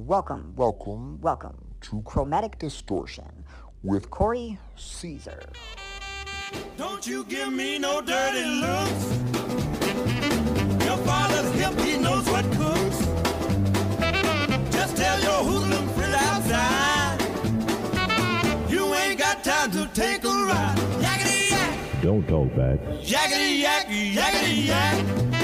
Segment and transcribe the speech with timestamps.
[0.00, 3.44] Welcome, Welcome welcome to Chromatic Distortion.
[3.82, 5.40] with Corey Caesar.
[6.76, 9.04] Don't you give me no dirty looks.
[10.84, 12.98] Your father's hip, he knows what cooks.
[14.70, 17.18] Just tell your hoodlum friend outside.
[18.70, 20.76] You ain't got time to take a ride.
[21.00, 22.80] Yakety yak, Don't talk back.
[23.00, 25.35] yakety yak, yakety yak.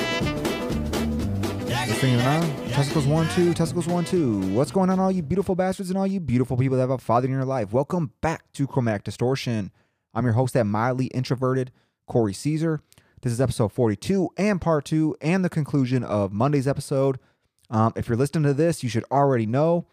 [2.70, 3.52] Testicles one two.
[3.52, 4.38] Testicles one two.
[4.52, 6.98] What's going on, all you beautiful bastards and all you beautiful people that have a
[6.98, 7.72] father in your life?
[7.72, 9.72] Welcome back to Chromatic Distortion.
[10.14, 11.72] I'm your host, that mildly introverted
[12.06, 12.80] Corey Caesar.
[13.22, 17.18] This is episode 42 and part two, and the conclusion of Monday's episode.
[17.68, 19.86] Um, if you're listening to this, you should already know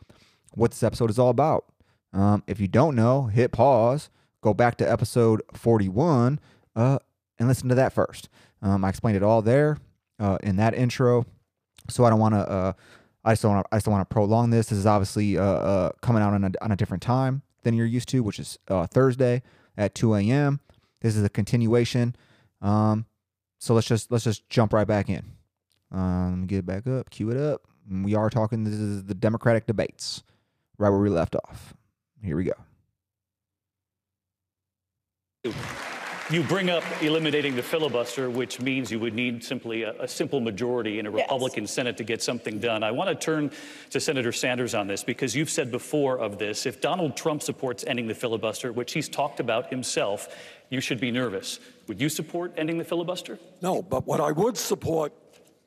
[0.53, 1.65] what this episode is all about.
[2.13, 6.39] Um, if you don't know, hit pause, go back to episode 41,
[6.75, 6.99] uh,
[7.39, 8.29] and listen to that first.
[8.61, 9.79] Um, I explained it all there
[10.19, 11.25] uh, in that intro
[11.89, 12.49] so I don't want to.
[12.49, 12.73] Uh,
[13.25, 13.51] I don't.
[13.51, 14.67] Wanna, I don't want to prolong this.
[14.67, 17.85] This is obviously uh, uh, coming out on a, on a different time than you're
[17.85, 19.41] used to, which is uh, Thursday
[19.77, 20.59] at 2 a.m.
[21.01, 22.15] This is a continuation.
[22.61, 23.05] Um,
[23.59, 25.23] so let's just let's just jump right back in.
[25.91, 27.61] Um, let me get it back up, cue it up.
[27.89, 28.63] We are talking.
[28.63, 30.23] This is the Democratic debates,
[30.77, 31.73] right where we left off.
[32.23, 32.53] Here we go.
[36.31, 40.39] You bring up eliminating the filibuster, which means you would need simply a, a simple
[40.39, 42.83] majority in a Republican Senate to get something done.
[42.83, 43.49] I want to turn
[43.89, 47.83] to Senator Sanders on this because you've said before of this if Donald Trump supports
[47.87, 50.27] ending the filibuster, which he's talked about himself,
[50.69, 51.59] you should be nervous.
[51.87, 53.39] Would you support ending the filibuster?
[53.63, 55.11] No, but what I would support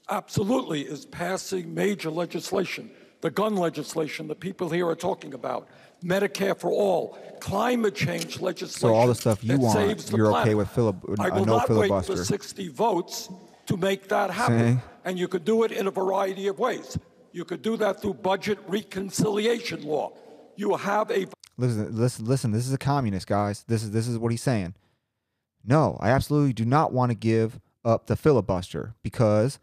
[0.08, 5.66] absolutely is passing major legislation, the gun legislation that people here are talking about,
[6.02, 8.80] Medicare for all, climate change legislation.
[8.80, 12.12] So all the stuff you want, you're okay with filib- I will no not filibuster.
[12.12, 13.28] wait for 60 votes
[13.66, 14.82] to make that happen.
[15.04, 16.98] And you could do it in a variety of ways.
[17.32, 20.12] You could do that through budget reconciliation law.
[20.56, 21.26] You have a
[21.58, 22.52] Listen, listen, listen.
[22.52, 23.64] This is a communist, guys.
[23.68, 24.74] This is this is what he's saying.
[25.64, 29.58] No, I absolutely do not want to give up the filibuster because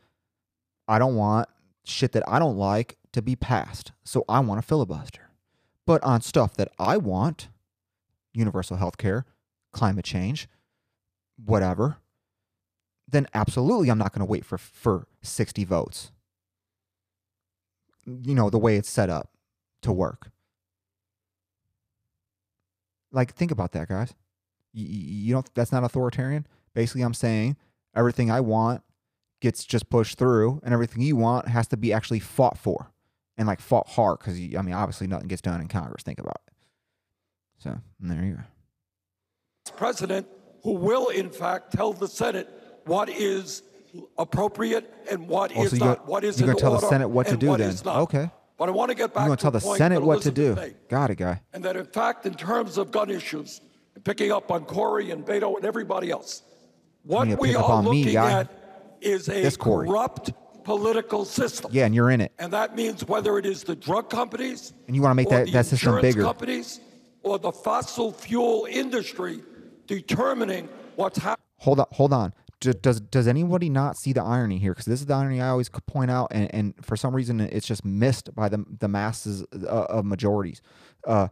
[0.87, 1.49] I don't want
[1.83, 3.91] shit that I don't like to be passed.
[4.03, 5.28] So I want a filibuster.
[5.89, 7.47] But on stuff that I want,
[8.31, 9.25] universal health care,
[9.71, 10.47] climate change,
[11.43, 11.97] whatever,
[13.07, 16.11] then absolutely I'm not going to wait for for 60 votes.
[18.05, 19.31] You know, the way it's set up
[19.81, 20.29] to work.
[23.11, 24.13] Like, think about that, guys.
[24.71, 25.49] You, you don't.
[25.55, 26.45] That's not authoritarian.
[26.75, 27.57] Basically, I'm saying
[27.95, 28.83] everything I want
[29.41, 32.91] gets just pushed through, and everything you want has to be actually fought for,
[33.39, 34.19] and like fought hard.
[34.19, 36.03] Because I mean, obviously, nothing gets done in Congress.
[36.03, 36.53] Think about it.
[37.57, 38.41] So there you go.
[39.75, 40.27] president
[40.63, 42.49] who will, in fact, tell the Senate
[42.85, 43.63] what is
[44.17, 47.07] appropriate and what Oh, is so not, got- what is you're gonna tell the Senate
[47.09, 47.75] what to do what then.
[47.85, 48.29] Okay.
[48.57, 50.53] But I want to get back You're gonna to tell the Senate what to do.
[50.55, 51.41] Made, Got it, guy.
[51.53, 53.61] and that in fact, in terms of gun issues,
[54.03, 56.43] picking up on Cory and Beto and everybody else,
[57.03, 58.51] what to we are on me, looking at
[59.01, 60.31] is a corrupt
[60.63, 61.71] political system.
[61.73, 62.31] Yeah, and you're in it.
[62.39, 65.65] And that means whether it is the drug companies And you wanna make that- that
[65.65, 66.23] system bigger.
[66.23, 66.79] companies
[67.23, 69.41] or the fossil fuel industry
[69.87, 71.45] determining what's happening.
[71.57, 72.33] Hold on, hold on.
[72.61, 74.73] Does does anybody not see the irony here?
[74.73, 77.65] Because this is the irony I always point out, and, and for some reason it's
[77.65, 80.61] just missed by the the masses uh, of majorities.
[81.07, 81.29] Uh,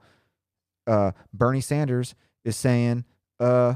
[0.87, 2.15] uh, Bernie Sanders
[2.45, 3.03] is saying
[3.41, 3.75] uh,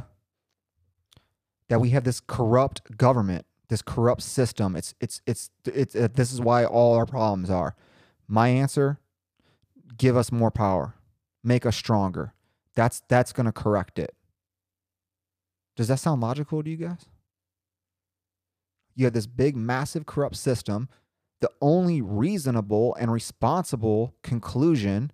[1.67, 4.75] that we have this corrupt government, this corrupt system.
[4.75, 7.73] It's it's it's it's uh, this is why all our problems are.
[8.27, 8.99] My answer:
[9.97, 10.93] give us more power,
[11.41, 12.33] make us stronger.
[12.75, 14.13] That's that's gonna correct it.
[15.77, 17.05] Does that sound logical to you guys?
[18.93, 20.89] You have this big, massive, corrupt system.
[21.39, 25.13] The only reasonable and responsible conclusion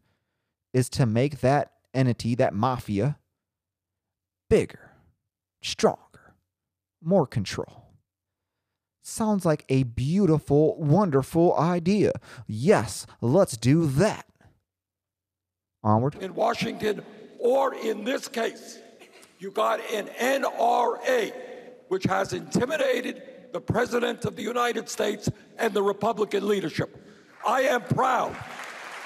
[0.74, 3.20] is to make that entity, that mafia,
[4.50, 4.94] bigger,
[5.62, 6.34] stronger,
[7.04, 7.87] more control.
[9.10, 12.12] Sounds like a beautiful, wonderful idea.
[12.46, 14.26] Yes, let's do that.
[15.82, 16.16] Onward.
[16.16, 17.02] in Washington,
[17.40, 18.80] or in this case,
[19.40, 21.32] you got an NRA,
[21.88, 23.24] which has intimidated
[23.54, 27.02] the President of the United States and the Republican leadership.
[27.48, 28.36] I am proud.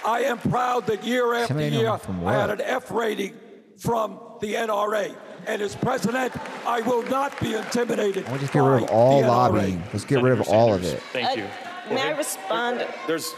[0.04, 1.90] I am proud that year after year,
[2.26, 3.36] I had an F rating
[3.78, 5.16] from the NRA.
[5.48, 6.34] And as president,
[6.66, 8.24] I will not be intimidated.
[8.26, 9.84] Why don't just get rid of all lobbying?
[9.92, 11.02] Let's get rid of Senator all of it.
[11.12, 11.44] Thank you.
[11.44, 12.88] Uh, May I respond?
[13.08, 13.34] There's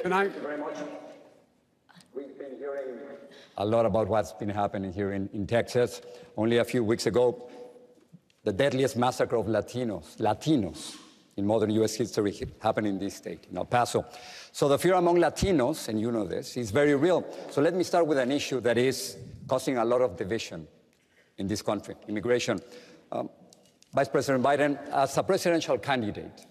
[0.00, 0.28] Can I?
[0.28, 0.76] very much.
[2.14, 2.98] We've been hearing
[3.58, 6.00] a lot about what's been happening here in, in Texas.
[6.36, 7.50] Only a few weeks ago,
[8.44, 10.96] the deadliest massacre of Latinos, Latinos
[11.36, 11.94] in modern U.S.
[11.94, 14.04] history happened in this state, in El Paso.
[14.52, 17.24] So the fear among Latinos, and you know this, is very real.
[17.50, 19.16] So let me start with an issue that is
[19.46, 20.66] causing a lot of division
[21.38, 22.60] in this country, immigration.
[23.10, 23.28] Um,
[23.92, 26.46] Vice President Biden, as a presidential candidate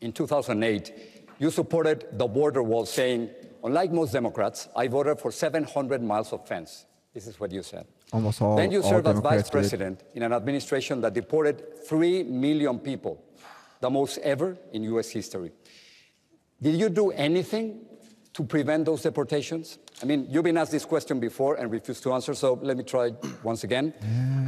[0.00, 0.92] in 2008,
[1.38, 3.30] you supported the border wall, saying,
[3.64, 6.86] unlike most Democrats, I voted for 700 miles of fence.
[7.14, 7.86] This is what you said.
[8.12, 8.56] Almost all.
[8.56, 9.52] Then you served as Democrats vice did.
[9.52, 13.24] president in an administration that deported 3 million people,
[13.80, 15.50] the most ever in US history.
[16.62, 17.87] Did you do anything
[18.38, 19.78] to prevent those deportations?
[20.00, 22.84] I mean, you've been asked this question before and refused to answer, so let me
[22.84, 23.10] try
[23.42, 23.92] once again.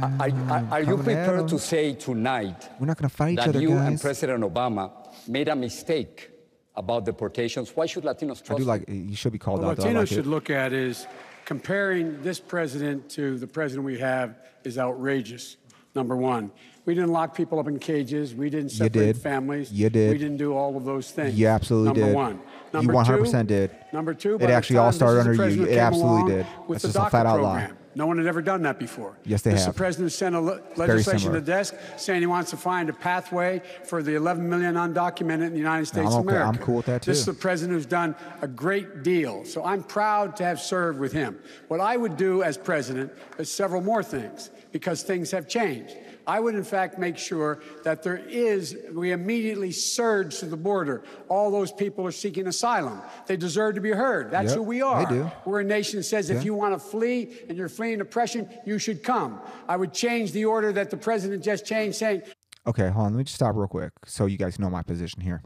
[0.01, 3.49] Are, are- are you prepared to say tonight We're not going to fight each that
[3.49, 3.99] other, you and.
[3.99, 4.91] President Obama
[5.27, 6.29] made a mistake
[6.73, 7.75] about deportations?
[7.75, 8.67] Why should Latinos trust I do you?
[8.73, 8.83] like.
[8.87, 9.77] You should be called What out.
[9.77, 9.83] though.
[9.83, 10.35] I Latinos like should it.
[10.35, 11.05] look at is
[11.43, 15.57] comparing this president to the president we have is outrageous.
[15.93, 16.49] Number one,
[16.85, 18.33] we didn't lock people up in cages.
[18.33, 19.17] We didn't You separate did.
[19.17, 19.71] families.
[19.71, 20.11] You did.
[20.11, 21.37] We didn't do all of those things.
[21.39, 21.99] You absolutely did.
[22.01, 22.15] Number did.
[22.15, 22.41] one.
[22.73, 23.71] You 100% two, did.
[23.93, 25.65] Number two, It actually all started under you.
[25.65, 26.45] It absolutely did.
[26.67, 27.71] With That's the just a flat out lie.
[27.93, 29.17] No one had ever done that before.
[29.25, 29.73] Yes, they this have.
[29.73, 32.93] The president sent a le- legislation to the desk saying he wants to find a
[32.93, 36.37] pathway for the 11 million undocumented in the United States I'm of okay.
[36.37, 36.63] I'm America.
[36.63, 37.11] cool with that, too.
[37.11, 39.43] This is the president who's done a great deal.
[39.43, 41.37] So I'm proud to have served with him.
[41.67, 45.97] What I would do as president is several more things because things have changed.
[46.27, 51.03] I would, in fact, make sure that there is, we immediately surge to the border.
[51.29, 53.01] All those people are seeking asylum.
[53.27, 54.31] They deserve to be heard.
[54.31, 55.05] That's Yep, who we they are.
[55.07, 55.31] do.
[55.45, 56.37] We're a nation that says Yeah.
[56.37, 59.39] if you want to flee and you're fleeing oppression, you should come.
[59.67, 62.21] I would change the order that the president just changed, saying
[62.67, 63.13] Okay, hold on.
[63.13, 65.41] Let me just stop real quick so you guys know my position here.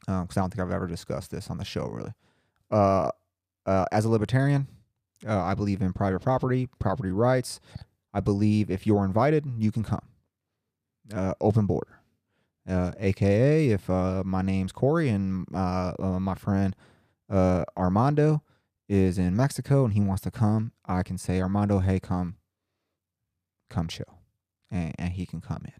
[0.00, 2.12] Because I don't think I've ever discussed this on the show, really.
[2.70, 3.10] Uh,
[3.64, 4.66] uh, as a libertarian,
[5.24, 7.60] uh, I believe in private property, property rights.
[8.12, 10.06] I believe if you're invited, you can come.
[11.12, 12.00] Uh, open border.
[12.68, 16.76] Uh, AKA, if uh, my name's Corey and uh, uh, my friend
[17.28, 18.42] uh, Armando
[18.88, 22.36] is in Mexico and he wants to come, I can say, Armando, hey, come,
[23.68, 24.20] come chill.
[24.70, 25.72] And, and he can come in.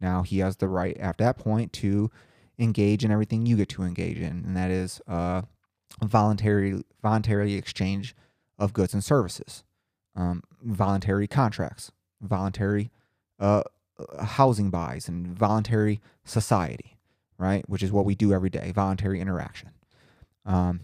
[0.00, 2.10] Now he has the right at that point to
[2.58, 5.00] engage in everything you get to engage in, and that is
[6.02, 8.14] voluntary voluntary exchange
[8.58, 9.64] of goods and services,
[10.16, 12.90] um, voluntary contracts, voluntary
[13.38, 13.62] uh,
[14.20, 16.98] housing buys, and voluntary society,
[17.38, 17.68] right?
[17.68, 19.70] Which is what we do every day, voluntary interaction.
[20.44, 20.80] Um,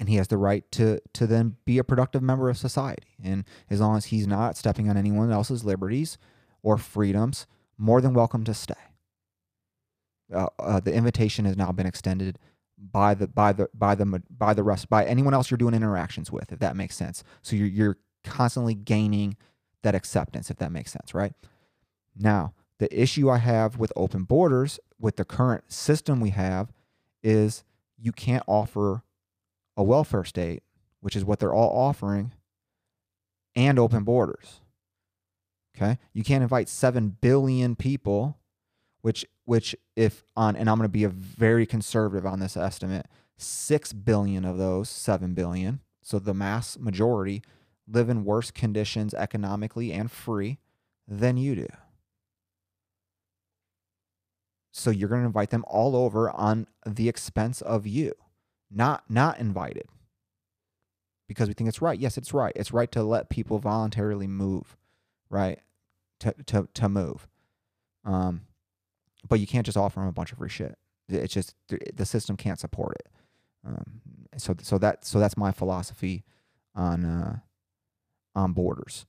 [0.00, 3.44] and he has the right to to then be a productive member of society, and
[3.68, 6.18] as long as he's not stepping on anyone else's liberties
[6.62, 7.46] or freedoms,
[7.76, 8.74] more than welcome to stay.
[10.32, 12.38] Uh, uh, the invitation has now been extended
[12.80, 16.30] by the by the by the by the rest by anyone else you're doing interactions
[16.30, 17.24] with, if that makes sense.
[17.42, 19.36] So you're you're constantly gaining
[19.82, 21.32] that acceptance, if that makes sense, right?
[22.16, 26.72] Now, the issue I have with open borders, with the current system we have,
[27.22, 27.64] is
[27.96, 29.02] you can't offer
[29.76, 30.62] a welfare state,
[31.00, 32.32] which is what they're all offering,
[33.54, 34.60] and open borders.
[35.76, 35.98] Okay.
[36.12, 38.38] You can't invite 7 billion people,
[39.02, 43.06] which, which if on, and I'm going to be a very conservative on this estimate,
[43.38, 47.42] 6 billion of those 7 billion, so the mass majority,
[47.90, 50.58] live in worse conditions economically and free
[51.06, 51.66] than you do.
[54.70, 58.12] So you're going to invite them all over on the expense of you,
[58.70, 59.88] not not invited.
[61.26, 61.98] Because we think it's right.
[61.98, 62.52] Yes, it's right.
[62.54, 64.76] It's right to let people voluntarily move,
[65.30, 65.60] right?
[66.20, 67.26] To to to move.
[68.04, 68.42] Um
[69.26, 70.76] but you can't just offer them a bunch of free shit.
[71.08, 73.08] It's just the system can't support it.
[73.66, 74.00] Um
[74.36, 76.24] so so that so that's my philosophy
[76.74, 77.38] on uh
[78.34, 79.06] on borders.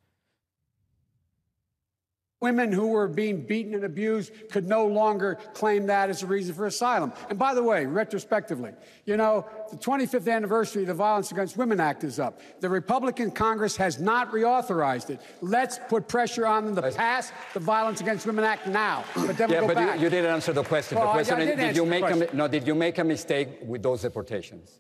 [2.42, 6.56] Women who were being beaten and abused could no longer claim that as a reason
[6.56, 7.12] for asylum.
[7.30, 8.72] And by the way, retrospectively,
[9.04, 12.40] you know, the 25th anniversary of the Violence Against Women Act is up.
[12.62, 15.20] The Republican Congress has not reauthorized it.
[15.42, 19.04] Let's put pressure on them to pass the Violence Against Women Act now.
[19.16, 19.98] But then Yeah, we go but back.
[19.98, 20.98] you, you didn't answer the question.
[20.98, 22.48] Well, I- I the question did is, did answer you make a, no?
[22.48, 24.80] Did you make a mistake with those deportations?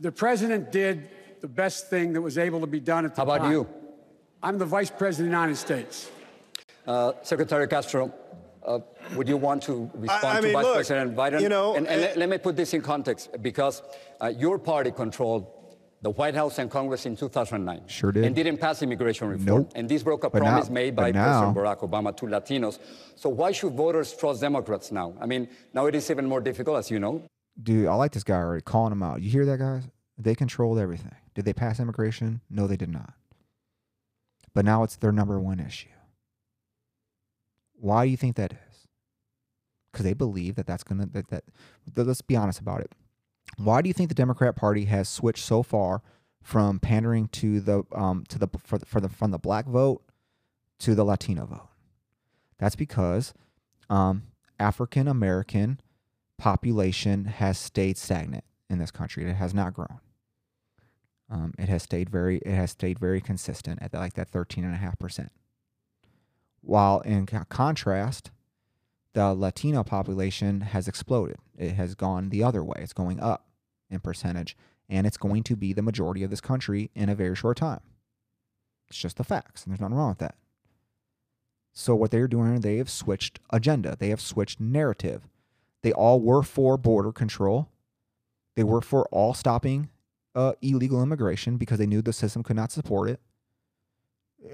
[0.00, 1.10] the president did
[1.42, 3.28] the best thing that was able to be done at the time.
[3.28, 3.52] How about time.
[3.52, 3.66] you?
[4.42, 6.10] I'm the vice president of the United States.
[6.86, 8.12] Uh, Secretary Castro,
[8.64, 8.78] uh,
[9.14, 11.40] would you want to respond I to mean, Vice look, President Biden?
[11.40, 13.82] you know, and, and uh, let, let me put this in context because
[14.20, 15.46] uh, your party controlled
[16.02, 17.82] the White House and Congress in 2009.
[17.86, 18.24] Sure did.
[18.24, 19.44] And didn't pass immigration reform.
[19.62, 19.72] Nope.
[19.76, 22.80] And this broke a But promise now- made by now- President Barack Obama to Latinos.
[23.14, 25.14] So why should voters trust Democrats now?
[25.20, 27.22] I mean, now it is even more difficult, as you know.
[27.62, 29.22] Dude, I like this guy already calling him out.
[29.22, 29.84] You hear that, guys?
[30.18, 31.14] They controlled everything.
[31.34, 32.40] Did they pass immigration?
[32.50, 33.12] No, they did not.
[34.54, 35.88] But now it's their number one issue.
[37.82, 38.58] Why do you think that is?
[39.92, 41.44] because they believe that that's gonna that, that
[41.94, 42.92] that- let's be honest about it.
[43.58, 46.02] Why do you think the democrat party has switched so far
[46.42, 50.02] from pandering to the um to the for the, for the from the black vote
[50.78, 51.68] to the latino vote?
[52.58, 53.34] That's because
[53.90, 54.22] um
[54.58, 55.78] african american
[56.38, 59.28] population has stayed stagnant in this country.
[59.28, 60.00] It has not grown.
[61.28, 64.74] Um, it has stayed very it has stayed very consistent at like that 13 and
[64.74, 65.32] a half percent
[66.62, 68.30] while in contrast,
[69.12, 71.36] the Latino population has exploded.
[71.58, 72.78] It has gone the other way.
[72.78, 73.46] It's going up
[73.90, 74.56] in percentage,
[74.88, 77.80] and it's going to be the majority of this country in a very short time.
[78.88, 80.36] It's just the facts, and there's nothing wrong with that.
[81.72, 83.96] So what they're doing, they have switched agenda.
[83.98, 85.26] They have switched narrative.
[85.82, 87.68] They all were for border control.
[88.54, 89.88] They were for all stopping
[90.34, 93.20] uh, illegal immigration because they knew the system could not support it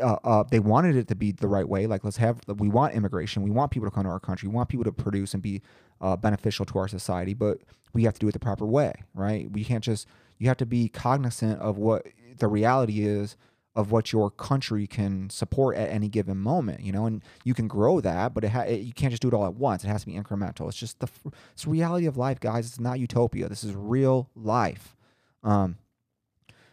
[0.00, 1.86] uh, uh, they wanted it to be the right way.
[1.86, 3.42] Like, let's have, we want immigration.
[3.42, 4.48] We want people to come to our country.
[4.48, 5.62] We want people to produce and be
[6.00, 7.58] uh, beneficial to our society, but
[7.92, 9.50] we have to do it the proper way, right?
[9.50, 10.06] We can't just,
[10.38, 12.06] you have to be cognizant of what
[12.38, 13.36] the reality is
[13.78, 17.68] of what your country can support at any given moment, you know, and you can
[17.68, 19.84] grow that, but it, ha- it you can't just do it all at once.
[19.84, 20.66] It has to be incremental.
[20.66, 21.06] It's just the,
[21.52, 22.66] it's reality of life, guys.
[22.66, 23.48] It's not utopia.
[23.48, 24.96] This is real life.
[25.44, 25.76] Um,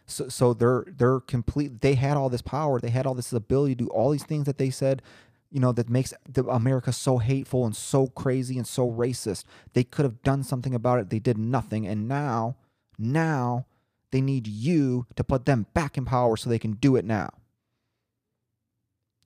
[0.06, 1.80] so, so they're they're complete.
[1.80, 2.80] They had all this power.
[2.80, 5.02] They had all this ability to do all these things that they said,
[5.50, 6.14] you know, that makes
[6.48, 9.44] America so hateful and so crazy and so racist.
[9.72, 11.10] They could have done something about it.
[11.10, 12.56] They did nothing, and now,
[12.98, 13.66] now,
[14.12, 17.30] they need you to put them back in power so they can do it now.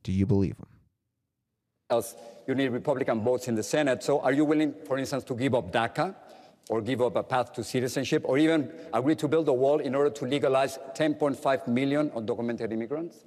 [0.03, 0.69] Do you believe them?
[1.91, 2.15] else.
[2.47, 4.03] You need Republican votes in the Senate.
[4.03, 6.15] So are you willing, for instance, to give up DACA
[6.69, 9.95] or give up a path to citizenship or even agree to build a wall in
[9.95, 13.25] order to legalize 10.5 million undocumented immigrants?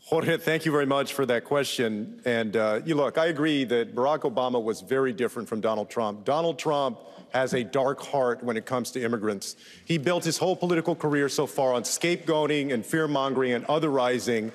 [0.00, 2.20] Jorge, thank you very much for that question.
[2.24, 6.24] And uh, you look, I agree that Barack Obama was very different from Donald Trump.
[6.24, 6.98] Donald Trump
[7.30, 9.56] has a dark heart when it comes to immigrants.
[9.84, 14.50] He built his whole political career so far on scapegoating and fear mongering and otherizing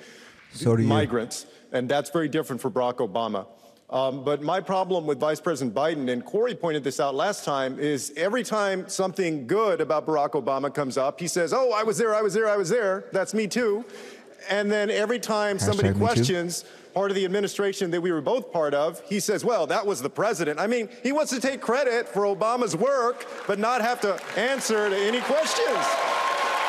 [0.52, 0.88] So do you.
[0.88, 1.46] migrants.
[1.70, 3.46] And that's very different for Barack Obama.
[3.90, 7.78] Um, but my problem with Vice President Biden, and Cory pointed this out last time,
[7.78, 11.98] is every time something good about Barack Obama comes up, he says, Oh, I was
[11.98, 13.04] there, I was there, I was there.
[13.12, 13.84] That's me too.
[14.50, 16.06] And then every time somebody Hashtag me too.
[16.06, 16.64] questions
[16.94, 20.00] part of the administration that we were both part of, he says, Well, that was
[20.00, 20.58] the president.
[20.58, 24.88] I mean, he wants to take credit for Obama's work, but not have to answer
[24.88, 25.68] to any questions.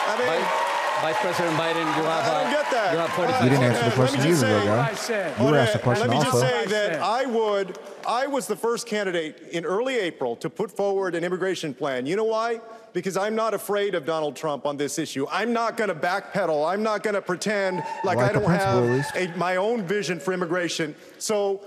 [0.07, 0.64] I mean, Vice,
[1.01, 2.93] Vice President Biden, you have, I don't get that.
[2.93, 4.93] you have 40 You didn't answer the question either, say- though, I guy.
[4.95, 5.39] said.
[5.39, 6.39] You were asked a Let me just also.
[6.47, 7.01] say that.
[7.01, 11.73] I would, I was the first candidate in early April to put forward an immigration
[11.73, 12.05] plan.
[12.05, 12.61] You know why?
[12.93, 15.27] Because I'm not afraid of Donald Trump on this issue.
[15.29, 16.67] I'm not going to backpedal.
[16.71, 20.33] I'm not going to pretend like Like I don't have a, my own vision for
[20.33, 20.95] immigration.
[21.17, 21.61] So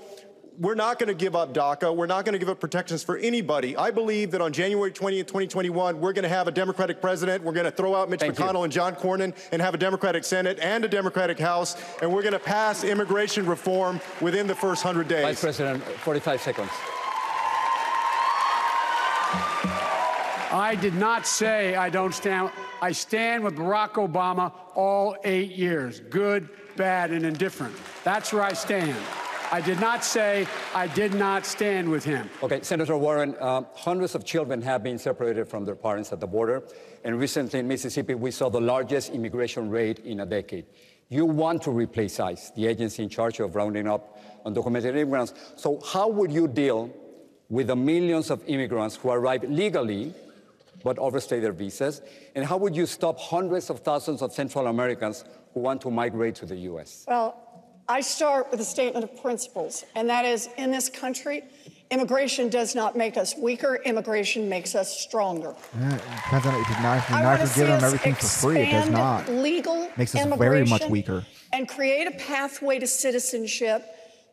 [0.58, 1.94] we're not going to give up DACA.
[1.94, 3.76] We're not going to give up protections for anybody.
[3.76, 7.44] I believe that on January 20th, 2021, we're going to have a Democratic president.
[7.44, 8.44] We're going to throw out Mitch Thank you.
[8.44, 11.76] McConnell and John Cornyn and have a Democratic Senate and a Democratic House.
[12.02, 15.22] And we're going to pass immigration reform within the first 100 days.
[15.22, 16.70] Vice President, 45 seconds.
[20.50, 22.50] I did not say I don't stand.
[22.80, 27.74] I stand with Barack Obama all eight years, good, bad, and indifferent.
[28.02, 28.96] That's where I stand.
[29.50, 32.28] I did not say I did not stand with him.
[32.42, 36.26] Okay, Senator Warren, uh, hundreds of children have been separated from their parents at the
[36.26, 36.62] border.
[37.02, 40.66] And recently in Mississippi, we saw the largest immigration rate in a decade.
[41.08, 45.32] You want to replace ICE, the agency in charge of rounding up undocumented immigrants.
[45.56, 46.90] So, how would you deal
[47.48, 50.12] with the millions of immigrants who arrive legally
[50.84, 52.02] but overstay their visas?
[52.34, 55.24] And how would you stop hundreds of thousands of Central Americans
[55.54, 57.06] who want to migrate to the U.S.?
[57.08, 57.47] Well,
[57.90, 61.44] I start with a statement of principles, and that is in this country,
[61.90, 65.54] immigration does not make us weaker, immigration makes us stronger.
[65.80, 67.84] Yeah, it depends on if you're not, if you're I not wanna giving see them
[67.84, 68.58] everything for free.
[68.58, 69.28] It does not.
[69.30, 71.24] Legal Makes us very much weaker.
[71.54, 73.86] And create a pathway to citizenship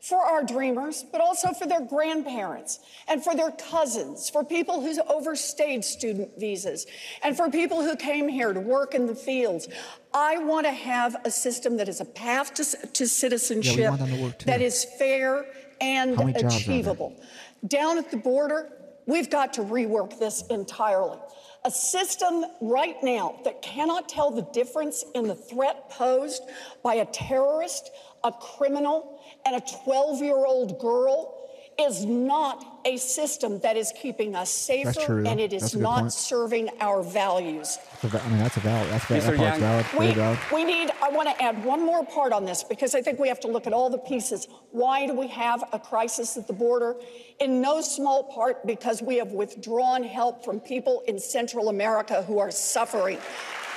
[0.08, 4.94] for our dreamers, but also for their grandparents and for their cousins, for people who
[5.10, 6.86] overstayed student visas,
[7.24, 9.68] and for people who came here to work in the fields.
[10.14, 14.46] I want to have a system that is a path to, to citizenship them to
[14.46, 15.48] that is fair
[15.82, 16.60] and How many jobs are there?
[16.60, 17.20] achievable.
[17.68, 18.70] Down at the border,
[19.08, 21.18] we've got to rework this entirely.
[21.66, 26.44] A system right now that cannot tell the difference in the threat posed
[26.84, 27.90] by a terrorist,
[28.24, 29.15] a criminal,
[29.46, 31.32] and a 12 year old girl
[31.78, 35.76] is not a system that is keeping us safer true, and it is That's is
[35.76, 36.14] a good not point.
[36.14, 37.78] serving our values.
[38.02, 38.90] That's a va- I mean, that's a valid.
[38.92, 39.22] That's va- Mr.
[39.24, 39.60] that part's Yang.
[39.60, 39.86] valid.
[40.00, 40.40] We, valid.
[40.54, 43.28] we need, I want to add one more part on this because I think we
[43.28, 44.48] have to look at all the pieces.
[44.72, 46.96] Why do we have a crisis at the border?
[47.42, 52.40] In no small part because we have withdrawn help from people in Central America who
[52.40, 53.18] are suffering.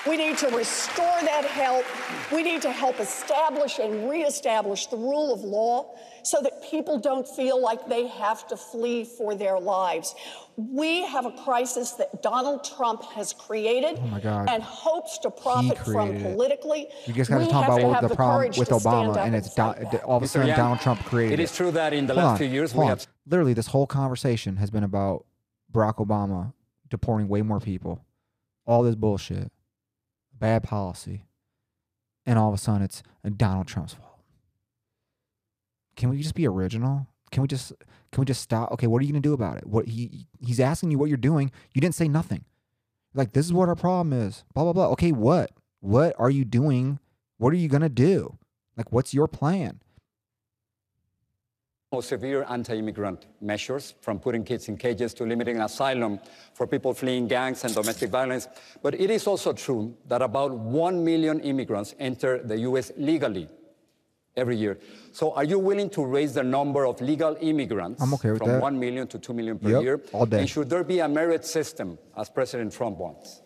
[0.07, 1.85] We need to restore that help.
[2.33, 7.27] We need to help establish and reestablish the rule of law so that people don't
[7.29, 10.15] feel like they have to flee for their lives.
[10.57, 14.49] We have a crisis that Donald Trump has created Oh my God.
[14.51, 16.89] and hopes to profit from politically.
[17.07, 19.35] You just got to talk about to what have the the problem with Obama, and
[19.35, 20.03] and it's fight do- back.
[20.09, 22.25] all of a sudden Yang, Donald Trump created It is true that in the Hold
[22.25, 25.25] last on, few years we hold have literally this whole conversation has been about
[25.73, 26.53] Barack Obama
[26.89, 28.05] deporting way more people,
[28.67, 29.53] all this bullshit,
[30.39, 31.27] bad policy,
[32.27, 33.03] and all of a sudden it's
[33.37, 34.21] Donald Trump's fault.
[35.97, 37.07] Can we just be original?
[37.31, 37.73] Can we just
[38.13, 38.73] can we just stop?
[38.73, 39.67] Okay, what are you gonna do about it?
[39.67, 41.51] What he he's asking you what you're doing.
[41.75, 42.45] You didn't say nothing.
[43.15, 44.45] Like this is what our problem is.
[44.55, 44.89] Blah blah blah.
[44.91, 45.51] Okay, what?
[45.81, 46.99] What are you doing?
[47.37, 48.39] What are you gonna do?
[48.77, 49.81] Like, what's your plan?
[51.93, 56.21] Most severe anti-immigrant measures, from putting kids in cages to limiting asylum
[56.53, 58.47] for people fleeing gangs and domestic violence.
[58.83, 62.93] But it is also true that about 1 million immigrants enter the U.S.
[62.99, 63.49] legally
[64.37, 64.79] every year.
[65.13, 68.61] So are you willing to raise the number of legal immigrants I'm okay from that.
[68.61, 70.01] 1 million to 2 million per Yep, year?
[70.13, 70.41] all day.
[70.41, 73.41] And should there be a merit system, as President Trump wants?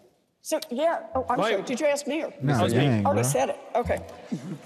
[0.44, 1.62] So, yeah, oh, I'm My- sorry.
[1.62, 2.32] Did you ask me or?
[2.42, 2.70] No, Mr.
[2.72, 3.30] dang, Already bro.
[3.30, 3.60] said it.
[3.76, 4.00] Okay.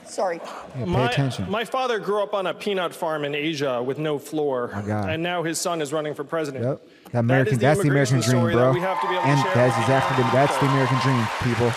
[0.07, 0.37] Sorry.
[0.43, 1.51] Yeah, pay My, attention.
[1.51, 5.11] my father grew up on a peanut farm in Asia with no floor, My God.
[5.11, 6.65] and now his son is running for president.
[6.65, 6.89] Yep.
[7.13, 8.65] That American, is the that's the American immigration dream, story bro.
[8.69, 10.55] That we have to be able to and share that's with exactly the, American that's
[10.55, 10.75] the people.
[10.75, 11.29] American dream,
[11.69, 11.73] people.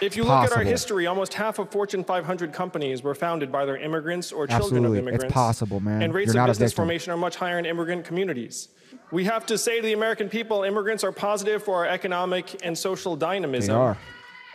[0.00, 0.64] If you look at our possible.
[0.70, 4.98] history, almost half of Fortune 500 companies were founded by their immigrants or children Absolutely.
[4.98, 5.34] of It's immigrants.
[5.34, 6.02] possible, man.
[6.02, 6.82] And rates You're not a of business victim.
[6.84, 8.68] formation are much higher in immigrant communities.
[9.10, 12.76] We have to say to the American people, immigrants are positive for our economic and
[12.76, 13.74] social dynamism.
[13.74, 13.96] They are.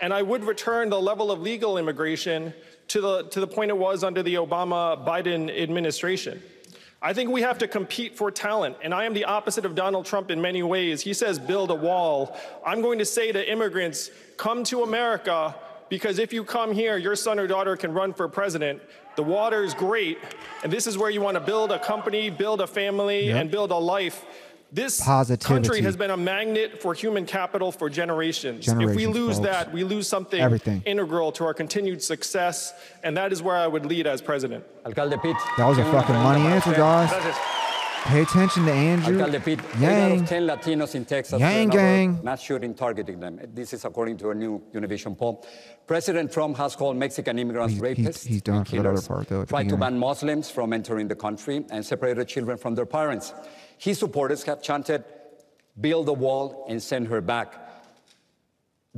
[0.02, 2.54] And I would return the level of legal immigration
[2.90, 6.42] to the, to the point it was under the Obama Biden administration.
[7.02, 8.78] I think we have to compete for talent.
[8.82, 11.02] And I am the opposite of Donald Trump in many ways.
[11.02, 12.38] He says, build a wall.
[12.66, 15.56] I'm going to say to immigrants, come to America
[15.90, 18.82] because if you come here, your son or daughter can run for president.
[19.16, 20.18] The water is great.
[20.64, 23.42] And this is where you want to build a company, build a family, Yep.
[23.42, 24.26] and build a life.
[24.74, 25.46] This Positivity.
[25.54, 28.68] country has been a magnet for human capital for generations.
[28.68, 29.48] if we lose folks.
[29.48, 30.82] that, we lose something Everything.
[30.88, 34.64] integral to our continued success, and that is where I would lead as president.
[34.84, 35.38] Alcalde Pete.
[35.58, 36.78] That was a fucking money answer, usted.
[36.78, 37.36] guys.
[38.06, 39.20] Pay attention to Andrew.
[39.20, 40.22] Alcalde Pete, eight out Yang.
[40.22, 42.20] of 10 Latinos in Texas Yang gang.
[42.24, 43.40] mass shooting targeting them.
[43.54, 45.46] This is according to a new Univision poll.
[45.86, 48.90] President Trump has called Mexican immigrants He's- he's- rapists he's done and for that other
[48.90, 52.74] killers, part, though, tried to ban Muslims from entering the country, and separated children from
[52.74, 53.34] their parents.
[53.84, 55.04] His supporters have chanted,
[55.82, 57.54] build the wall and send her back.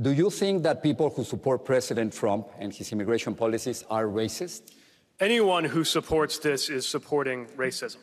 [0.00, 4.62] Do you think that people who support President Trump and his immigration policies are racist?
[5.18, 7.96] Anyone who supports this is supporting racism.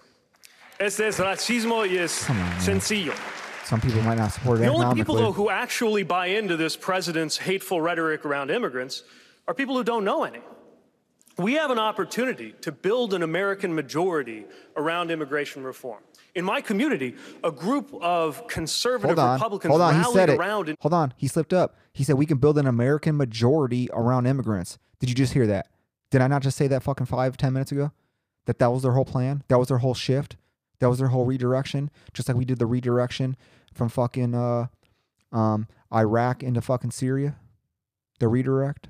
[0.77, 3.13] Este es racismo y es Come on, sencillo.
[3.63, 6.75] Some people might not support it The only people, though, who actually buy into this
[6.75, 9.03] president's hateful rhetoric around immigrants
[9.47, 10.41] are people who don't know any.
[11.37, 16.03] We have an opportunity to build an American majority around immigration reform.
[16.35, 19.33] In my community, a group of conservative Hold on.
[19.35, 19.95] Republicans Hold on.
[19.95, 20.37] He said it.
[20.37, 21.13] around and Hold on.
[21.17, 21.75] He slipped up.
[21.93, 24.77] He said we can build an American majority around immigrants.
[24.99, 25.67] Did you just hear that?
[26.11, 27.91] Did I not just say that fucking five, ten minutes ago?
[28.45, 29.43] That that was their whole plan?
[29.47, 30.37] That was their whole shift?
[30.79, 31.89] That was their whole redirection?
[32.13, 33.35] Just like we did the redirection
[33.73, 34.67] from fucking uh,
[35.31, 37.37] um, Iraq into fucking Syria?
[38.19, 38.89] The redirect?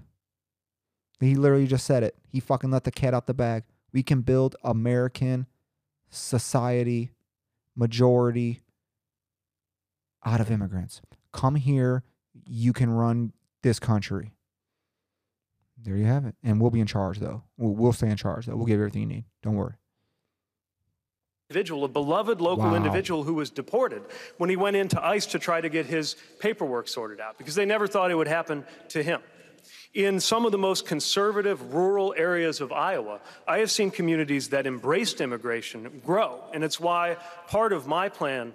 [1.26, 2.16] He literally just said it.
[2.32, 3.64] He fucking let the cat out the bag.
[3.92, 5.48] We can build American
[6.10, 7.12] society
[7.76, 8.62] majority
[10.26, 11.02] out of immigrants.
[11.32, 12.04] Come here,
[12.48, 14.32] you can run this country.
[15.82, 16.36] There you have it.
[16.44, 17.44] And we'll be in charge, though.
[17.58, 18.56] We'll, we'll stay in charge, though.
[18.56, 19.26] We'll give you everything you need.
[19.42, 19.74] Don't worry.
[21.50, 22.76] individual, a beloved local Wow.
[22.76, 24.02] individual who was deported
[24.38, 27.66] when he went into ICE to try to get his paperwork sorted out because they
[27.66, 29.22] never thought it would happen to him.
[29.94, 34.66] In some of the most conservative rural areas of Iowa, I have seen communities that
[34.66, 36.40] embraced immigration grow.
[36.52, 38.54] And it's why part of my plan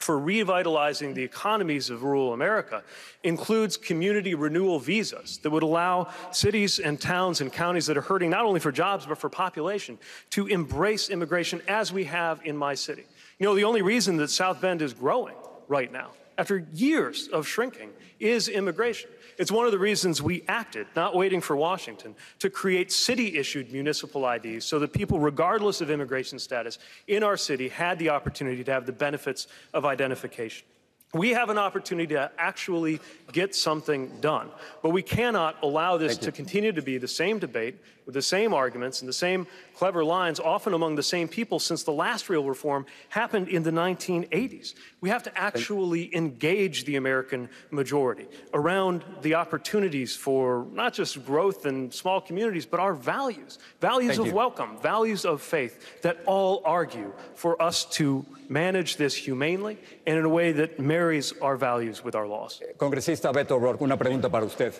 [0.00, 2.82] for revitalizing the economies of rural America
[3.22, 8.30] includes community renewal visas that would allow cities and towns and counties that are hurting
[8.30, 9.96] not only for jobs but for population
[10.30, 13.04] to embrace immigration as we have in my city.
[13.38, 15.36] You know, the only reason that South Bend is growing
[15.68, 19.10] right now, after years of shrinking, is immigration.
[19.40, 23.72] It's one of the reasons we acted, not waiting for Washington, to create city issued
[23.72, 28.62] municipal IDs so that people, regardless of immigration status in our city, had the opportunity
[28.62, 30.66] to have the benefits of identification.
[31.14, 33.00] We have an opportunity to actually
[33.32, 34.50] get something done,
[34.82, 37.78] but we cannot allow this to continue to be the same debate
[38.10, 39.46] with the same arguments and the same
[39.76, 43.70] clever lines, often among the same people, since the last real reform happened in the
[43.70, 44.74] 1980s.
[45.00, 51.66] We have to actually engage the American majority around the opportunities for not just growth
[51.66, 54.34] in small communities, but our values values Thank of you.
[54.34, 60.24] welcome, values of faith that all argue for us to manage this humanely and in
[60.24, 62.60] a way that marries our values with our laws.
[62.76, 64.74] Congresista Beto O'Rourke, una pregunta para usted.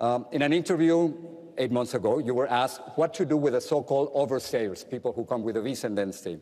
[0.00, 1.14] Um, in an interview
[1.58, 5.24] eight months ago, you were asked what to do with the so-called overstayers, people who
[5.24, 6.38] come with a visa and then stay.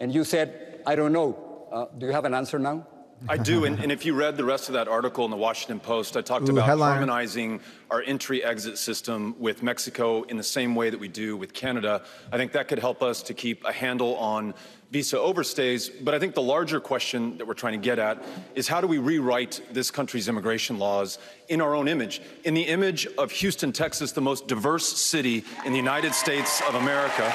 [0.00, 1.68] And you said, I don't know.
[1.70, 2.86] Uh, do you have an answer now?
[3.28, 5.78] I do, and, and if you read the rest of that article in the Washington
[5.78, 6.94] Post, I talked Ooh, about headliner.
[6.94, 12.02] harmonizing our entry-exit system with Mexico in the same way that we do with Canada.
[12.32, 14.54] I think that could help us to keep a handle on
[14.90, 15.90] visa overstays.
[16.04, 18.22] But I think the larger question that we're trying to get at
[18.54, 22.62] is how do we rewrite this country's immigration laws in our own image, in the
[22.62, 27.32] image of Houston, Texas, the most diverse city in the United States of America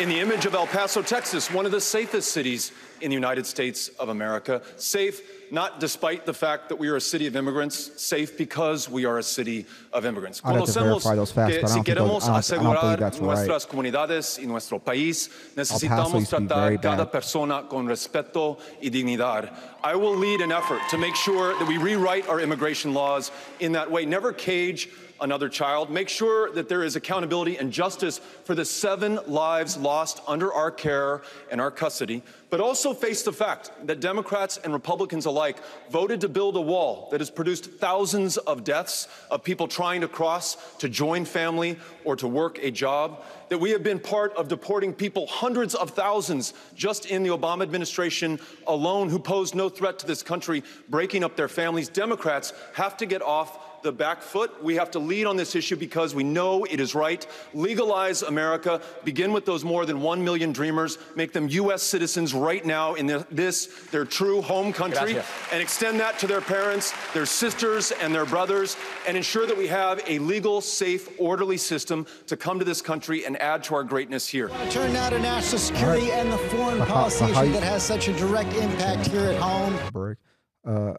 [0.00, 3.46] in the image of El Paso, Texas, one of the safest cities in the United
[3.46, 4.62] States of America.
[4.76, 5.20] Safe
[5.52, 9.18] not despite the fact that we are a city of immigrants, safe because we are
[9.18, 10.40] a city of immigrants.
[10.44, 12.26] I'd have to verify those facts, que but I si don't think those- queremos I
[12.26, 16.78] don't- I don't believe asegurar nuestras comunidades y nuestro país, necesitamos used to be very
[16.78, 19.50] tratar cada persona con respeto y dignidad.
[19.82, 23.72] I will lead an effort to make sure that we rewrite our immigration laws in
[23.72, 24.04] that way.
[24.06, 24.88] Never cage
[25.20, 25.90] another child.
[25.90, 30.70] Make sure that there is accountability and justice for the seven lives lost under our
[30.70, 35.58] care and our custody, but also face the fact that Democrats and Republicans alike
[35.90, 40.08] voted to build a wall that has produced thousands of deaths of people trying to
[40.08, 43.22] cross to join family or to work a job.
[43.48, 47.62] That we have been part of deporting people, hundreds of thousands, just in the Obama
[47.62, 51.88] administration alone, who posed no threat to this country, breaking up their families.
[51.88, 54.62] Democrats have to get off the back foot.
[54.62, 57.26] We have to lead on this issue because we know it is right.
[57.54, 58.80] Legalize America.
[59.04, 60.98] Begin with those more than 1 million dreamers.
[61.16, 61.82] Make them U.S.
[61.82, 65.14] citizens right now in their, this, their true home country.
[65.14, 65.26] Gracias.
[65.52, 68.76] And extend that to their parents, their sisters, and their brothers.
[69.06, 73.24] And ensure that we have a legal, safe, orderly system to come to this country
[73.26, 74.50] and add to our greatness here.
[74.70, 77.62] Turn now to national security and the foreign But how- policy but how issue that
[77.62, 79.76] has such a direct impact here at home.
[79.92, 80.18] break.
[80.66, 80.94] Uh,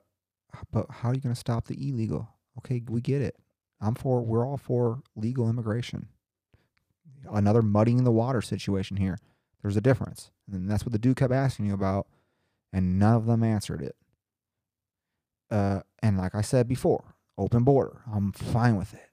[0.71, 2.27] but how are you going to stop the illegal?
[2.65, 3.36] Okay, we get it.
[3.80, 4.21] I'm for.
[4.21, 6.08] We're all for legal immigration.
[7.32, 9.17] Another muddying the water situation here.
[9.62, 12.08] There's a difference, and that's what the dude kept asking you about,
[12.74, 13.95] and none of them answered it.
[15.52, 18.02] Uh, and like I said before, open border.
[18.12, 19.10] I'm fine with it.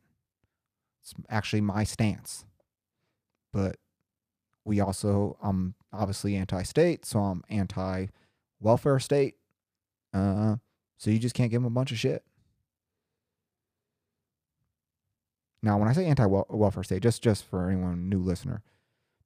[1.02, 2.44] It's actually my stance.
[3.52, 3.76] But
[4.64, 9.36] we also, I'm obviously anti-state, so I'm anti-welfare state.
[10.12, 10.56] Uh,
[10.96, 12.22] so you just can't give them a bunch of shit.
[15.62, 18.62] Now, when I say anti-welfare state, just just for anyone new listener,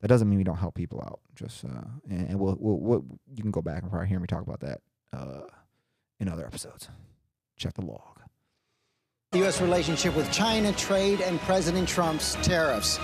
[0.00, 1.20] that doesn't mean we don't help people out.
[1.34, 1.68] Just uh,
[2.08, 4.60] and, and we'll, we'll we'll you can go back and probably hear me talk about
[4.60, 4.80] that
[5.12, 5.42] uh,
[6.20, 6.88] in other episodes.
[7.56, 8.20] Check the log.
[9.32, 9.60] The U.S.
[9.62, 12.98] relationship with China, trade, and President Trump's tariffs.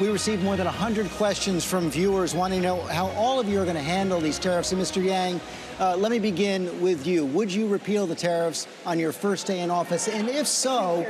[0.00, 3.60] We received more than 100 questions from viewers wanting to know how all of you
[3.60, 4.72] are going to handle these tariffs.
[4.72, 5.04] And Mr.
[5.04, 5.40] Yang,
[5.78, 7.26] uh, let me begin with you.
[7.26, 10.08] Would you repeal the tariffs on your first day in office?
[10.08, 11.06] And if so,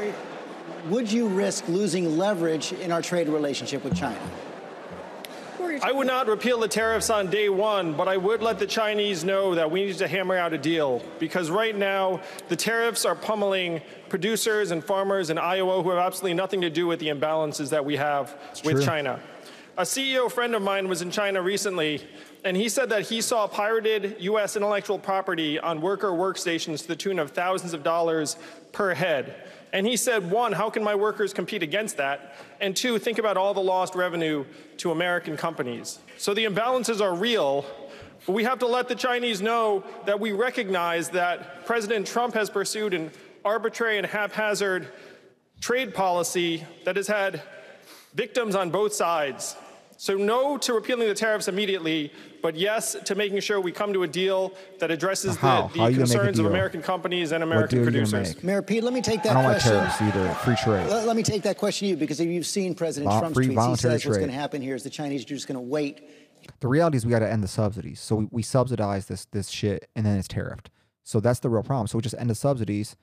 [0.87, 4.21] would you risk losing leverage in our trade relationship with China?
[5.83, 9.25] I would not repeal the tariffs on day one, but I would let the Chinese
[9.25, 13.15] know that we need to hammer out a deal because right now the tariffs are
[13.15, 17.71] pummeling producers and farmers in Iowa who have absolutely nothing to do with the imbalances
[17.71, 18.85] that we have with true.
[18.85, 19.21] China.
[19.77, 22.01] A CEO friend of mine was in China recently,
[22.45, 24.55] and he said that he saw pirated U.S.
[24.55, 28.37] intellectual property on worker workstations to the tune of thousands of dollars
[28.71, 29.35] per head.
[29.75, 32.37] And he said, one, how can my workers compete against that?
[32.61, 34.45] And two, think about all the lost revenue
[34.77, 35.99] to American companies.
[36.17, 37.67] So the imbalances are real,
[38.25, 42.49] but we have to let the Chinese know that we recognize that President Trump has
[42.51, 43.11] pursued an
[43.45, 44.87] arbitrary and haphazard
[45.61, 47.43] trade policy that has had
[48.15, 49.57] victims on both sides.
[49.97, 54.03] So, no to repealing the tariffs immediately, but yes to making sure we come to
[54.03, 55.69] a deal that addresses How?
[55.69, 56.47] the, the you gonna make a concerns of?
[56.47, 58.43] American companies and American deal are you gonna producers.
[58.45, 59.73] Mayor Pete, let me take that I don't like question.
[59.73, 60.29] tariffs either.
[60.35, 60.89] Free trade.
[60.89, 63.35] Let, let me take that question to you because if you've seen President Vol- Trump's
[63.35, 65.47] free tweets, he voluntary says what's going to happen here is the Chinese are just
[65.47, 66.03] going to wait
[66.61, 68.01] The reality is we got to end the subsidies.
[68.01, 70.67] So we, we subsidize this this shit and then it's tariffed.
[71.03, 71.87] So that's the real problem.
[71.87, 72.97] So we just end the subsidies,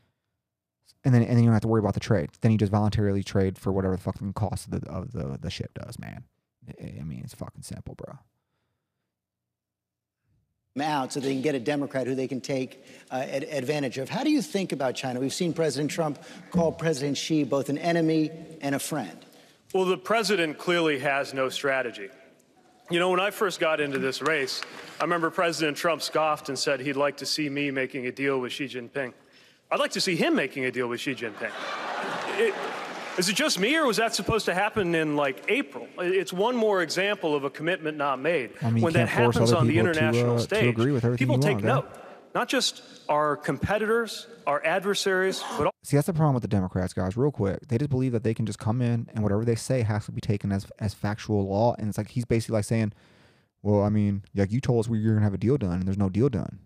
[1.04, 2.30] and then and then you don't have to worry about the trade.
[2.42, 5.50] Then you just voluntarily trade for whatever the fucking cost of the of the, the
[5.50, 6.24] ship does, man.
[6.68, 8.18] I I mean, it's fucking simple, bro.
[10.82, 14.10] out so they can get a Democrat who they can take uh, ad- advantage of.
[14.10, 15.20] How do you think about China?
[15.20, 19.18] We've seen President Trump call President Xi both an enemy and a friend.
[19.74, 22.10] Well, the president clearly has no strategy.
[22.90, 24.62] You know, when I first got into this race,
[25.00, 28.40] I remember President Trump scoffed and said he'd like to see me making a deal
[28.40, 29.14] with Xi Jinping.
[29.72, 31.52] I'd like to see him making a deal with Xi Jinping.
[32.38, 32.54] It,
[33.22, 35.88] is it just me, or was that supposed to happen in like April?
[36.00, 38.50] It's one more example of a commitment not made.
[38.64, 41.28] I mean, when that happens on the to, international uh, to stage, agree with everything
[41.28, 41.90] people take want, note.
[42.34, 46.94] Not just our competitors, our adversaries, but also See, that's the problem with the Democrats,
[46.94, 47.16] guys.
[47.16, 49.84] Real quick, they just believe that they can just come in and whatever they say
[49.84, 51.76] has to be taken as as factual law.
[51.78, 52.92] And it's like he's basically like saying,
[53.62, 55.84] "Well, I mean, like you told us we were gonna have a deal done, and
[55.84, 56.62] there's no deal done."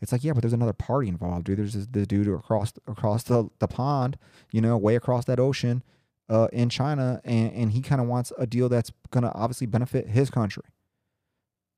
[0.00, 1.58] It's like, yeah, but there's another party involved, dude.
[1.58, 4.16] There's this, this dude across across the, the pond,
[4.52, 5.82] you know, way across that ocean,
[6.28, 10.08] uh, in China, and and he kind of wants a deal that's gonna obviously benefit
[10.08, 10.64] his country.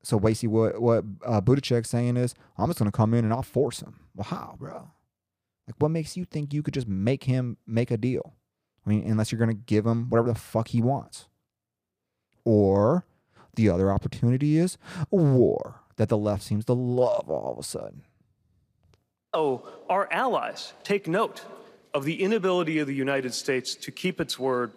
[0.03, 1.41] So basically, what what uh,
[1.83, 3.97] saying is, I'm just gonna come in and I'll force him.
[4.15, 4.91] Well, how, bro?
[5.67, 8.35] Like, what makes you think you could just make him make a deal?
[8.85, 11.29] I mean, unless you're going to give him whatever the fuck he wants.
[12.45, 13.05] Or
[13.55, 14.79] the other opportunity is
[15.11, 18.03] war that the left seems to love all of a sudden.
[19.33, 21.45] Oh, our allies take note
[21.95, 24.73] of the inability of the United States to keep its word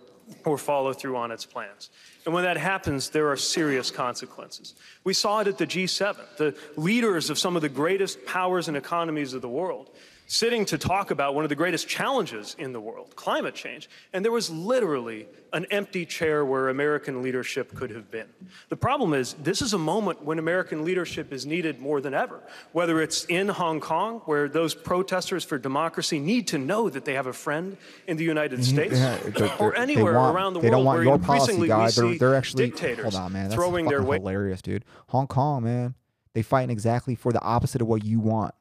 [0.46, 1.90] or follow through on its plans.
[2.26, 4.76] And when that happens, there are serious consequences.
[5.04, 8.78] We saw it at the G7, the leaders of some of the greatest powers and
[8.78, 9.90] economies of the world
[10.34, 13.88] sitting to talk about one of the greatest challenges in the world, climate change.
[14.14, 18.26] And there was literally an empty chair where American leadership could have been.
[18.70, 22.42] The problem is, this is a moment when American leadership is needed more than ever.
[22.72, 27.14] Whether it's in Hong Kong, where those protesters for democracy need to know that they
[27.14, 28.76] have a friend in the United mm-hmm.
[28.76, 31.20] States, Yeah, they're- or they're- anywhere want, around the they world don't want where your
[31.20, 31.86] policy, increasingly guy.
[31.86, 33.50] we They're, they're actually dictators hold on, man.
[33.50, 34.84] That's throwing their hilarious, dude.
[35.10, 35.94] Hong Kong, man.
[36.34, 38.56] They fighting exactly for the opposite of what you want.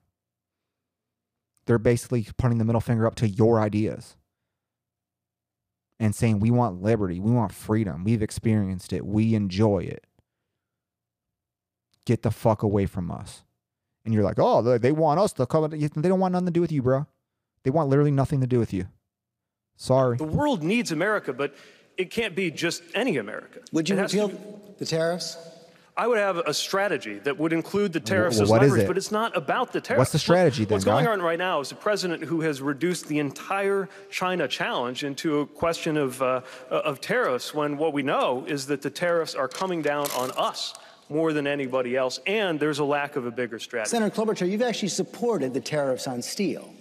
[1.67, 4.17] They're basically putting the middle finger up to your ideas
[6.01, 10.05] and saying we want liberty, we want freedom, we've experienced it, we enjoy it.
[12.05, 13.43] Get the fuck away from us.
[14.05, 15.71] And you're like, oh, they- they want us to come.
[15.71, 17.07] They don't want nothing to do with you, bro.
[17.63, 18.89] They want literally nothing to do with you.
[19.77, 20.17] Sorry.
[20.17, 21.55] The world needs America, but
[21.97, 23.61] it can't be just any America.
[23.71, 24.37] Would you It has to
[24.79, 25.37] the tariffs?
[25.95, 28.85] I would have a strategy that would include the tariffs well, as what is leverage,
[28.85, 28.89] it?
[28.89, 29.99] but it's not about the tariffs.
[29.99, 31.13] What's the strategy then, What's going guy?
[31.13, 35.47] on right now is a president who has reduced the entire China challenge into a
[35.47, 39.83] question of, uh, of tariffs when what we know is that the tariffs are coming
[39.83, 40.75] down on us
[41.11, 43.91] more than anybody else, and there's a lack of a bigger strategy.
[43.91, 46.73] Senator Klobuchar, you've actually supported the tariffs on steel.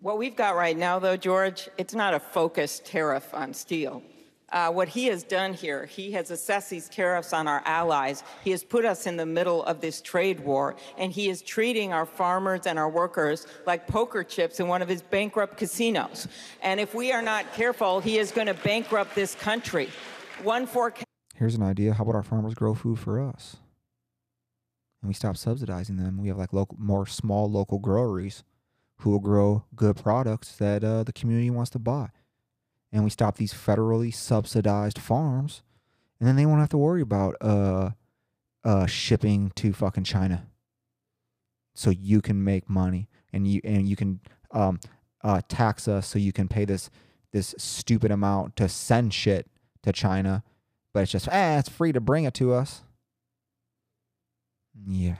[0.00, 4.02] What we've got right now, though, George, it's not a focused tariff on steel.
[4.50, 8.22] Uh, what he has done here, he has assessed these tariffs on our allies.
[8.42, 11.92] He has put us in the middle of this trade war, and he is treating
[11.92, 16.28] our farmers and our workers like poker chips in one of his bankrupt casinos.
[16.62, 19.90] And if we are not careful, he is going to bankrupt this country.
[20.42, 21.04] One forecast.
[21.34, 21.92] Here's an idea.
[21.92, 23.58] How about our farmers grow food for us?
[25.02, 26.18] And we stop subsidizing them.
[26.20, 28.44] We have like local, more small local groweries
[29.00, 32.08] who will grow good products that uh, the community wants to buy.
[32.90, 35.62] And we stop these federally subsidized farms,
[36.18, 37.90] and then they won't have to worry about uh,
[38.64, 40.46] uh, shipping to fucking China.
[41.74, 44.20] So you can make money, and you and you can
[44.52, 44.80] um,
[45.22, 46.90] uh, tax us, so you can pay this
[47.32, 49.46] this stupid amount to send shit
[49.82, 50.42] to China,
[50.92, 52.82] but it's just ah, it's free to bring it to us.
[54.86, 55.16] Yeah.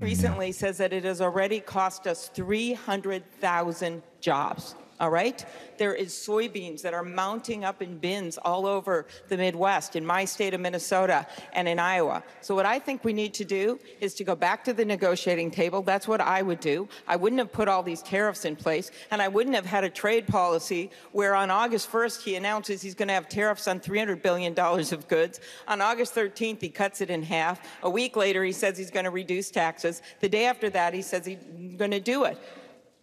[0.00, 4.74] recently says that it has already cost us 300,000 jobs.
[4.98, 5.44] All right?
[5.78, 10.24] There is soybeans that are mounting up in bins all over the Midwest, in my
[10.24, 12.22] state of Minnesota and in Iowa.
[12.40, 15.50] So, what I think we need to do is to go back to the negotiating
[15.50, 15.82] table.
[15.82, 16.88] That's what I would do.
[17.06, 19.90] I wouldn't have put all these tariffs in place, and I wouldn't have had a
[19.90, 24.22] trade policy where on August 1st he announces he's going to have tariffs on $300
[24.22, 25.40] billion of goods.
[25.68, 27.60] On August 13th, he cuts it in half.
[27.82, 30.02] A week later, he says he's going to reduce taxes.
[30.20, 31.38] The day after that, he says he's
[31.76, 32.38] going to do it.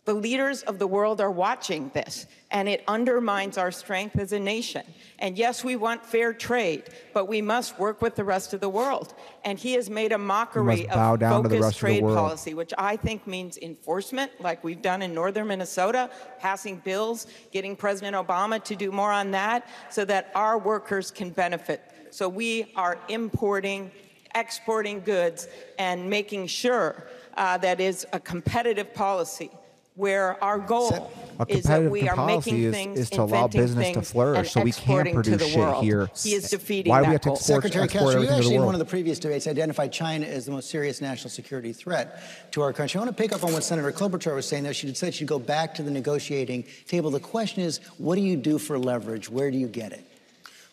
[0.05, 4.39] The leaders of the world are watching this, and it undermines our strength as a
[4.39, 4.83] nation.
[5.17, 8.67] And yes, we want fair trade, but we must work with the rest of the
[8.67, 9.13] world.
[9.45, 12.17] And he has made a mockery of down to the focused of trade world.
[12.17, 17.73] policy, which I think means enforcement, like we've done in northern Minnesota, passing bills, getting
[17.73, 21.81] President Obama to do more on that, so that our workers can benefit.
[22.11, 23.89] So we are importing,
[24.35, 25.47] exporting goods,
[25.79, 29.49] and making sure uh, that is a competitive policy
[29.95, 33.45] where our goal A is that we are policy making is, things, is to allow
[33.45, 35.83] inventing business to things, flourish and so we can exporting to produce the shit world.
[35.83, 36.09] here.
[36.15, 37.35] He is defeating Why do that we have to goal.
[37.35, 40.45] export, Secretary export Castro, you actually in one of the previous debates identified China as
[40.45, 42.97] the most serious national security threat to our country.
[42.97, 44.73] I want to pick up on what Senator Klobuchar was saying there.
[44.73, 47.11] She said she'd go back to the negotiating table.
[47.11, 49.29] The question is, what do you do for leverage?
[49.29, 50.03] Where do you get it?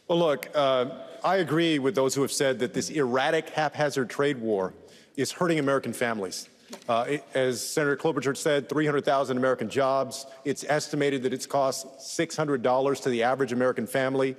[0.09, 0.87] Well, look, uh,
[1.23, 4.73] I agree with those who have said that this erratic, haphazard trade war
[5.17, 6.49] is hurting American families.
[6.89, 10.27] Uh, it- as Senator Klobuchar said, 300,000 American jobs.
[10.45, 14.37] It's estimated that it's cost $600 to the average American family.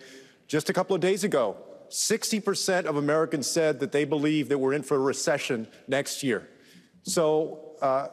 [0.47, 1.55] Just a couple of days ago,
[1.89, 6.47] 60% of Americans said that they believe that we're in for a recession next year.
[7.03, 8.07] So uh,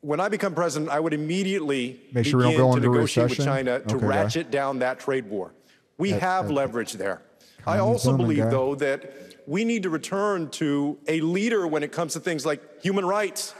[0.00, 3.38] when I become president, I would immediately Make sure begin to negotiate with?
[3.44, 4.06] China to Okay, guy.
[4.06, 5.52] ratchet down that trade war.
[5.98, 7.22] We That- have that- leverage there.
[7.66, 8.50] I also believe, guy.
[8.50, 12.82] though, that we need to return to a leader when it comes to things like
[12.82, 13.54] human rights.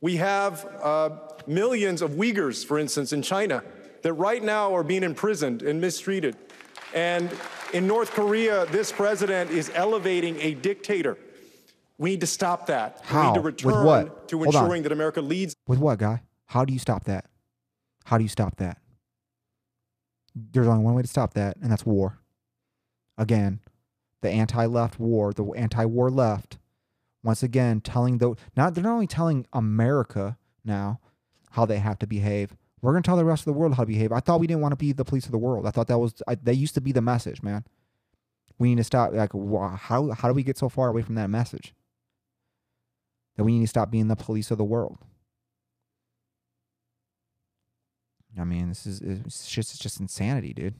[0.00, 1.10] We have uh,
[1.46, 3.62] millions of Uyghurs, for instance, in China
[4.02, 6.36] that right now are being imprisoned and mistreated.
[6.94, 7.30] And
[7.72, 11.16] in North Korea, this president is elevating a dictator.
[11.96, 13.00] We need to stop that.
[13.02, 13.28] We How?
[13.28, 14.28] need to With return what?
[14.28, 14.62] to Hold on.
[14.64, 16.22] ensuring that America leads With what, guy?
[16.46, 17.26] How do you stop that?
[18.04, 18.78] How do you stop that?
[20.34, 22.18] There's only one way to stop that, and that's war.
[23.16, 23.60] Again,
[24.24, 26.56] the anti-left war, the anti-war left,
[27.22, 30.98] once again telling the not they're not only telling America now
[31.50, 32.56] how they have to behave.
[32.80, 34.12] We're gonna tell the rest of the world how to behave.
[34.12, 35.66] I thought we didn't want to be the police of the world.
[35.66, 37.64] I thought that was I, that used to be the message, man.
[38.58, 39.12] We need to stop.
[39.12, 41.74] Like, how how do we get so far away from that message?
[43.36, 44.98] That we need to stop being the police of the world.
[48.40, 50.76] I mean, this is it's just it's just insanity, dude.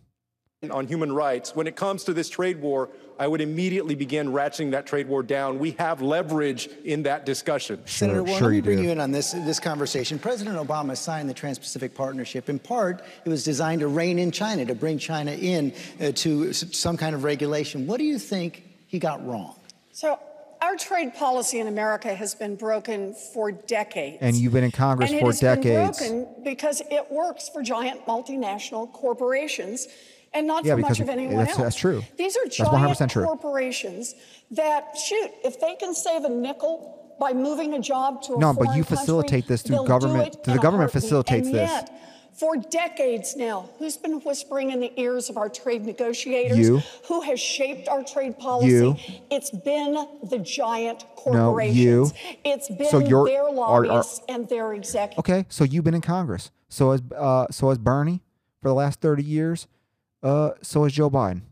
[0.70, 1.54] On human rights.
[1.54, 5.22] When it comes to this trade war, I would immediately begin ratcheting that trade war
[5.22, 5.58] down.
[5.58, 7.80] We have leverage in that discussion.
[7.86, 10.18] Senator Warren, let me bring you in on this, this conversation.
[10.18, 12.48] President Obama signed the Trans-Pacific Partnership.
[12.48, 16.52] In part, it was designed to rein in China, to bring China in uh, to
[16.52, 17.86] some kind of regulation.
[17.86, 19.54] What do you think he got wrong?
[19.92, 20.18] So,
[20.64, 24.18] our trade policy in America has been broken for decades.
[24.22, 25.98] And you've been in Congress and for it has decades.
[25.98, 29.88] Been broken because it works for giant multinational corporations
[30.34, 31.62] and not Yeah, for much of anyone that's- else.
[31.64, 32.02] that's true.
[32.16, 33.24] These are giant true.
[33.24, 34.14] corporations
[34.50, 38.52] that shoot if they can save a nickel by moving a job to a No,
[38.52, 41.70] but you country, facilitate this through government- the government facilitates And this.
[41.70, 41.90] yet,
[42.32, 46.58] for decades now, who's been whispering in the ears of our trade negotiators?
[46.58, 46.82] You.
[47.06, 48.70] Who has shaped our trade policy?
[48.72, 48.96] You.
[49.30, 51.76] It's been the giant corporations.
[51.76, 52.10] No, you.
[52.44, 55.20] It's been So you're- their are- are- lobbyists and their executives.
[55.20, 56.50] Okay, so you've been in Congress.
[56.68, 58.20] So has uh, so has Bernie
[58.60, 59.68] for the last thirty years.
[60.24, 61.42] Uh, so is Joe Biden.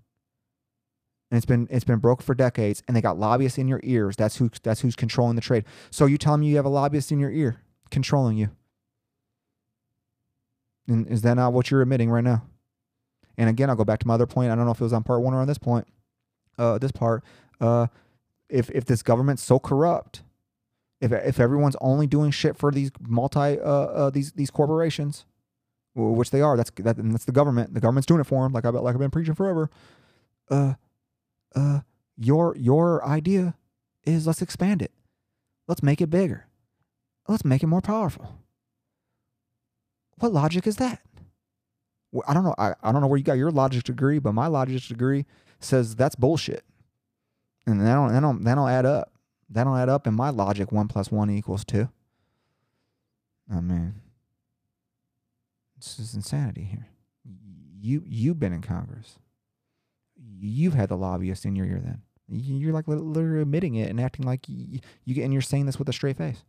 [1.31, 4.17] And it's been it's been broke for decades, and they got lobbyists in your ears.
[4.17, 5.65] That's who that's who's controlling the trade.
[5.91, 7.59] So you telling me you have a lobbyist in your ear
[7.91, 8.51] controlling you?
[10.89, 12.45] And is that not what you're admitting right now?
[13.39, 14.51] And again, I'll go back to my other point.
[14.51, 15.87] I don't know if it was on part one or on this point.
[16.59, 17.23] Uh, this part.
[17.61, 17.87] Uh,
[18.49, 20.23] if if this government's so corrupt,
[21.01, 25.25] if if everyone's only doing shit for these multi uh, uh these these corporations,
[25.95, 27.75] which they are, that's that, that's the government.
[27.75, 29.71] The government's doing it for them, like I like I've been preaching forever.
[30.51, 30.75] Uh,
[31.55, 31.81] uh,
[32.17, 33.55] your your idea
[34.05, 34.93] is let's expand it,
[35.69, 36.47] let's make it bigger,
[37.29, 38.39] let's make it more powerful.
[40.19, 41.01] What logic is that?
[42.13, 42.55] Well, I don't know.
[42.59, 45.25] I, I don't know where you got your logic degree, but my logic degree
[45.61, 46.65] says that's bullshit,
[47.67, 49.13] and that don't that don't that don't add up.
[49.51, 50.73] That don't add up in my logic.
[50.73, 51.89] One plus one equals two.
[53.51, 54.02] I mean,
[55.85, 56.87] this is insanity here.
[57.81, 59.19] You you've been in Congress.
[60.17, 61.81] You've had the lobbyist in your ear.
[61.85, 65.43] Then You- you're like lit- literally admitting it and acting like you, you and you're
[65.43, 66.45] saying this with a straight face.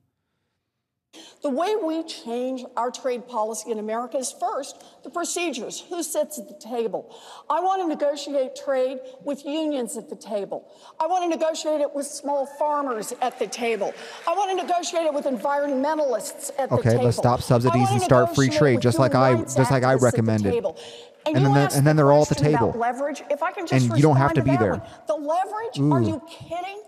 [1.43, 5.83] The way we change our trade policy in America is first the procedures.
[5.89, 7.13] Who sits at the table?
[7.49, 10.71] I want to negotiate trade with unions at the table.
[10.99, 13.93] I want to negotiate it with small farmers at the table.
[14.27, 16.79] I want to negotiate it with environmentalists at the table.
[16.79, 19.95] Okay, let's stop subsidies and start free trade, just like I just like I activists
[19.95, 20.65] at the recommended.
[21.25, 22.71] And you then they're- and then they're all at the table.
[22.75, 23.23] Leverage.
[23.29, 24.71] If I can just And you don't have respond to be there.
[24.71, 24.81] one.
[25.07, 25.79] The leverage?
[25.79, 26.81] Are you kidding?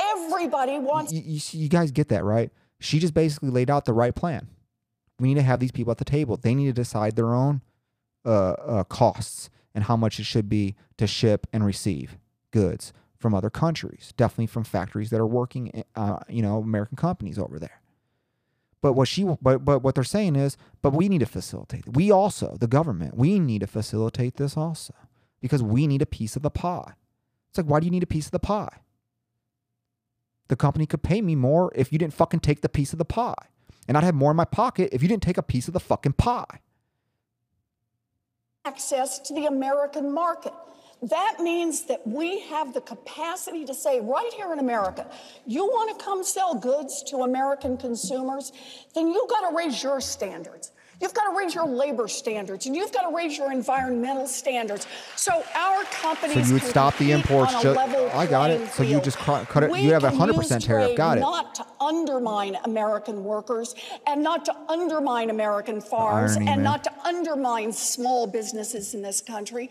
[0.00, 1.12] Everybody wants.
[1.12, 2.50] you, you, you guys get that, right?
[2.84, 4.48] She just basically laid out the right plan.
[5.18, 6.36] We need to have these people at the table.
[6.36, 7.62] They need to decide their own
[8.26, 12.18] uh, uh, costs and how much it should be to ship and receive
[12.50, 17.38] goods from other countries, definitely from factories that are working, uh, you know, American companies
[17.38, 17.80] over there.
[18.82, 21.96] But what she, but but what they're saying is, but we need to facilitate.
[21.96, 24.92] We also, the government, we need to facilitate this also
[25.40, 26.92] because we need a piece of the pie.
[27.48, 28.80] It's like, why do you need a piece of the pie?
[30.48, 33.04] The company could pay me more if you didn't fucking take the piece of the
[33.04, 33.34] pie.
[33.88, 35.80] And I'd have more in my pocket if you didn't take a piece of the
[35.80, 36.60] fucking pie.
[38.64, 40.52] access to the American market.
[41.02, 45.06] That means that we have the capacity to say, right here in America,
[45.46, 48.52] you want to come sell goods to American consumers,
[48.94, 50.72] then you've got to raise your standards.
[51.04, 54.86] You've got to raise your labor standards and you've got to raise your environmental standards.
[55.16, 58.72] So our companies So you would stop the imports ju- I got it.
[58.72, 60.96] So you just cut- cut it- We you have a can 100% use tariff.
[60.96, 61.20] Got it.
[61.20, 63.74] Not to undermine American workers
[64.06, 66.64] and not to undermine American farms irony, and man.
[66.64, 69.68] not to undermine small businesses in this country.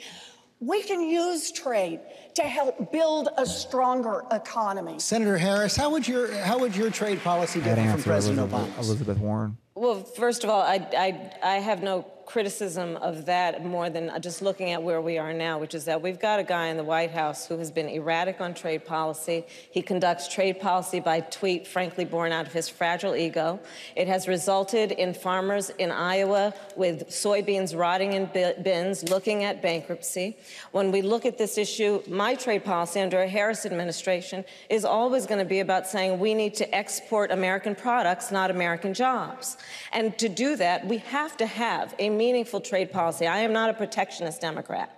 [0.60, 2.00] We can use trade
[2.36, 5.00] to help build a stronger economy.
[5.00, 8.76] Senator Harris, how would your how would your trade policy That differ from President Elizabeth,
[8.78, 8.88] Obama's?
[8.88, 9.58] Elizabeth Warren.
[9.76, 14.42] Well, first of all, I, I, I have no criticism of that more than just
[14.42, 16.84] looking at where we are now, which is that we've got a guy in the
[16.84, 19.46] White House who has been erratic on trade policy.
[19.72, 23.60] He conducts trade policy by tweet, frankly, born out of his fragile ego.
[23.96, 28.26] It has resulted in farmers in Iowa with soybeans rotting in
[28.64, 30.38] bins, looking at bankruptcy.
[30.72, 35.26] When we look at this issue, my trade policy under a Harris administration is always
[35.26, 39.58] going to be about saying we need to export American products, not American jobs.
[39.92, 43.28] And to do that, we have to have a meaningful trade policy.
[43.28, 44.90] I am not a protectionist Democrat.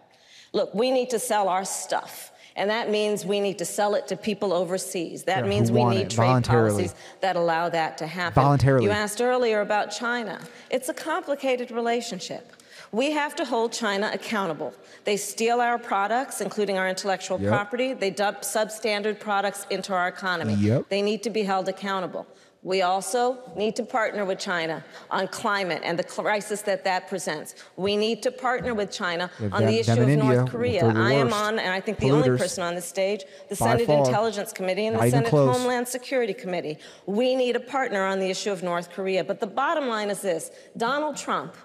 [0.54, 2.32] Look, we need to sell our stuff.
[2.58, 5.24] And that means we need to sell it to people overseas.
[5.24, 8.42] That Yeah, means we need trade policies that allow that to happen.
[8.42, 8.86] Voluntarily.
[8.86, 10.40] You asked earlier about China.
[10.70, 12.54] It's a complicated relationship.
[12.96, 14.74] We have to hold China accountable.
[15.04, 17.50] They steal our products, including our intellectual Yep.
[17.52, 17.92] property.
[17.94, 20.54] They dump substandard products into our economy.
[20.54, 20.86] Yep.
[20.88, 22.26] They need to be held accountable.
[22.64, 24.82] We also need to partner with China
[25.12, 27.54] on climate and the crisis that that presents.
[27.76, 30.86] We need to partner with China With on them- the issue of India, North Korea.
[30.86, 33.88] I am on, and I think the only person on this stage, the By Senate
[33.88, 33.98] far.
[34.06, 35.28] Intelligence Committee and the Senate.
[35.30, 36.78] Homeland Security Committee.
[37.06, 39.26] We need a partner on the issue of North Korea.
[39.26, 41.56] But the bottom line is this Donald Trump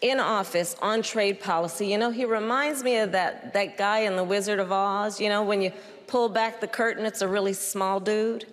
[0.00, 4.16] in office on trade policy, you know, he reminds me of that, that guy in
[4.16, 5.20] The Wizard of Oz.
[5.20, 5.72] You know, when you
[6.06, 8.46] pull back the curtain, it's a really small dude.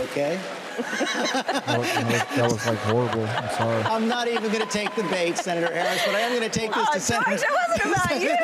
[0.00, 0.38] Okay.
[0.78, 3.24] That was, that was- like horrible.
[3.26, 3.82] I'm sorry.
[3.84, 6.58] I'm not even going to take the bait, Senator Harris, but I am going to
[6.58, 7.30] take this Oh, to Senator.
[7.30, 8.36] George, that wasn't about you.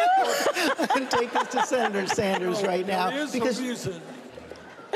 [0.78, 4.00] I'm going to take this to Senator Sanders right now There is because a reason.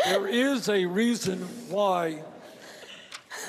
[0.04, 1.38] There is a reason
[1.70, 2.18] why,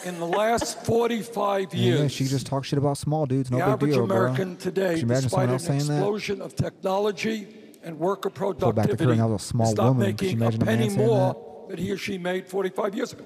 [0.06, 3.50] in the last 45 years, Yeah, she just talks shit about small dudes.
[3.52, 4.18] No the big average deal, bro.
[4.18, 5.94] American today, you imagine despite an saying that?
[5.94, 7.48] explosion of technology
[7.84, 10.08] and worker Pull back the productivity, curtain, that was a small is not woman.
[10.08, 13.26] Making a a penny saying more than he or she made 45 years ago.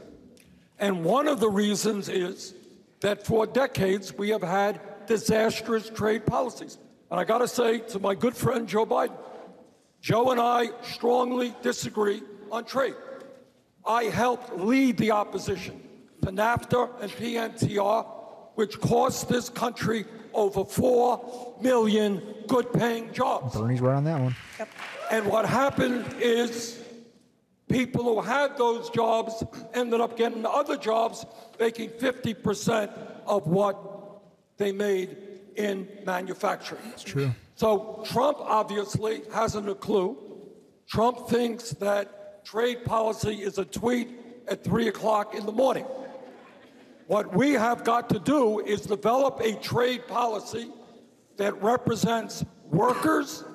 [0.80, 2.54] And one of the reasons is
[3.02, 6.78] that for decades we have had disastrous trade policies.
[7.10, 9.18] And I got to say to my good friend Joe Biden,
[10.02, 12.22] Joe and I strongly disagree
[12.52, 12.96] on trade.
[13.86, 15.82] I helped lead the opposition
[16.28, 18.06] to NAFTA and PNTR,
[18.56, 23.56] which cost this country over 4 million good paying jobs.
[23.56, 24.36] Bernie's right on that one.
[25.10, 26.80] And what happened is
[27.70, 31.26] people who had those jobs ended up getting other jobs
[31.60, 32.92] making 50%
[33.26, 33.78] of what
[34.58, 35.18] they made
[35.56, 36.82] in manufacturing.
[36.86, 37.32] That's true.
[37.56, 40.18] So Trump obviously hasn't a clue.
[40.88, 44.10] Trump thinks that trade policy is a tweet
[44.48, 45.86] at 3 o'clock in the morning.
[47.08, 50.70] What we have got to do is develop a trade policy
[51.38, 53.46] that represents workers,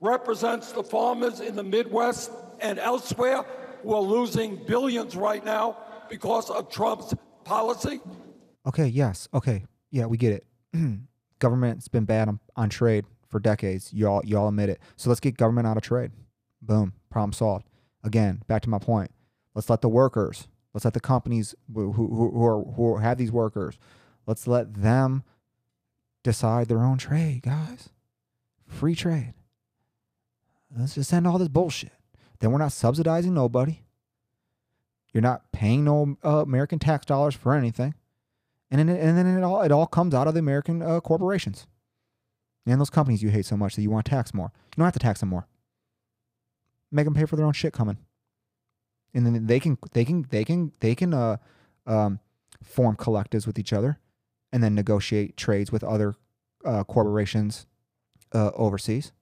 [0.00, 3.44] represents the farmers in the Midwest and elsewhere
[3.82, 5.76] who are losing billions right now
[6.10, 8.00] because of Trump's policy.
[8.66, 9.28] Okay, yes.
[9.32, 9.64] Okay.
[9.92, 10.46] Yeah, we get it.
[11.38, 13.92] Government's been bad on, on trade for decades.
[13.92, 14.80] Y'all y'all admit it.
[14.96, 16.10] So let's get government out of trade.
[16.60, 16.94] Boom.
[17.10, 17.66] Problem solved.
[18.02, 19.12] Again, back to my point.
[19.54, 20.48] Let's let the workers,
[20.78, 23.80] let's let the companies who, who, who, are, who have these workers,
[24.28, 25.24] let's let them
[26.22, 27.88] decide their own trade, guys.
[28.64, 29.34] Free trade.
[30.78, 31.90] Let's just end all this bullshit.
[32.38, 33.80] Then we're not subsidizing nobody.
[35.12, 37.94] You're not paying no uh, American tax dollars for anything,
[38.70, 41.66] and then and then it all it all comes out of the American uh, corporations
[42.66, 44.52] and those companies you hate so much that you want to tax more.
[44.54, 45.48] You don't have to tax them more.
[46.92, 47.98] Make them pay for their own shit coming,
[49.14, 51.36] and then they can they can they can they can uh,
[51.86, 52.20] um,
[52.62, 53.98] form collectives with each other,
[54.52, 56.14] and then negotiate trades with other
[56.64, 57.66] uh, corporations
[58.32, 59.12] uh, overseas.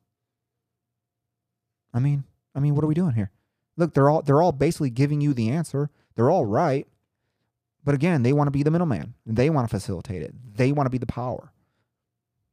[1.95, 2.25] I mean,
[2.55, 3.31] I mean, what are we doing here?
[3.77, 5.91] Look, they're all they're all basically giving you the answer.
[6.15, 6.87] They're all right.
[7.85, 9.15] But again, they want to be the middleman.
[9.25, 10.35] They want to facilitate it.
[10.57, 11.53] They want to be the power.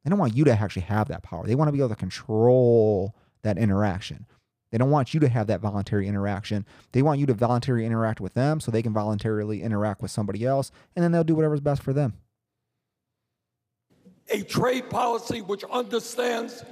[0.04, 1.46] They don't want you to actually have that power.
[1.46, 4.26] They want to be able to control that interaction.
[4.74, 6.66] They don't want you to have that voluntary interaction.
[6.90, 10.44] They want you to voluntarily interact with them so they can voluntarily interact with somebody
[10.44, 12.14] else, and then they'll do whatever's best for them.
[14.32, 16.64] A trade policy which understands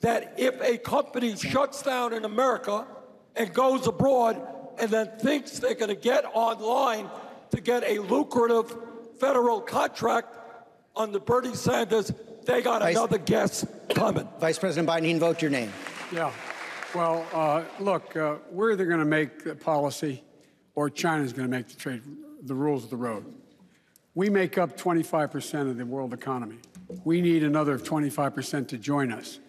[0.00, 2.88] that if a company shuts down in America
[3.36, 4.44] and goes abroad
[4.80, 7.08] and then thinks they're going to get online
[7.52, 8.76] to get a lucrative
[9.20, 10.36] federal contract
[10.96, 12.10] under Bernie Sanders,
[12.46, 14.28] they got Vice- another guess coming.
[14.40, 15.72] Vice President Biden, he invoked your name.
[16.10, 16.32] Yeah.
[16.94, 20.22] Well, uh, look, uh, we're either going to make the policy
[20.76, 22.02] or China's going to make the trade,
[22.42, 23.24] the rules of the road.
[24.14, 26.58] We make up 25% of the world economy.
[27.04, 29.40] We need another 25% to join us.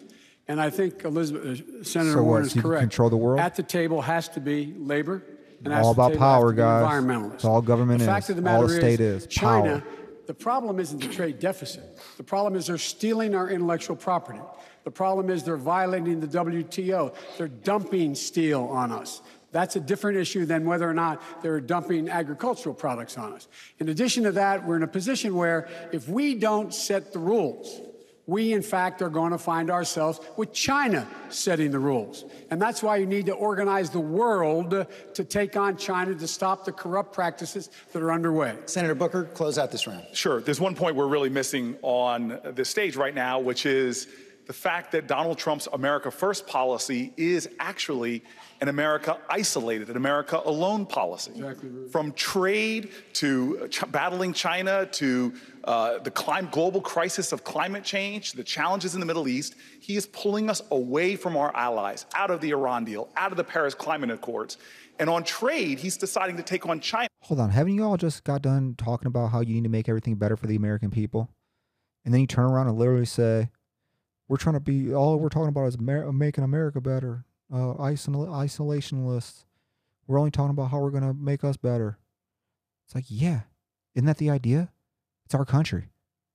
[0.48, 2.80] And I think Elizabeth, uh, Senator So Warren is correct.
[2.80, 3.38] control the world?
[3.38, 5.22] At the table has to be labor.
[5.64, 6.84] And All about power, has to be guys.
[7.04, 7.34] Environmentalists.
[7.34, 8.30] It's all government the fact is.
[8.36, 9.26] of the All matter the state is.
[9.28, 9.80] China.
[9.80, 10.05] Power.
[10.26, 11.98] The problem isn't the trade deficit.
[12.16, 14.40] The problem is they're stealing our intellectual property.
[14.84, 17.14] The problem is they're violating the WTO.
[17.38, 19.20] They're dumping steel on us.
[19.52, 23.48] That's a different issue than whether or not they're dumping agricultural products on us.
[23.78, 27.80] In addition to that, we're in a position where if we don't set the rules,
[28.26, 32.24] we in fact are going to find ourselves with China setting the rules.
[32.50, 36.64] And that's why you need to organize the world to take on China to stop
[36.64, 38.56] the corrupt practices that are underway.
[38.66, 40.04] Senator Booker, close out this round.
[40.12, 40.40] Sure.
[40.40, 44.08] There's one point we're really missing on the stage right now, which is
[44.46, 48.22] the fact that Donald Trump's America First policy is actually
[48.60, 51.32] an America isolated, an America alone policy.
[51.32, 51.70] Exactly.
[51.90, 55.34] From trade to ch- battling China to
[55.66, 56.10] uh, the
[56.52, 60.62] global crisis of climate change, the challenges in the Middle East, he is pulling us
[60.70, 64.58] away from our allies, out of the Iran deal, out of the Paris Climate Accords.
[64.98, 67.08] And on trade, he's deciding to take on China.
[67.22, 69.88] Hold on, haven't you all just got done talking about how you need to make
[69.88, 71.28] everything better for the American people?
[72.04, 73.50] And then you turn around and literally say,
[74.28, 78.28] "We're trying to be all we're talking about is Amer- making America better." Uh, isol-
[78.28, 79.44] isolationalists.
[80.06, 81.98] We're only talking about how we're gonna make us better.
[82.86, 83.42] It's like, yeah,
[83.94, 84.70] isn't that the idea?
[85.26, 85.90] It's our country.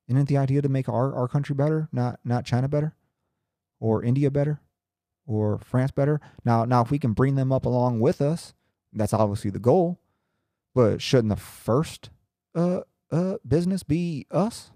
[0.08, 2.94] Isn't it the idea to make our, our country better, not not China better,
[3.80, 4.60] or India better,
[5.26, 6.20] or France better?
[6.44, 8.54] Now, now if we can bring them up along with us,
[8.92, 10.02] that's obviously the goal.
[10.76, 12.10] But shouldn't the first
[12.54, 14.72] uh uh business be us?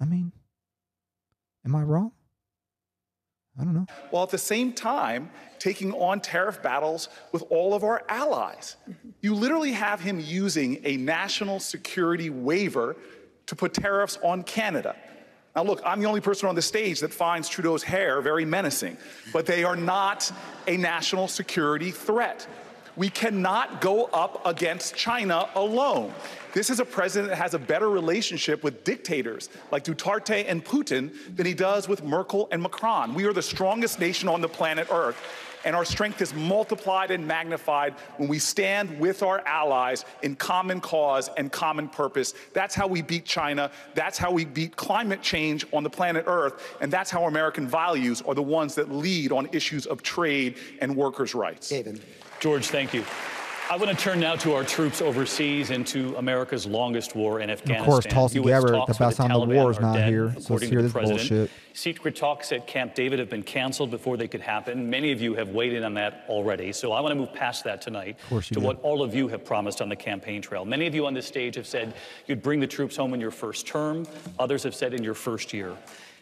[0.00, 0.32] I mean,
[1.64, 2.10] am I wrong?
[3.58, 3.86] I don't know.
[4.10, 8.76] while at the same time taking on tariff battles with all of our allies.
[8.88, 9.10] Mm-hmm.
[9.20, 12.96] You literally have him using a national security waiver
[13.46, 14.96] to put tariffs on Canada.
[15.54, 18.96] Now, look, I'm the only person on the stage that finds Trudeau's hair very menacing,
[19.32, 20.30] but they are not
[20.68, 22.46] a national security threat.
[23.00, 26.12] We cannot go up against China alone.
[26.52, 31.10] This is a president that has a better relationship with dictators like Duterte and Putin
[31.34, 33.14] than he does with Merkel and Macron.
[33.14, 35.16] We are the strongest nation on the planet Earth,
[35.64, 40.82] and our strength is multiplied and magnified when we stand with our allies in common
[40.82, 42.34] cause and common purpose.
[42.52, 43.70] That's how we beat China.
[43.94, 46.76] That's how we beat climate change on the planet Earth.
[46.82, 50.94] And that's how American values are the ones that lead on issues of trade and
[50.94, 51.70] workers' rights.
[51.70, 52.02] David.
[52.40, 53.04] George, thank you.
[53.70, 57.82] I want to turn now to our troops overseas into America's longest war in Afghanistan.
[57.82, 60.54] Of course, Tulsi Gabbard, talks the best on the war, is not dead, here, so
[60.54, 61.20] let's hear to this president.
[61.20, 61.50] bullshit.
[61.72, 64.90] Secret talks at Camp David have been canceled before they could happen.
[64.90, 66.72] Many of you have waited on that already.
[66.72, 68.60] So I want to move past that tonight to do.
[68.60, 70.64] what all of you have promised on the campaign trail.
[70.64, 71.94] Many of you on this stage have said
[72.26, 74.04] you'd bring the troops home in your first term.
[74.40, 75.76] Others have said in your first year.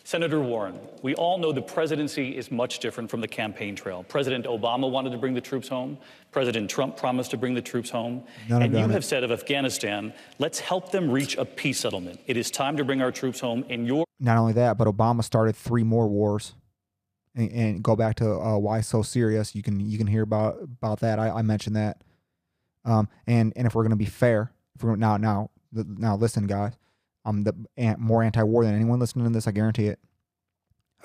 [0.08, 4.02] Senator Warren, we all know the presidency is much different from the campaign trail.
[4.04, 5.98] President Obama wanted to bring the troops home.
[6.32, 8.24] President Trump promised to bring the troops home.
[8.48, 8.90] None and you it.
[8.90, 12.20] have said of Afghanistan, let's help them reach a peace settlement.
[12.26, 15.22] It is time to bring our troops home in your Not only that, but Obama
[15.22, 16.54] started three more wars.
[17.34, 19.54] And, and go back to uh, why so serious.
[19.54, 21.18] You can you can hear about about that.
[21.18, 22.00] I, I mentioned that.
[22.86, 26.72] Um, and and if we're gonna be fair, if we're now now now listen, guys,
[27.28, 27.54] I'm the
[27.98, 29.46] more anti-war than anyone listening to this.
[29.46, 29.98] I guarantee it.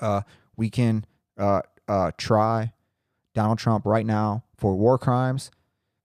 [0.00, 0.22] Uh,
[0.56, 1.04] we can
[1.38, 2.72] uh uh try
[3.34, 5.50] Donald Trump right now for war crimes,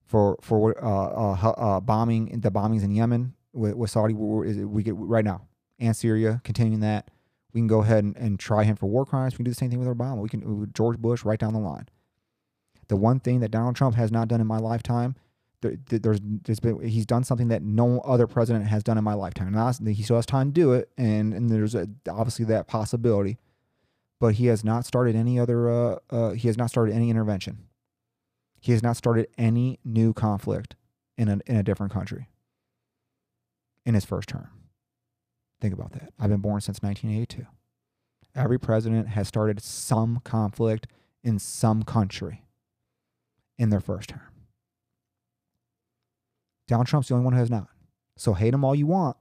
[0.06, 4.14] for for uh, uh, uh bombing the bombings in Yemen with, with Saudi.
[4.14, 5.48] We get right now
[5.80, 7.10] and Syria continuing that.
[7.54, 9.34] We can go ahead and, and try him for war crimes.
[9.34, 10.18] We can do the same thing with Obama.
[10.18, 11.88] We can George Bush right down the line.
[12.90, 15.16] The one thing that Donald Trump has not done in my lifetime,
[15.62, 19.04] there, there- there's, there's been he's done something that no other president has done in
[19.04, 19.54] my lifetime.
[19.88, 23.38] He still has time to do it, and and there's a, obviously that possibility,
[24.20, 25.70] but he has not started any other.
[25.70, 27.60] Uh, uh, he has not started any intervention.
[28.62, 30.76] He has not started any new conflict
[31.18, 32.30] in a in a different country.
[33.86, 34.50] In his first term.
[35.62, 36.14] Think about that.
[36.20, 37.46] I've been born since 1982.
[38.36, 40.88] Every president has started some conflict
[41.24, 42.46] in some country
[43.58, 44.22] in their first term.
[46.70, 47.68] Donald Trump's the only one who has not.
[48.16, 49.18] So hate him all you want.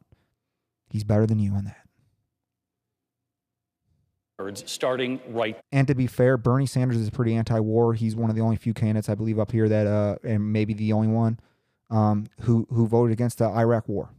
[0.91, 1.79] He's better than you on that.
[4.69, 7.95] starting right And to be fair, Bernie Sanders is pretty anti-war.
[7.95, 10.75] He's one of the only few candidates, I believe, up here that, uh, and maybe
[10.75, 11.41] the only one,
[11.91, 14.11] um, who who voted against the Iraq War.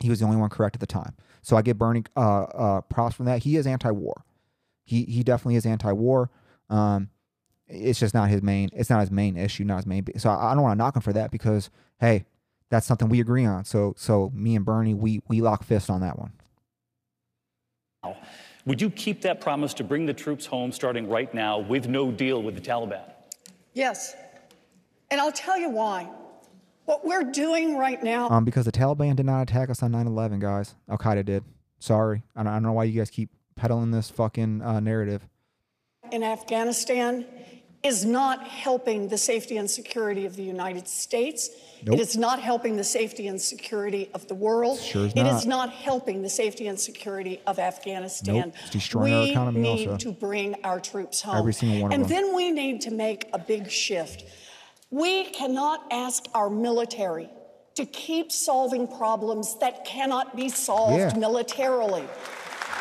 [0.00, 1.14] He was the only one correct at the time.
[1.42, 3.42] So I give Bernie uh, uh, props from that.
[3.42, 4.24] He is anti-war.
[4.84, 6.30] He he definitely is anti-war.
[6.70, 7.10] Um,
[7.66, 8.70] it's just not his main.
[8.72, 9.64] It's not his main issue.
[9.64, 10.06] Not his main.
[10.18, 12.24] So I, I don't want to knock him for that because hey,
[12.72, 13.64] that's something we agree on.
[13.66, 16.32] So so me and Bernie, we we lock fist on that one.
[18.64, 22.10] Would you keep that promise to bring the troops home starting right now with no
[22.10, 23.02] deal with the Taliban?
[23.74, 24.14] Yes.
[25.10, 26.08] And I'll tell you why.
[26.84, 30.40] What we're doing right now Um, because the Taliban did not attack us on 9/11,
[30.40, 30.74] guys.
[30.88, 31.44] Al Qaeda did.
[31.78, 35.28] Sorry, I don't, I don't know why you guys keep peddling this fucking uh, narrative.
[36.10, 37.24] in Afghanistan
[37.82, 41.50] is not helping the safety and security of the United States.
[41.84, 41.96] Nope.
[41.96, 44.78] It is not helping the safety and security of the world.
[44.78, 45.66] Sure is It is not.
[45.66, 48.34] not helping the safety and security of Afghanistan.
[48.36, 48.54] Nope.
[48.60, 49.96] It's destroying our we economy need also.
[50.10, 51.36] to bring our troops home.
[51.38, 52.10] Every single one of and them.
[52.26, 54.24] then we need to make a big shift.
[54.90, 57.28] We cannot ask our military
[57.74, 61.18] to keep solving problems that cannot be solved Yeah.
[61.18, 62.04] militarily.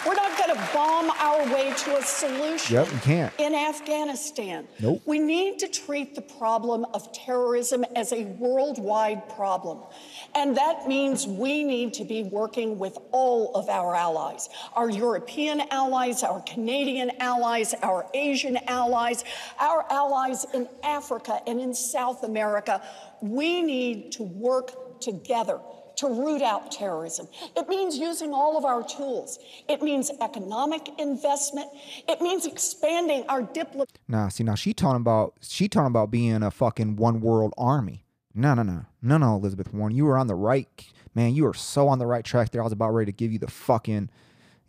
[0.05, 3.33] We're not going to bomb our way to a solution Yep, you can't.
[3.37, 4.67] in Afghanistan.
[4.79, 5.01] Nope.
[5.05, 9.83] We need to treat the problem of terrorism as a worldwide problem.
[10.33, 15.61] And that means we need to be working with all of our allies our European
[15.69, 19.23] allies, our Canadian allies, our Asian allies,
[19.59, 22.81] our allies in Africa and in South America.
[23.21, 25.59] We need to work together
[26.01, 27.27] to root out terrorism.
[27.55, 29.39] It means using all of our tools.
[29.69, 31.69] It means economic investment.
[32.09, 33.93] It means expanding our diplomacy.
[34.07, 38.03] Nah, see, now she talking about she talking about being a fucking one world army.
[38.33, 40.67] No, no, no, no, no, Elizabeth Warren, you were on the right,
[41.13, 41.35] man.
[41.35, 42.61] You were so on the right track there.
[42.61, 44.09] I was about ready to give you the fucking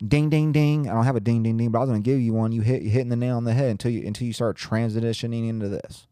[0.06, 0.88] ding, ding, ding.
[0.88, 2.52] I don't have a ding, ding, ding, but I was gonna give you one.
[2.52, 5.48] You hit, you hitting the nail on the head until you until you start transitioning
[5.48, 6.06] into this.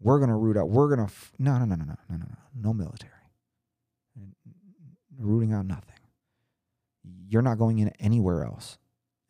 [0.00, 0.68] We're gonna root out.
[0.68, 1.08] We're gonna
[1.38, 2.26] no, no, no, no, no, no, no,
[2.60, 3.11] no military.
[5.22, 5.94] Rooting out nothing.
[7.28, 8.78] You're not going in anywhere else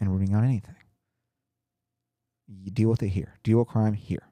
[0.01, 0.74] and rooting out anything.
[2.49, 3.34] You deal with it here.
[3.43, 4.22] Deal with crime here.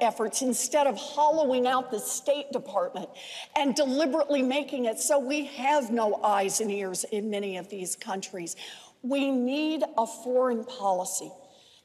[0.00, 3.08] efforts instead of hollowing out the State Department
[3.56, 7.96] and deliberately making it so we have no eyes and ears in many of these
[7.96, 8.54] countries.
[9.02, 11.30] We need a foreign policy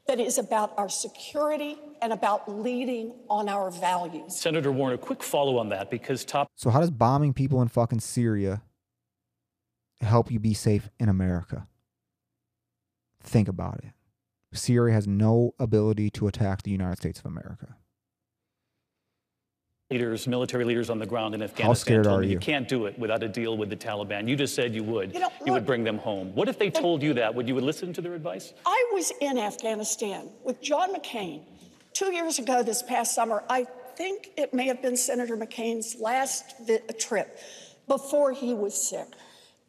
[0.08, 4.34] that is about our security and about leading on our values.
[4.34, 7.68] Senator Warren, a quick follow on that because top So how does bombing people in
[7.68, 8.62] fucking Syria
[10.00, 11.68] help you be safe in America?
[13.22, 13.92] Think about it.
[14.54, 17.76] Syria has no ability to attack the United States of America.
[19.90, 22.38] Leaders, military leaders on the ground in Afghanistan scared told are me you you?
[22.38, 24.28] can't do it without a deal with the Taliban.
[24.28, 25.14] You just said you would.
[25.14, 26.34] You know, you would bring them home.
[26.34, 27.34] What if they told you that?
[27.34, 28.52] Would you listen to their advice?
[28.66, 31.42] I was in Afghanistan with John McCain
[31.94, 33.44] two years ago this past summer.
[33.48, 33.66] I
[33.96, 37.38] think it may have been Senator McCain's last vi- trip
[37.86, 39.06] before he was sick.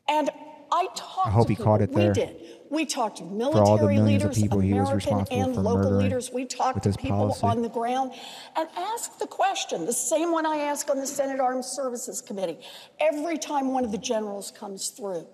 [0.10, 0.30] And
[0.72, 2.10] I talked I hope to he caught it there.
[2.10, 2.36] We did.
[2.70, 5.56] We talked to all the military millions of leaders, people he was American responsible and
[5.56, 6.32] for local leaders.
[6.32, 7.48] We talked to people policy.
[7.48, 8.12] on the ground
[8.56, 12.60] and asked the question, the same one I ask on the Senate Armed Services Committee,
[13.00, 15.26] every time one of the generals comes through.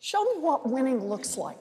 [0.00, 1.58] Show me what winning looks like.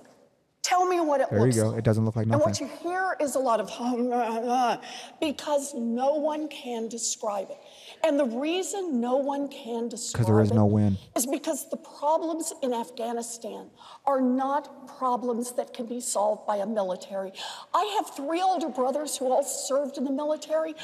[0.68, 1.40] Tell me what it looks like.
[1.40, 1.70] There you go.
[1.70, 1.80] like.
[1.80, 2.44] It doesn't look like nothing.
[2.44, 4.82] And what you hear is a lot of hum, uh, uh,
[5.22, 7.58] because no one can describe it.
[8.04, 10.26] And the reason no one can describe it.
[10.26, 10.98] Because there is no win.
[11.16, 13.70] is because the problems in Afghanistan
[14.06, 17.32] are not problems that can be solved by a military.
[17.74, 20.76] I have three older brothers who all served in the military.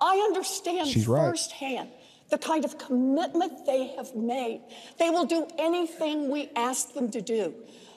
[0.00, 1.30] I understand She's right.
[1.30, 1.88] firsthand
[2.30, 4.62] the kind of commitment they have made.
[4.98, 7.54] They will do anything we ask them to do.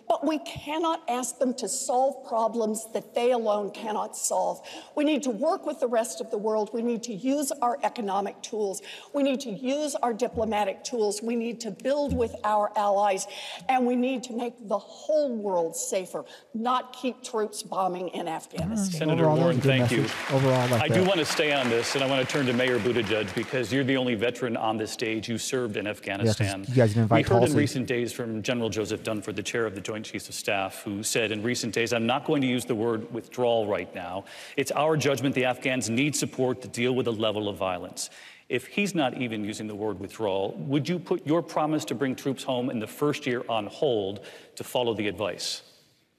[0.07, 4.61] But we cannot ask them to solve problems that they alone cannot solve.
[4.95, 6.69] We need to work with the rest of the world.
[6.73, 8.81] We need to use our economic tools.
[9.13, 11.21] We need to use our diplomatic tools.
[11.21, 13.27] We need to build with our allies.
[13.67, 18.99] And we need to make the whole world safer, not keep troops bombing in Afghanistan.
[18.99, 20.05] Senator Overall, Warren, was a thank you.
[20.31, 22.45] Overall, I like I do want to stay on this, and I want to turn
[22.45, 26.65] to Mayor Buttigieg because you're the only veteran on this stage who served in Afghanistan.
[26.67, 27.51] you guys invite we heard Tulsi.
[27.51, 30.83] in recent days from General Joseph Dunford, the chair of the Joint Chiefs of Staff,
[30.83, 34.25] who said in recent days, I'm not going to use the word withdrawal right now.
[34.57, 38.09] It's our judgment the Afghans need support to deal with the level of violence.
[38.47, 42.15] If he's not even using the word withdrawal, would you put your promise to bring
[42.15, 44.23] troops home in the first year on hold
[44.55, 45.63] to follow the advice?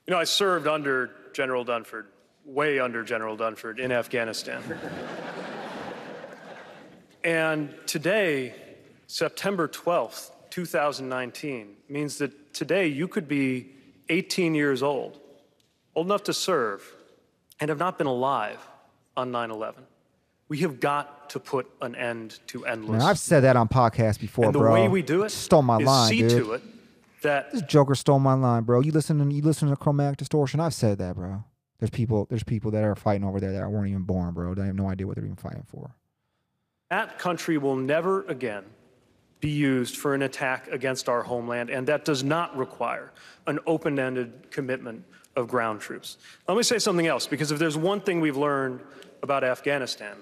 [0.07, 2.07] You know, I served under General Dunford,
[2.45, 4.62] way under General Dunford in Afghanistan.
[7.24, 8.55] and today,
[9.07, 13.69] September 12th, 2019, means that today you could be
[14.09, 15.21] 18 years old,
[15.95, 16.83] old enough to serve,
[17.61, 18.67] and have not been alive
[19.19, 19.85] on 9 11.
[20.49, 23.01] We have got to put an end to endless.
[23.01, 24.73] Man, I've said that on podcasts before, and the bro.
[24.73, 26.31] way we do it stole my line, see dude.
[26.31, 26.63] to it
[27.21, 28.81] that This Joker stole my line, bro.
[28.81, 30.61] You listen to you listen to chromatic distortion.
[30.61, 31.45] I've said that, bro.
[31.81, 34.55] There's people there's people that are fighting over there that weren't even born, bro.
[34.55, 35.95] They have no idea what they're even fighting for.
[36.89, 38.65] that country will never again
[39.41, 43.12] be used for an attack against our homeland, and that does not require
[43.47, 45.05] an open ended commitment
[45.37, 46.16] of ground troops.
[46.49, 48.80] Let me say something else, because if there's one thing we've learned
[49.22, 50.16] about Afghanistan,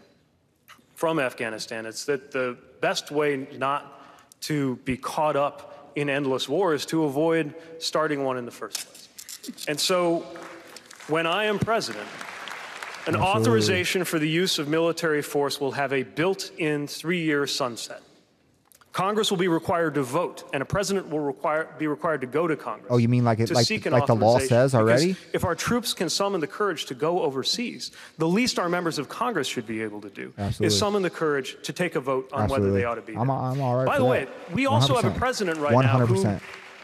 [0.95, 4.03] from Afghanistan, it's that the best way not
[4.43, 8.87] to be caught up in endless war is to avoid starting one in the first
[8.87, 9.09] place.
[9.69, 10.27] And so,
[11.09, 12.07] when I am president,
[13.07, 13.27] an Absolutely.
[13.29, 18.03] authorization for the use of military force will have a built in three year sunset.
[18.95, 22.47] Congress will be required to vote, and a president will require, be required to go
[22.47, 22.87] to Congress.
[22.89, 25.17] Oh, you mean like it like seek an like the law says Because already?
[25.33, 29.09] If our troops can summon the courage to go overseas, the least our members of
[29.09, 30.69] Congress should be able to do Absolutely.
[30.69, 33.17] is summon the courage to take a vote on whether they ought to be.
[33.17, 33.37] I'm, there.
[33.37, 33.87] I'm all right.
[33.87, 34.55] By the way, that.
[34.55, 35.17] we also have a 100%.
[35.17, 36.39] president right now who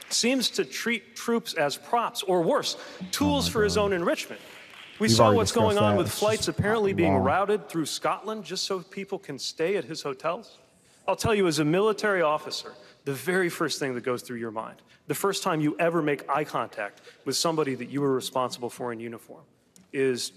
[0.09, 2.77] seems to treat troops as props, or worse,
[3.13, 4.41] tools oh for his own enrichment.
[4.99, 5.99] We We've saw what's going on that.
[5.99, 10.03] with It's flights apparently being routed through Scotland just so people can stay at his
[10.03, 10.59] hotels.
[11.11, 12.73] I'll tell you, as a military officer,
[13.05, 14.77] the very first thing that goes through your mind,
[15.09, 18.93] the first time you ever make eye contact with somebody that you were responsible for
[18.93, 19.43] in uniform,
[19.93, 20.31] is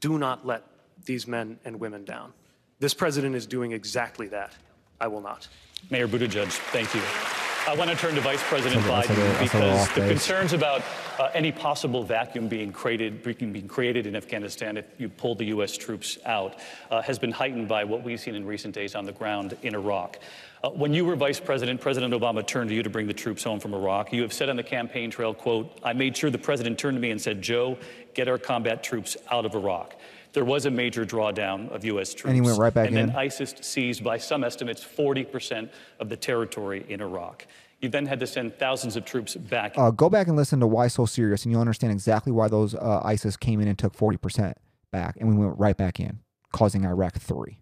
[0.00, 0.64] do not let
[1.04, 2.32] these men and women down.
[2.80, 4.52] This president is doing exactly that.
[5.00, 5.46] I will not.
[5.90, 7.39] Mayor Buttigieg, thank you.
[7.70, 10.08] I want to turn to Vice President Biden that's a- that's a little because the
[10.08, 10.82] concerns about
[11.20, 15.76] uh, any possible vacuum being created, being created in Afghanistan if you pull the U.S.
[15.76, 16.56] troops out
[16.90, 19.76] uh, has been heightened by what we've seen in recent days on the ground in
[19.76, 20.18] Iraq.
[20.64, 23.44] Uh, when you were vice president, President Obama turned to you to bring the troops
[23.44, 24.12] home from Iraq.
[24.12, 27.00] You have said on the campaign trail, "quote I made sure the president turned to
[27.00, 27.78] me and said, Joe,
[28.14, 29.94] get our combat troops out of Iraq."
[30.32, 32.14] There was a major drawdown of U.S.
[32.14, 33.10] troops, And he went right back and then.
[33.10, 35.68] ISIS seized, by some estimates, 40%
[35.98, 37.46] of the territory in Iraq.
[37.80, 39.74] You then had to send thousands of troops back.
[39.76, 42.74] Uh, go back and listen to why so serious, and you'll understand exactly why those
[42.74, 44.58] uh, ISIS came in and took forty percent
[44.90, 46.20] back, and we went right back in,
[46.52, 47.60] causing Iraq three.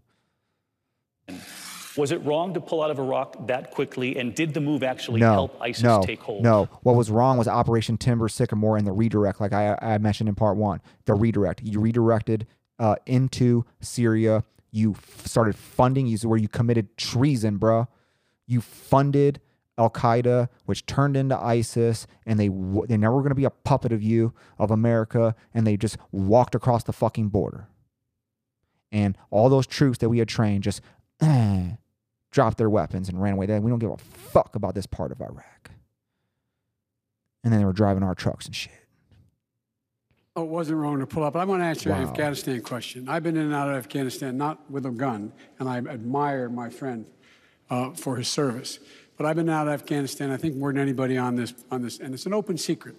[1.97, 4.17] Was it wrong to pull out of Iraq that quickly?
[4.17, 6.45] And did the move actually no, help ISIS no, take hold?
[6.45, 10.29] No, what was wrong was Operation Timber Sycamore and the redirect, like I, I mentioned
[10.29, 10.81] in part one.
[11.07, 11.63] The redirect.
[11.63, 12.47] You redirected
[12.79, 14.45] uh, into Syria.
[14.71, 16.07] You f- started funding.
[16.07, 17.89] You where you committed treason, bruh.
[18.47, 19.41] You funded
[19.77, 23.45] Al Qaeda, which turned into ISIS, and they w- they never were going to be
[23.45, 27.69] a puppet of you of America, and they just walked across the fucking border.
[28.91, 30.81] And all those troops that we had trained just
[32.31, 33.47] dropped their weapons and ran away.
[33.47, 35.71] They- We don't give a fuck about this part of Iraq.
[37.45, 38.73] And then they were driving our trucks and shit.
[40.39, 41.33] Oh, it wasn't wrong to pull up.
[41.33, 41.97] But I want to answer Wow.
[41.97, 43.09] an Afghanistan question.
[43.09, 46.71] I've been in and out of Afghanistan, not with a gun, and I admire my
[46.71, 47.07] friend
[47.71, 48.79] uh, for his service.
[49.17, 51.99] But I've been out of Afghanistan, I think, more than anybody on this, on this,
[51.99, 52.95] and it's an open secret.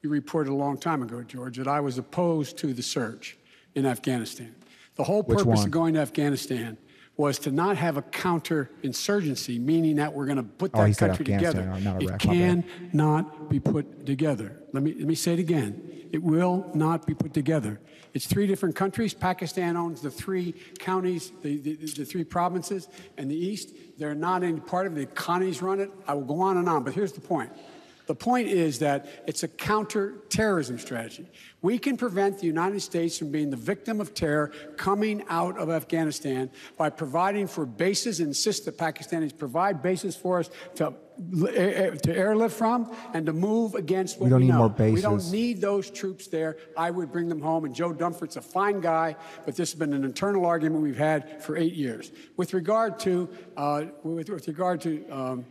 [0.00, 3.36] You reported a long time ago, George, that I was opposed to the surge
[3.74, 4.54] in Afghanistan.
[4.94, 6.78] The whole purpose of going to Afghanistan
[7.18, 11.08] was to not have a counterinsurgency, meaning that we're going to put Oh, that said
[11.08, 11.62] country together.
[11.62, 14.56] Afghanistan, It cannot be put together.
[14.72, 16.06] Let me, let me say it again.
[16.12, 17.80] It will not be put together.
[18.14, 19.14] It's three different countries.
[19.14, 22.88] Pakistan owns the three counties, the, the, the three provinces,
[23.18, 23.74] and the east.
[23.98, 24.96] They're not any part of it.
[24.96, 25.90] The economies run it.
[26.06, 27.50] I will go on and on, but here's the point.
[28.08, 31.28] The point is that it's a counterterrorism strategy.
[31.60, 35.68] We can prevent the United States from being the victim of terror coming out of
[35.68, 40.94] Afghanistan by providing for bases, insist that Pakistanis provide bases for us to,
[41.54, 44.70] eh, to airlift from and to move against what We don't need know.
[44.70, 46.56] more We don't need those troops there.
[46.78, 47.66] I would bring them home.
[47.66, 51.42] And Joe Dunford's a fine guy, but this has been an internal argument we've had
[51.42, 52.10] for eight years.
[52.38, 53.28] With regard to,
[53.58, 55.44] uh, with, with regard to um,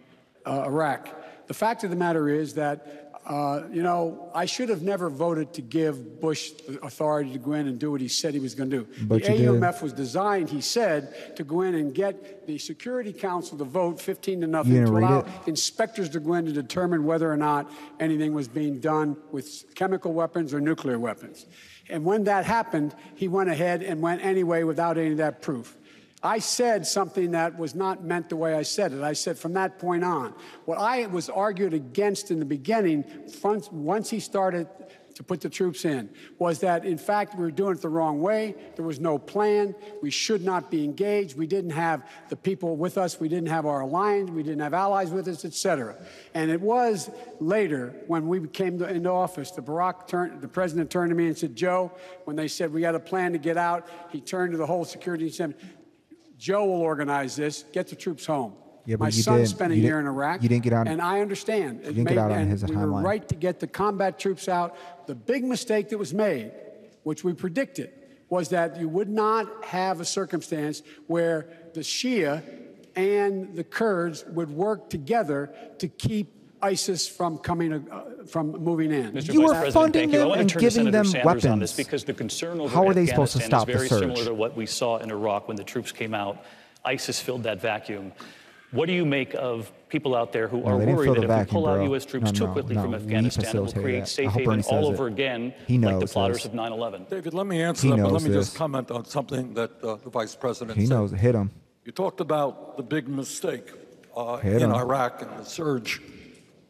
[0.47, 1.09] uh, Iraq,
[1.47, 5.53] the fact of the matter is that, uh, you know, I should have never voted
[5.53, 8.55] to give Bush the authority to go in and do what he said he was
[8.55, 8.87] going to do.
[9.05, 9.61] But the you did.
[9.61, 13.99] AUMF was designed, he said, to go in and get the Security Council to vote
[13.99, 15.27] 15 to nothing to allow it?
[15.47, 17.69] inspectors to go in to determine whether or not
[17.99, 21.45] anything was being done with chemical weapons or nuclear weapons.
[21.89, 25.77] And when that happened, he went ahead and went anyway without any of that proof.
[26.23, 29.03] I said something that was not meant the way I said it.
[29.03, 30.33] I said from that point on,
[30.65, 33.05] what I was argued against in the beginning,
[33.71, 34.67] once, he started
[35.13, 38.19] to put the troops in was that, in fact, we were doing it the wrong
[38.19, 38.55] way.
[38.75, 39.75] There was no plan.
[40.01, 41.37] We should not be engaged.
[41.37, 43.19] We didn't have the people with us.
[43.19, 44.29] We didn't have our alliance.
[44.29, 45.95] We didn't have allies with us, et cetera.
[46.33, 47.09] And it was
[47.39, 51.27] later when we came to, into office, the Barack turned, the president turned to me
[51.27, 51.91] and said, Joe,
[52.25, 54.85] when they said we had a plan to get out, he turned to the whole
[54.85, 55.55] security and said,
[56.37, 57.63] Joe will organize this.
[57.73, 58.53] Get the troops home.
[58.85, 60.41] Yeah, but My you son didn't- spent a year in Iraq.
[60.41, 61.81] you didn't get out- And I understand.
[61.83, 64.75] You didn't get out on his we were right to get the combat troops out.
[65.07, 66.51] The big mistake that was made,
[67.03, 67.91] which we predicted,
[68.29, 72.43] was that you would not have a circumstance where the Shia
[72.95, 79.11] and the Kurds would work together to keep ISIS from coming, uh, from moving in.
[79.11, 79.33] Mr.
[79.33, 80.19] You Vice were President, funding you.
[80.19, 81.85] Them and giving them Sanders on this weapons.
[81.85, 83.99] because the concern over How are they supposed to Afghanistan stop the is very surge?
[84.01, 86.43] similar to what we saw in Iraq when the troops came out.
[86.85, 88.11] ISIS filled that vacuum.
[88.71, 91.21] What do you make of people out there who No, are worried that the if
[91.21, 91.83] we vacuum, pull out.
[91.83, 92.05] U.S.
[92.05, 92.81] troops No, too quickly no.
[92.81, 94.07] from We Afghanistan, it will create that.
[94.09, 95.13] safe I hope haven all over it.
[95.13, 96.45] again, He like the plotters this.
[96.47, 97.07] of 9/11?
[97.09, 98.47] David, let me answer He that, but let me this.
[98.47, 100.93] just comment on something that uh, the vice president He said.
[100.95, 101.11] knows.
[101.11, 101.51] Hit him.
[101.85, 103.71] You talked about the big mistake
[104.17, 104.73] uh, in him.
[104.73, 106.01] Iraq and the surge.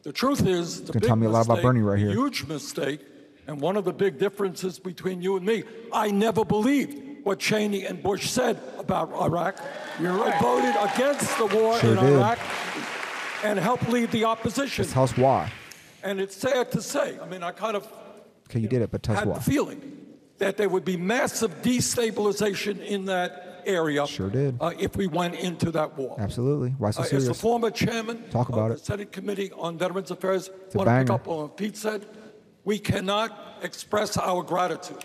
[0.08, 2.12] The truth is, the Gonna big tell me a lot about Bernie right here.
[2.12, 3.02] huge mistake,
[3.46, 7.86] and one of the big differences between you and me, I never believed what Cheney
[7.86, 9.60] and Bush said about Iraq.
[10.00, 12.14] You're I voted against the war Sure in did.
[12.14, 12.40] Iraq
[13.44, 14.86] and helped lead the opposition.
[14.86, 15.52] Just tell us why.
[16.04, 17.86] And it's sad to say, I mean, I kind of
[18.50, 19.36] Okay, you did it, but tell us had why.
[19.36, 19.82] the feeling
[20.38, 24.58] that there would be massive destabilization in that area Sure did.
[24.60, 26.16] uh, if we went into that war.
[26.20, 26.70] Absolutely.
[26.78, 28.86] Why so Uh, as the former chairman Talk about of the it.
[28.86, 32.06] Senate Committee on Veterans Affairs, It's want to pick up on what Pete said.
[32.64, 33.30] We cannot
[33.62, 35.04] express our gratitude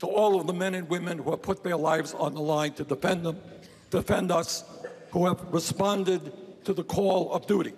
[0.00, 2.72] to all of the men and women who have put their lives on the line
[2.74, 3.38] to defend them,
[3.90, 4.64] defend us,
[5.12, 6.32] who have responded
[6.64, 7.72] to the call of duty.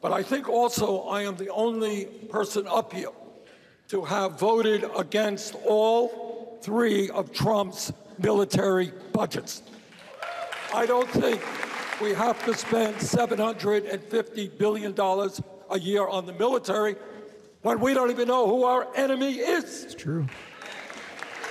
[0.00, 3.10] But I think also I am the only person up here
[3.88, 9.62] to have voted against all three of Trump's military budgets.
[10.74, 11.40] I don't think
[12.00, 14.94] we have to spend $750 billion
[15.70, 16.96] a year on the military
[17.62, 19.84] when we don't even know who our enemy is.
[19.84, 20.26] It's true.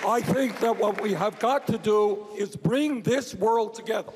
[0.05, 4.11] I think that what we have got to do is bring this world together.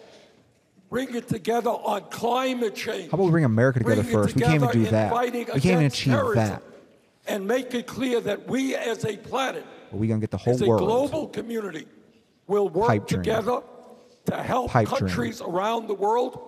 [0.89, 3.12] Bring it together on climate change.
[3.12, 4.36] How about we bring America together Bring first?
[4.36, 5.14] We can't even do that.
[5.14, 6.47] We can't even achieve terrorism.
[6.47, 6.64] that.
[7.28, 10.54] And make it clear that we as a planet, Are we gonna get the whole
[10.54, 10.82] as a world?
[10.82, 11.88] global community,
[12.50, 13.22] will work Pipe dream.
[13.22, 13.62] together
[14.26, 15.00] to help Pipe dream.
[15.00, 16.39] countries around the world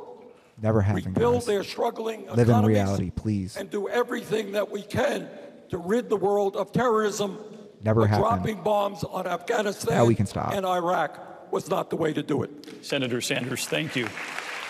[0.61, 1.45] Never happened, rebuild guys.
[1.45, 3.55] their struggling Live in economies reality, please.
[3.55, 5.29] and do everything that we can
[5.69, 7.37] to rid the world of terrorism.
[7.83, 8.27] Never but happened.
[8.43, 10.53] dropping bombs on Afghanistan Now we can stop.
[10.53, 12.51] and Iraq was not the way to do it.
[12.85, 14.07] Senator Sanders, thank you.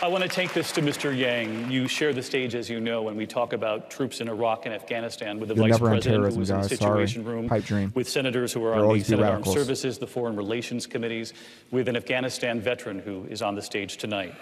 [0.04, 1.16] I want to take this to Mr.
[1.16, 1.70] Yang.
[1.70, 4.74] You share the stage, as you know, when we talk about troops in Iraq and
[4.74, 6.80] Afghanistan with the You'll vice president who was in the guys.
[6.80, 7.08] Sorry.
[7.08, 7.92] situation room, Pipe dream.
[7.94, 9.46] with senators who are There'll on the Senate Armed.
[9.46, 11.34] Services, the Foreign Relations Committees,
[11.70, 14.34] with an Afghanistan veteran who is on the stage tonight.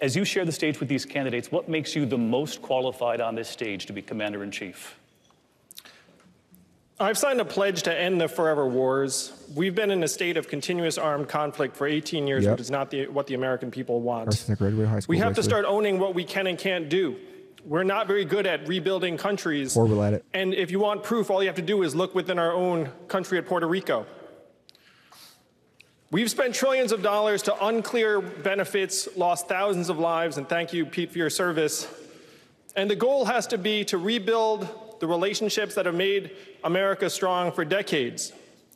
[0.00, 3.34] As you share the stage with these candidates, what makes you the most qualified on
[3.34, 4.96] this stage to be commander in chief?
[7.00, 9.32] I've signed a pledge to end the forever wars.
[9.54, 12.52] We've been in a state of continuous armed conflict for 18 years, Yep.
[12.54, 14.22] which is not the, what the American people want.
[14.22, 16.58] Ever since I graduated high school, We have to start owning what we can and
[16.58, 17.16] can't do.
[17.64, 19.74] We're not very good at rebuilding countries.
[19.74, 20.24] Horrible at it.
[20.34, 22.90] And if you want proof, all you have to do is look within our own
[23.06, 24.04] country at Puerto Rico.
[26.10, 30.86] We've spent trillions of dollars to unclear benefits, lost thousands of lives, and thank you,
[30.86, 31.86] Pete, for your service.
[32.74, 34.66] And the goal has to be to rebuild
[35.00, 36.30] the relationships that have made
[36.64, 38.32] America strong for decades.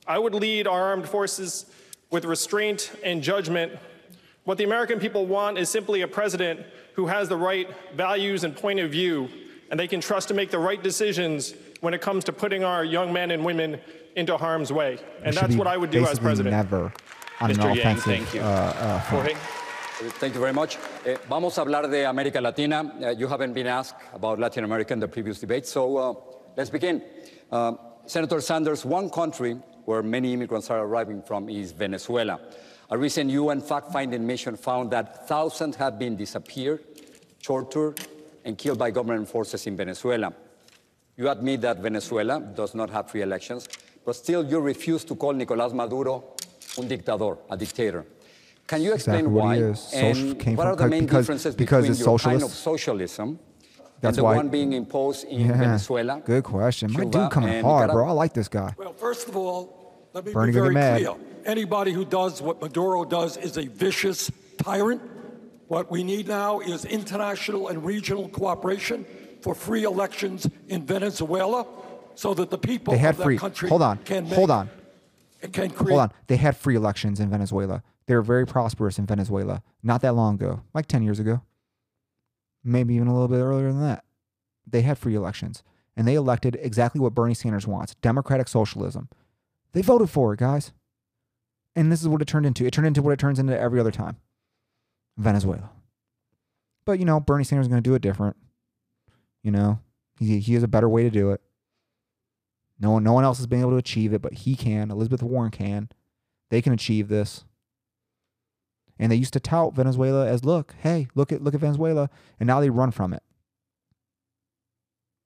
[0.07, 1.67] I would lead our armed forces
[2.11, 3.73] with restraint and judgment.
[4.45, 6.61] What the American people want is simply a president
[6.95, 9.29] who has the right values and point of view,
[9.71, 12.85] and they can trust to make the right decisions when it comes to putting our
[12.85, 13.81] young men and women
[14.17, 14.99] into harm's way.
[15.25, 16.55] And that's what I would do as president.
[16.55, 16.93] Never
[17.41, 17.71] on Mr.
[17.71, 18.05] an Yang, offensive.
[18.05, 18.41] thank you.
[18.41, 19.33] Uh, uh, front.
[19.33, 19.62] Jorge?
[20.11, 20.79] Thank you very much.
[21.05, 22.93] Eh, vamos a hablar de América Latina.
[23.01, 26.15] Eh, you haven't been asked about Latin America in the previous debate, so uh,
[26.57, 27.01] let's begin.
[27.53, 27.75] Uh,
[28.07, 32.41] Senator Sanders, one country where many immigrants are arriving from is Venezuela.
[32.91, 36.83] A recent UN fact-finding mission found that thousands have been disappeared,
[37.41, 38.01] tortured,
[38.45, 40.33] and killed by government forces in Venezuela.
[41.17, 43.69] You admit that Venezuela does not have free elections,
[44.05, 46.35] but still you refuse to call Nicolás Maduro
[46.77, 48.05] un dictador, a dictator.
[48.67, 49.57] Can you explain Exactly why?
[49.57, 49.75] he.
[49.75, 52.43] Social- and came what from- are the main because- differences because between it's your kind
[52.43, 53.39] of socialism
[54.01, 55.57] That's and the why- one being imposed in Yeah.
[55.59, 56.23] Venezuela?
[56.25, 56.93] Good question.
[56.93, 58.09] My Cuba, dude coming hard, bro.
[58.09, 58.75] I like this guy.
[58.79, 61.15] Well, first of all, let me Bernie be very clear.
[61.45, 65.03] Anybody who does what Maduro does is a vicious tyrant.
[65.69, 69.05] What we need now is international and regional cooperation
[69.41, 71.67] for free elections in Venezuela.
[72.15, 73.39] so that the people They had of that free.
[73.39, 73.97] country Hold on.
[74.05, 74.69] can make, Hold on.
[75.41, 76.11] can create Hold on.
[76.27, 77.83] They had free elections in Venezuela.
[78.07, 81.43] They were very prosperous in Venezuela not that long ago, like 10 years ago.
[82.65, 84.05] Maybe even a little bit earlier than that.
[84.67, 85.63] They had free elections
[85.97, 89.09] and they elected exactly what Bernie Sanders wants democratic socialism.
[89.73, 90.73] They voted for it, guys.
[91.75, 92.67] And this is what it turned into.
[92.67, 94.17] It turned into what it turns into every other time
[95.17, 95.71] Venezuela.
[96.85, 98.37] But, you know, Bernie Sanders is going to do it different.
[99.43, 99.81] You know,
[100.19, 101.41] he, he has a better way to do it.
[102.79, 104.91] No one, no one else has been able to achieve it, but he can.
[104.91, 105.89] Elizabeth Warren can.
[106.51, 107.45] They can achieve this.
[109.03, 112.47] And they used to tout Venezuela as, look, hey, look at look at Venezuela, and
[112.47, 113.23] now they run from it.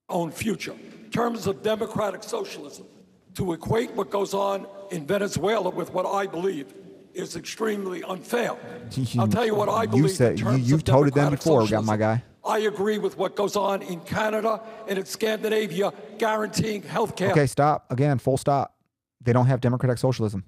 [0.09, 0.71] own future.
[1.03, 2.87] In terms of democratic socialism,
[3.35, 6.73] to equate what goes on in Venezuela with what I believe
[7.13, 8.55] is extremely unfair.
[9.19, 10.05] I'll tell you what I believe.
[10.05, 11.85] You said you, you've told them before, got socialism.
[11.85, 12.23] my guy.
[12.43, 17.29] I agree with what goes on in Canada and in Scandinavia, guaranteeing health care.
[17.29, 17.85] Okay, stop.
[17.91, 18.75] Again, full stop.
[19.21, 20.45] They don't have democratic socialism.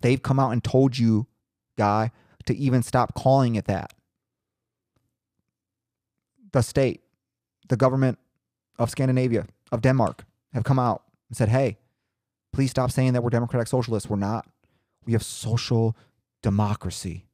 [0.00, 1.28] They've come out and told you,
[1.76, 2.10] guy,
[2.46, 3.92] to even stop calling it that.
[6.52, 7.02] The state,
[7.68, 8.18] the government
[8.78, 11.78] of Scandinavia, of Denmark, have come out and said, hey,
[12.52, 14.08] please stop saying that we're democratic socialists.
[14.08, 14.46] We're not.
[15.04, 15.96] We have social
[16.42, 17.26] democracy.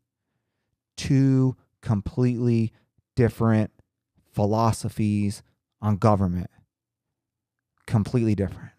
[0.97, 2.73] Two completely
[3.15, 3.71] different
[4.33, 5.43] philosophies
[5.81, 6.51] on government.
[7.87, 8.71] Completely different.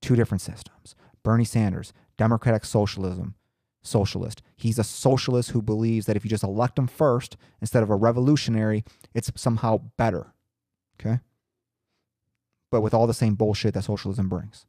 [0.00, 0.94] Two different systems.
[1.22, 3.34] Bernie Sanders, democratic socialism,
[3.88, 4.42] socialist.
[4.56, 7.96] He's a socialist who believes that if you just elect him first instead of a
[7.96, 8.84] revolutionary,
[9.14, 10.32] it's somehow better.
[11.00, 11.20] Okay?
[12.70, 14.66] But with all the same bullshit that socialism brings.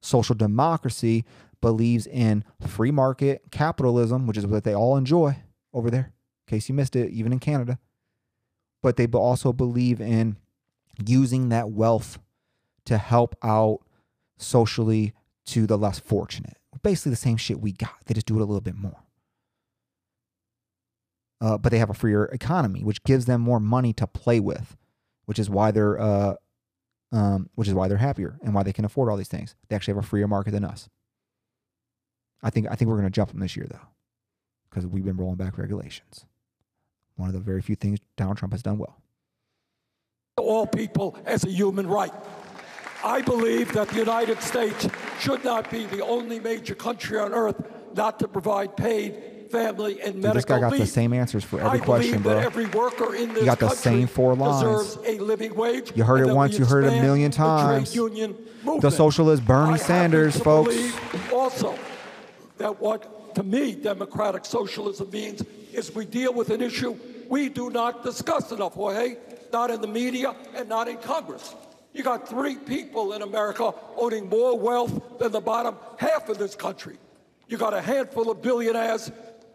[0.00, 1.24] Social democracy
[1.60, 5.36] believes in free market capitalism, which is what they all enjoy
[5.72, 6.12] over there,
[6.46, 7.78] in case you missed it, even in Canada.
[8.82, 10.36] But they also believe in
[11.04, 12.18] using that wealth
[12.86, 13.80] to help out
[14.38, 15.12] socially
[15.46, 16.56] to the less fortunate.
[16.82, 17.96] Basically, the same shit we got.
[18.06, 19.02] They just do it a little bit more.
[21.40, 24.76] Uh, but they have a freer economy, which gives them more money to play with,
[25.24, 26.34] which is why they're, uh,
[27.12, 29.54] um, which is why they're happier and why they can afford all these things.
[29.68, 30.88] They actually have a freer market than us.
[32.42, 33.88] I think I think we're going to jump them this year though,
[34.68, 36.26] because we've been rolling back regulations.
[37.16, 38.96] One of the very few things Donald Trump has done well.
[40.36, 42.12] all people as a human right.
[43.04, 44.88] I believe that the United States
[45.20, 47.56] should not be the only major country on earth
[47.94, 50.80] not to provide paid family and Dude, medical this guy got leave.
[50.82, 52.38] the same answers for every I question, bro.
[52.38, 54.96] every worker in this You got the same four lines.
[55.04, 55.92] a living wage.
[55.96, 57.94] You heard it once, you heard it a million the times.
[57.94, 58.36] union
[58.80, 60.74] The socialist Bernie I Sanders, folks.
[60.74, 61.76] believe Also,
[62.58, 65.42] that what to me democratic socialism means
[65.72, 66.96] is we deal with an issue
[67.28, 69.16] we do not discuss enough, Jorge,
[69.52, 71.54] not in the media and not in Congress.
[71.92, 76.54] You got three people in America owning more wealth than the bottom half of this
[76.54, 76.98] country.
[77.48, 79.10] You got a handful of billionaires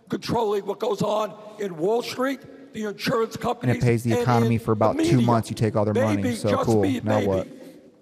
[0.09, 4.57] controlling what goes on in Wall Street, the insurance And companies, it pays the economy
[4.57, 5.49] for about two months.
[5.49, 6.35] You take all their money.
[6.35, 6.81] So cool.
[6.81, 7.27] be Now maybe.
[7.27, 7.47] what?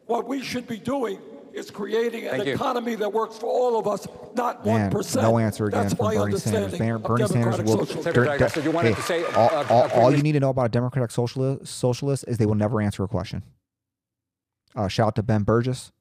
[0.08, 1.20] What we should be doing
[1.54, 2.54] is creating an Thank you.
[2.54, 5.22] economy that works for all of us, not one Man, percent.
[5.24, 6.64] no answer again That's from my Bernie Sanders.
[6.64, 7.78] understanding Ber- of Bernie Sanders democratic will.
[7.86, 8.04] socialism.
[8.04, 10.50] Secretary they're- you wanted hey, to say, all, uh, all, all you need to know
[10.50, 13.44] about a democratic socialist, socialist is they will never answer a question.
[14.76, 15.92] Uh, shout out to Ben Burgess.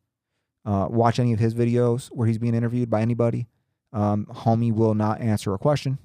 [0.65, 3.49] Uh, watch any of his videos where he's being interviewed by anybody.
[3.93, 5.99] Um, homie will not answer a question.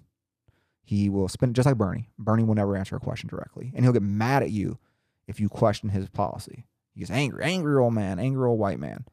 [0.84, 2.09] He will spin just like Bernie.
[2.18, 4.80] Bernie will never answer a question directly, and he'll get mad at you
[5.28, 6.65] if you question his policy.
[6.93, 9.05] He gets angry, angry old man, angry old white man.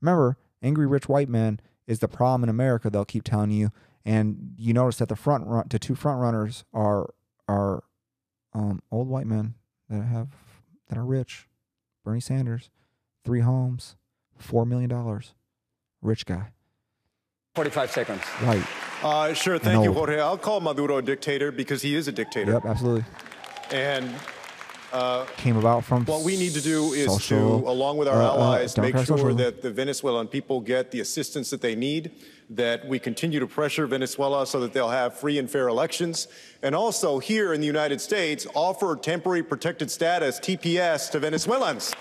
[0.00, 2.90] Remember, angry rich white man is the problem in America.
[2.90, 3.70] They'll keep telling you,
[4.04, 7.12] and you notice that the front run, the two front runners are
[7.46, 7.84] are
[8.52, 9.54] um, old white men
[9.88, 10.28] that have
[10.88, 11.46] that are rich.
[12.02, 12.70] Bernie Sanders,
[13.30, 13.94] three homes,
[14.38, 15.34] four million dollars,
[16.02, 16.48] rich guy,
[17.54, 18.22] 45 seconds.
[18.42, 18.66] Right.
[19.04, 19.92] Uh, sure, thank you.
[19.92, 20.18] Jorge.
[20.18, 22.54] I'll call Maduro a dictator because he is a dictator.
[22.54, 23.04] Yep, absolutely.
[23.70, 24.12] And
[24.92, 28.20] uh, Came about from what we need to do is social, to, along with our
[28.20, 29.36] uh, uh, allies, make democratic sure socialism.
[29.44, 32.10] that the Venezuelan people get the assistance that they need,
[32.50, 36.26] that we continue to pressure Venezuela so that they'll have free and fair elections,
[36.64, 41.94] and also here in the United States, offer temporary protected status, TPS, to Venezuelans.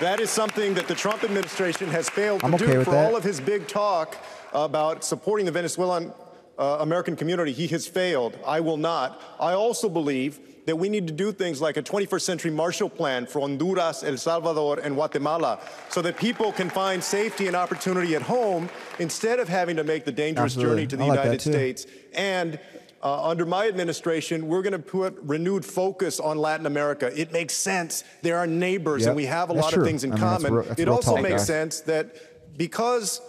[0.00, 3.06] That is something that the Trump administration has failed to I'm do for that.
[3.06, 4.16] all of his big talk
[4.52, 6.12] about supporting the Venezuelan
[6.58, 7.52] uh, American community.
[7.52, 8.38] He has failed.
[8.46, 9.20] I will not.
[9.40, 13.26] I also believe that we need to do things like a 21st century Marshall Plan
[13.26, 15.60] for Honduras, El Salvador, and Guatemala
[15.90, 20.04] so that people can find safety and opportunity at home instead of having to make
[20.04, 20.74] the dangerous Absolutely.
[20.74, 21.40] journey to the like United.
[21.40, 21.86] States.
[22.14, 22.58] And
[23.04, 27.12] uh, under my administration, we're going to put renewed focus on Latin America.
[27.20, 28.02] It makes sense.
[28.22, 29.08] There are neighbors, Yep.
[29.08, 29.82] and we have a That's lot true.
[29.82, 30.52] of things in I mean, that's common.
[30.54, 31.46] real- that's it also makes guys.
[31.46, 32.16] sense that
[32.56, 33.20] because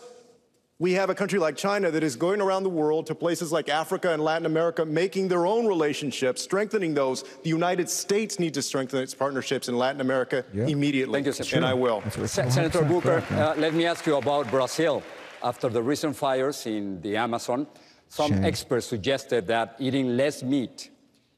[0.79, 3.69] we have a country like China that is going around the world to places like
[3.69, 7.23] Africa and Latin America, making their own relationships, strengthening those.
[7.43, 11.17] The United States needs to strengthen its partnerships in Latin America immediately.
[11.21, 11.55] Thank you, Senator.
[11.57, 12.01] And I will.
[12.27, 15.01] Se- Senator Booker, uh, let me ask you about Brazil.
[15.43, 17.67] After the recent fires in the Amazon,
[18.07, 20.91] some experts suggested that eating less meat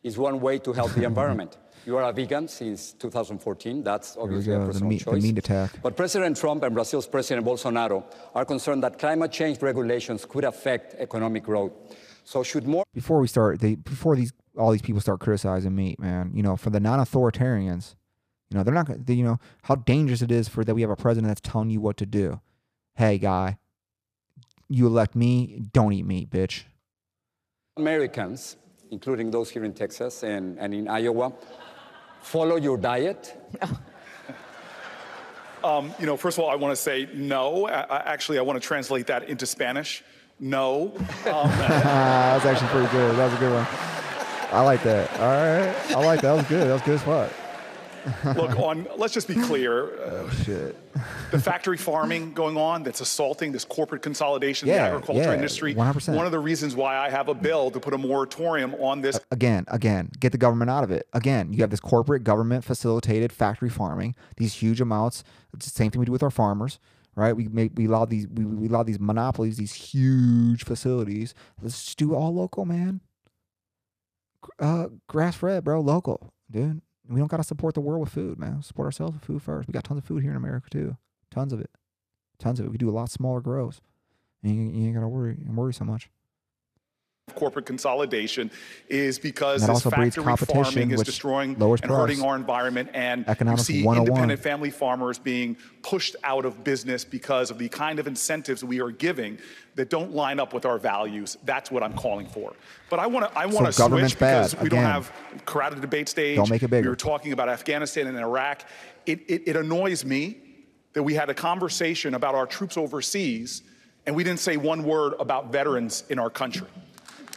[0.04, 1.58] is one way to help the environment.
[1.86, 3.82] You are a vegan since 2014.
[3.82, 5.24] That's obviously a the personal meat- the choice.
[5.24, 5.72] meat attack.
[5.82, 8.04] But President Trump and Brazil's President Bolsonaro
[8.36, 11.72] are concerned that climate change regulations could affect economic growth.
[12.26, 15.98] So should more before we start, they before these all these people start criticizing meat,
[15.98, 16.32] man.
[16.34, 17.96] You know, for the non-authoritarians,
[18.50, 19.06] you know, they're not.
[19.06, 21.70] They, you know how dangerous it is for that we have a president that's telling
[21.70, 22.42] you what to do.
[22.96, 23.60] Hey, guy,
[24.70, 26.64] you elect me, don't eat meat, bitch.
[27.78, 28.58] Americans,
[28.92, 31.32] including those here in Texas and, and in Iowa,
[32.22, 33.36] follow your diet?
[35.64, 37.68] Um, you know, first of all, I want to say no.
[37.68, 40.04] I, I- actually, I want to translate that into Spanish.
[40.40, 40.94] No.
[40.96, 43.16] Um, that was actually pretty good.
[43.18, 43.68] That was a good one.
[44.52, 45.12] I like that.
[45.20, 46.28] All right, I like that.
[46.30, 46.68] That was good.
[46.68, 47.32] That was good as fuck.
[48.36, 49.96] Look, on let's just be clear.
[50.00, 50.76] Uh, Oh shit.
[51.32, 55.34] the factory farming going on that's assaulting this corporate consolidation in Yeah, the agriculture yeah,
[55.36, 55.76] industry.
[55.76, 56.16] 100%.
[56.16, 59.20] One of the reasons why I have a bill to put a moratorium on this
[59.32, 61.08] again, again, get the government out of it.
[61.14, 65.24] Again, you have this corporate government facilitated factory farming, these huge amounts.
[65.54, 66.80] It's the same thing we do with our farmers,
[67.16, 67.34] right?
[67.34, 71.34] We make we allow these we, we allow these monopolies, these huge facilities.
[71.62, 73.02] Let's just do it all local, man.
[74.60, 76.82] Uh, grass fed, bro, local, dude.
[77.10, 78.62] We don't gotta support the world with food, man.
[78.62, 79.68] Support ourselves with food first.
[79.68, 80.98] We got tons of food here in America too,
[81.32, 81.70] tons of it,
[82.38, 82.70] tons of it.
[82.70, 83.82] We do a lot smaller grows,
[84.44, 86.10] and you, you ain't gotta worry and worry so much.
[87.36, 88.50] Corporate consolidation
[88.90, 92.90] is because that this factory farming is destroying and hurting our environment.
[92.94, 97.58] And you Economics see oh independent family farmers being pushed out of business because of
[97.58, 99.38] the kind of incentives we are giving
[99.76, 101.38] that don't line up with our values.
[101.46, 102.54] That's what I'm calling for.
[102.90, 105.12] But I want to I want to So switch because bad, we don't have
[105.46, 106.38] crowded debate stage.
[106.38, 106.88] Don't make it bigger.
[106.88, 108.64] We were talking about Afghanistan and Iraq.
[109.06, 110.38] It, it, it annoys me
[110.94, 113.62] that we had a conversation about our troops overseas
[114.06, 116.68] and we didn't say one word about veterans in our country.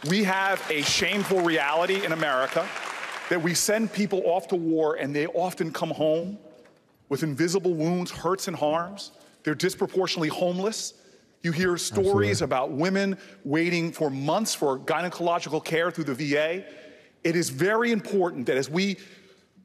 [0.09, 2.67] We have a shameful reality in America
[3.29, 6.39] that we send people off to war and they often come home
[7.09, 9.11] with invisible wounds, hurts, and harms.
[9.43, 10.95] They're disproportionately homeless.
[11.43, 12.43] You hear stories Absolutely.
[12.43, 16.65] about women waiting for months for gynecological care through the VA.
[17.23, 18.97] It is very important that as we,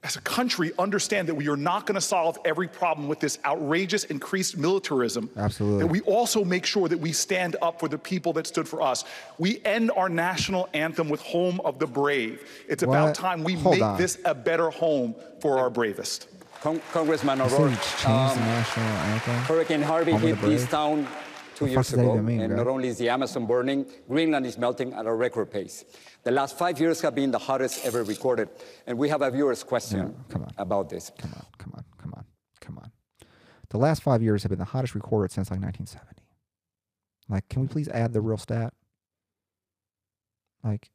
[0.07, 3.41] as a country, understand that we are not going to solve every problem with this
[3.45, 5.29] outrageous increased militarism.
[5.37, 5.81] Absolutely.
[5.81, 8.81] That we also make sure that we stand up for the people that stood for
[8.81, 9.05] us.
[9.39, 12.49] We end our national anthem with Home of the Brave.
[12.69, 13.99] It's about time we Hold make on.
[13.99, 16.29] this a better home for our bravest.
[16.61, 19.35] Con- Congressman You O'Rourke, we the um, national anthem.
[19.35, 21.09] Hurricane Harvey Home hit this town
[21.57, 25.13] two years ago, and not only is the Amazon burning, Greenland is melting at a
[25.13, 25.85] record pace.
[26.23, 28.49] The last five years have been the hottest ever recorded,
[28.87, 30.15] and we have a viewer's question
[30.59, 31.11] about this.
[31.19, 32.25] Come on, come on, come on,
[32.61, 32.91] come on.
[33.71, 36.23] The last five years have been the hottest recorded since like 1970.
[37.29, 38.73] Like, can we please add the real stat?
[40.63, 40.91] Like,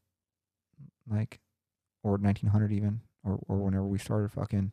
[1.09, 1.39] like,
[2.03, 4.71] or 1900 even, or or whenever we started fucking,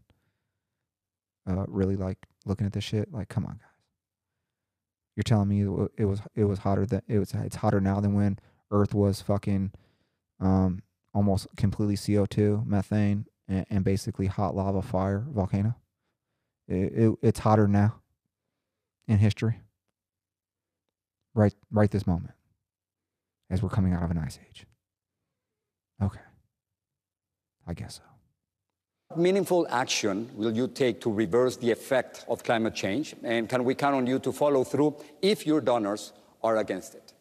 [1.48, 3.12] uh, really like looking at this shit.
[3.12, 3.67] Like, come on, guys.
[5.18, 5.62] You're telling me
[5.96, 8.38] it was it was hotter than it was it's hotter now than when
[8.70, 9.72] Earth was fucking,
[10.38, 10.80] um,
[11.12, 15.74] almost completely CO2, methane, and, and basically hot lava, fire, volcano.
[16.68, 17.96] It, it, it's hotter now
[19.08, 19.60] in history.
[21.34, 22.34] Right, right this moment,
[23.50, 24.66] as we're coming out of an ice age.
[26.00, 26.20] Okay,
[27.66, 28.17] I guess so.
[29.08, 33.14] What meaningful action will you take to reverse the effect of climate change?
[33.24, 36.12] And can we count on you to follow through if your donors
[36.42, 37.14] are against it?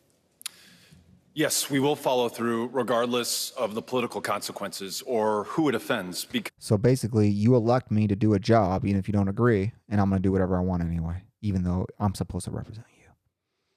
[1.34, 6.26] Yes, we will follow through regardless of the political consequences or who it offends.
[6.26, 9.72] Because So basically, you elect me to do a job, even if you don't agree,
[9.88, 12.86] and I'm going to do whatever I want anyway, even though I'm supposed to represent
[12.97, 12.97] you.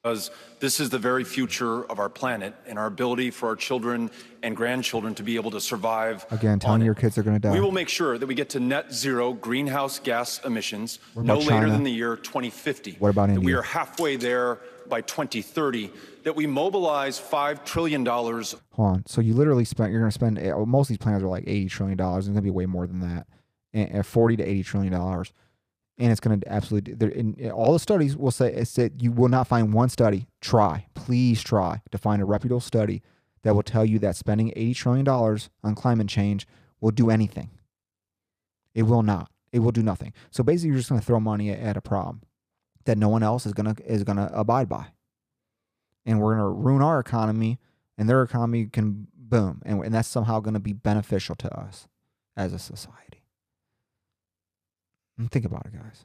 [0.03, 4.11] Because this is the very future of our planet and our ability for our children
[4.43, 6.25] and grandchildren to be able to survive.
[6.31, 7.53] Again, telling your kids they're going to die.
[7.53, 11.45] We will make sure that we get to net zero greenhouse gas emissions no about
[11.45, 12.97] later than the year 2050.
[12.99, 14.59] What about that We are halfway there
[14.89, 15.91] by 2030,
[16.25, 18.05] that we mobilize $5 trillion.
[18.05, 19.03] Hold on.
[19.07, 19.93] So you literally spent.
[19.93, 20.39] You're going to spend.
[20.39, 22.25] eh, Most of these plans are like eighty trillion dollars.
[22.27, 23.27] It's going to be way more than that,
[23.73, 25.33] and, and forty to eighty trillion dollars,
[26.01, 26.95] and it's going to absolutely.
[26.95, 30.27] There, all the studies will say it's that you will not find one study.
[30.41, 33.03] Try, please try to find a reputable study
[33.43, 36.49] that will tell you that spending eighty trillion dollars on climate change
[36.81, 37.51] will do anything.
[38.75, 39.31] It will not.
[39.53, 40.13] It will do nothing.
[40.31, 42.23] So basically, you're just going to throw money at, at a problem
[42.87, 44.87] that no one else is going to is going to abide by,
[46.07, 47.59] and we're going to ruin our economy,
[47.99, 51.89] and their economy can boom, and, and that's somehow going to be beneficial to us
[52.37, 53.20] as a society.
[55.21, 56.05] And think about it, guys.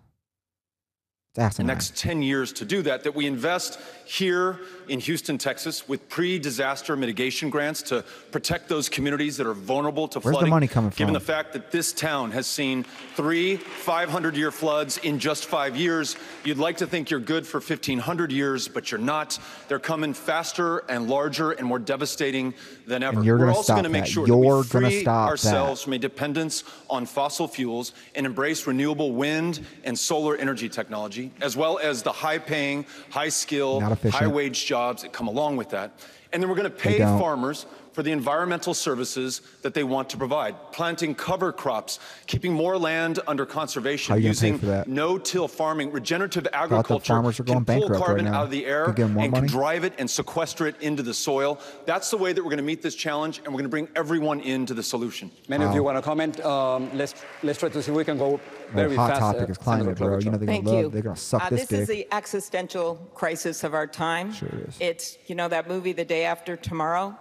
[1.38, 5.86] It's the next 10 years to do that, that we invest here in Houston, Texas,
[5.86, 10.40] with pre disaster mitigation grants to protect those communities that are vulnerable to Where's the
[10.40, 10.50] flooding.
[10.50, 10.98] money coming from?
[10.98, 12.86] Given the fact that this town has seen
[13.16, 16.16] three 500 year floods in just five years,
[16.46, 19.38] you'd like to think you're good for 1,500 years, but you're not.
[19.68, 22.54] They're coming faster and larger and more devastating
[22.86, 23.24] than ever.
[23.24, 24.10] you're We're gonna also stop gonna make that.
[24.10, 25.32] sure You're that free stop that.
[25.32, 31.32] ourselves from a dependence on fossil fuels and embrace renewable wind and solar energy technology,
[31.42, 35.70] as well as the high paying, high skill, high wage jobs that come along with
[35.70, 35.92] that.
[36.34, 37.66] And then we're going to pay farmers
[37.96, 41.98] for the environmental services that they want to provide, planting cover crops,
[42.28, 47.40] keeping more land under conservation, How you gonna pay using no-till farming, regenerative agriculture farmers
[47.40, 49.24] are going can pull bankrupt right carbon out of the air Can give 'em more
[49.24, 49.48] and money?
[49.48, 51.58] can drive it and sequester it into the soil.
[51.86, 53.88] That's the way that we're going to meet this challenge, and we're going to bring
[53.96, 55.32] everyone into the solution.
[55.48, 56.44] Many of you want to comment.
[56.44, 58.42] Um, let's let's try to see if we can go
[58.74, 59.22] very hot fast.
[59.22, 60.18] topic uh, is climate, bro.
[60.20, 60.84] You know they're Thank gonna you.
[60.84, 60.92] love.
[60.92, 61.80] They're gonna suck Uh, this this dick.
[61.84, 64.34] is the existential crisis of our time.
[64.34, 64.76] Sure is.
[64.82, 67.16] It's, you know, that movie, The Day After Tomorrow?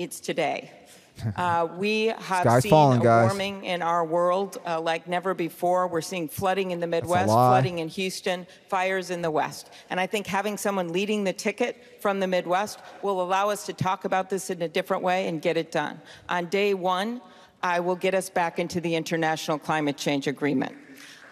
[0.00, 0.72] It's today.
[1.36, 5.86] Uh, we have Sky's seen falling, a warming in our world uh, like never before.
[5.86, 9.68] We're seeing flooding in the Midwest, flooding in Houston, fires in the West.
[9.90, 13.74] And I think having someone leading the ticket from the Midwest will allow us to
[13.74, 16.00] talk about this in a different way and get it done.
[16.30, 17.20] On day one,
[17.62, 20.74] I will get us back into the International Climate Change Agreement.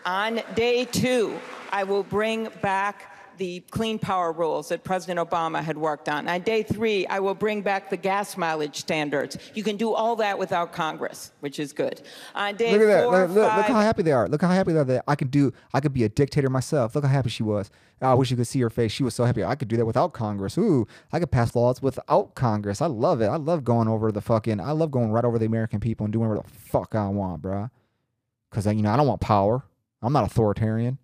[0.04, 1.40] On day two,
[1.72, 6.28] I will bring back the clean power rules that President Obama had worked on.
[6.28, 9.38] On day three, I will bring back the gas mileage standards.
[9.54, 12.02] You can do all that without Congress, which is good.
[12.34, 13.04] On day Look at that.
[13.04, 14.28] four, Look, look, look five, how happy they are.
[14.28, 15.52] Look how happy they are that I could do.
[15.72, 16.94] I could be a dictator myself.
[16.94, 17.70] Look how happy she was.
[18.00, 18.92] I wish you could see her face.
[18.92, 19.42] She was so happy.
[19.42, 20.56] I could do that without Congress.
[20.56, 22.80] Ooh, I could pass laws without Congress.
[22.80, 23.26] I love it.
[23.26, 24.60] I love going over the fucking.
[24.60, 27.42] I love going right over the American people and doing whatever the fuck I want,
[27.42, 27.70] bruh.
[28.50, 29.64] Cause you know I don't want power.
[30.00, 30.98] I'm not authoritarian.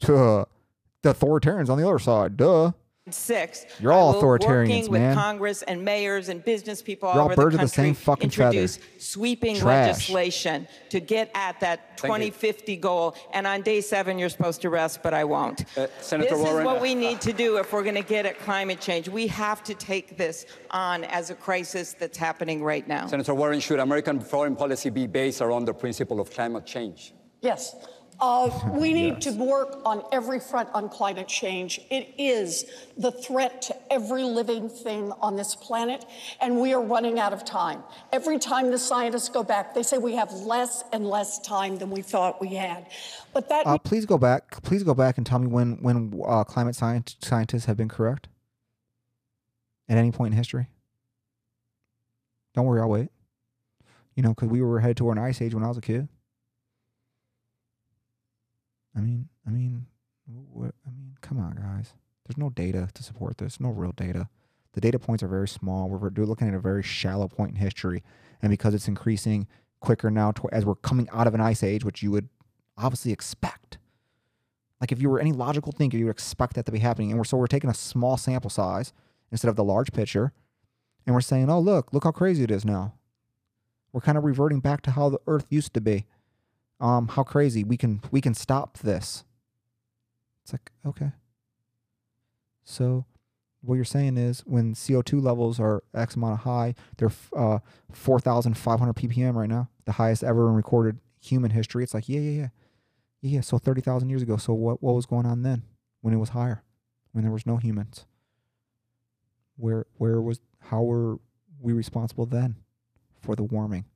[1.02, 1.12] Duh.
[1.12, 2.36] The authoritarians on the other side.
[2.36, 2.72] Duh.
[3.10, 3.64] six.
[3.80, 5.14] You're all I authoritarians, working with man.
[5.14, 7.94] Congress and mayors and business people all You're all over birds the of the same
[7.94, 8.48] fucking feather.
[8.48, 9.86] introduce sweeping Trash.
[10.10, 13.16] legislation to get at that 2050 goal.
[13.32, 15.64] And on day seven, you're supposed to rest, but I won't.
[15.78, 18.02] Uh, Senator this Warren, is what uh, we need to do if we're going to
[18.02, 19.08] get at climate change.
[19.08, 23.06] We have to take this on as a crisis that's happening right now.
[23.06, 27.14] Senator Warren, should American foreign policy be based around the principle of climate change?
[27.40, 27.74] Yes.
[28.20, 31.80] Uh, we need to work on every front on climate change.
[31.90, 32.64] It is
[32.96, 36.04] the threat to every living thing on this planet,
[36.40, 37.82] and we are running out of time.
[38.12, 41.90] Every time the scientists go back, they say we have less and less time than
[41.90, 42.86] we thought we had.
[43.32, 44.62] But that Uh, please go back.
[44.62, 48.28] Please go back and tell me when when uh, climate science, scientists have been correct.
[49.88, 50.68] At any point in history.
[52.54, 53.08] Don't worry, I'll wait.
[54.14, 56.08] You know, because we were headed toward an ice age when I was a kid.
[58.98, 59.86] I mean, I mean,
[60.26, 60.74] what?
[60.86, 61.94] I mean, come on, guys.
[62.26, 63.60] There's no data to support this.
[63.60, 64.28] No real data.
[64.72, 65.88] The data points are very small.
[65.88, 68.02] We're, we're looking at a very shallow point in history,
[68.42, 69.46] and because it's increasing
[69.80, 72.28] quicker now, to, as we're coming out of an ice age, which you would
[72.76, 73.78] obviously expect.
[74.80, 77.10] Like if you were any logical thinker, you would expect that to be happening.
[77.10, 78.92] And we're so we're taking a small sample size
[79.30, 80.32] instead of the large picture,
[81.06, 82.94] and we're saying, "Oh, look, look how crazy it is now."
[83.92, 86.04] We're kind of reverting back to how the Earth used to be.
[86.80, 89.24] Um, how crazy we can we can stop this.
[90.42, 91.12] It's like okay.
[92.64, 93.06] So,
[93.62, 97.58] what you're saying is when CO2 levels are X amount of high, they're uh
[97.92, 101.82] 4,500 ppm right now, the highest ever in recorded human history.
[101.82, 102.48] It's like yeah, yeah, yeah,
[103.22, 103.30] yeah.
[103.30, 103.40] yeah.
[103.40, 104.36] So 30,000 years ago.
[104.36, 105.62] So what what was going on then
[106.00, 106.62] when it was higher,
[107.12, 108.06] when there was no humans?
[109.56, 111.18] Where where was how were
[111.60, 112.56] we responsible then
[113.20, 113.86] for the warming?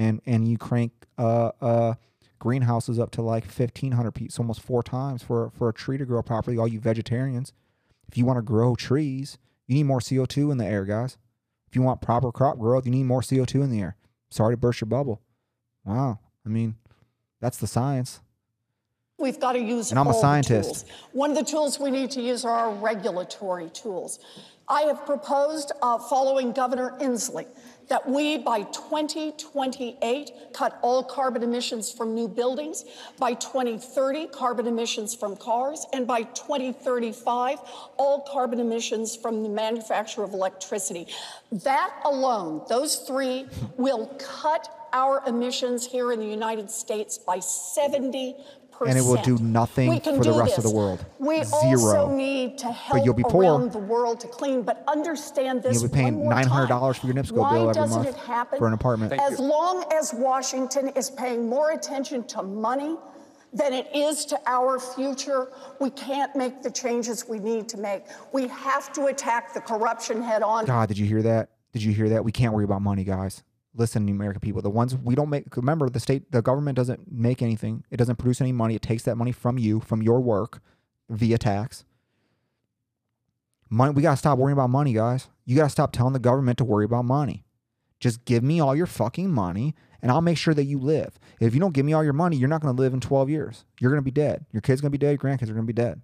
[0.00, 1.94] And and you crank uh uh
[2.38, 6.06] greenhouses up to like 1500 feet, so almost four times for for a tree to
[6.06, 6.56] grow properly.
[6.56, 7.52] All you vegetarians,
[8.08, 9.36] if you want to grow trees,
[9.66, 11.18] you need more CO2 in the air, guys.
[11.68, 13.96] If you want proper crop growth, you need more CO2 in the air.
[14.30, 15.20] Sorry to burst your bubble.
[15.84, 16.18] Wow.
[16.44, 16.76] I mean,
[17.40, 18.20] that's the science.
[19.18, 20.86] We've got to use And I'm a scientist.
[21.12, 24.18] One of the tools we need to use are our regulatory tools.
[24.66, 27.46] I have proposed, uh, following Governor Inslee,
[27.90, 32.84] that we by 2028 cut all carbon emissions from new buildings,
[33.18, 37.58] by 2030 carbon emissions from cars, and by 2035
[37.98, 41.06] all carbon emissions from the manufacture of electricity.
[41.50, 43.46] That alone, those three,
[43.76, 48.36] will cut our emissions here in the United States by 70
[48.88, 51.04] And it will do nothing for the do rest of the world.
[51.18, 51.72] We Zero.
[51.72, 53.42] also need to help you'll be poor.
[53.42, 57.06] around the world to clean, but understand this You'll be paying nine hundred dollars for
[57.06, 58.18] your NIPSCO Why bill every month
[58.58, 59.12] for an apartment.
[59.12, 62.96] as long as Washington is paying more attention to money
[63.52, 65.48] than it is to our future,
[65.80, 68.04] we can't make the changes we need to make.
[68.32, 70.64] We have to attack the corruption head on.
[70.66, 71.50] God, did you hear that?
[71.72, 72.24] Did you hear that?
[72.24, 73.42] We can't worry about money, guys.
[73.74, 75.56] Listen, the American people, the ones we don't make.
[75.56, 77.84] Remember, the state, the government doesn't make anything.
[77.90, 78.74] It doesn't produce any money.
[78.74, 80.60] It takes that money from you, from your work,
[81.08, 81.84] via tax.
[83.68, 83.92] Money.
[83.92, 85.28] We gotta stop worrying about money, guys.
[85.44, 87.44] You gotta stop telling the government to worry about money.
[88.00, 91.20] Just give me all your fucking money, and I'll make sure that you live.
[91.38, 93.64] If you don't give me all your money, you're not gonna live in 12 years.
[93.78, 94.46] You're gonna be dead.
[94.50, 95.10] Your kids gonna be dead.
[95.10, 96.00] Your grandkids are gonna be dead.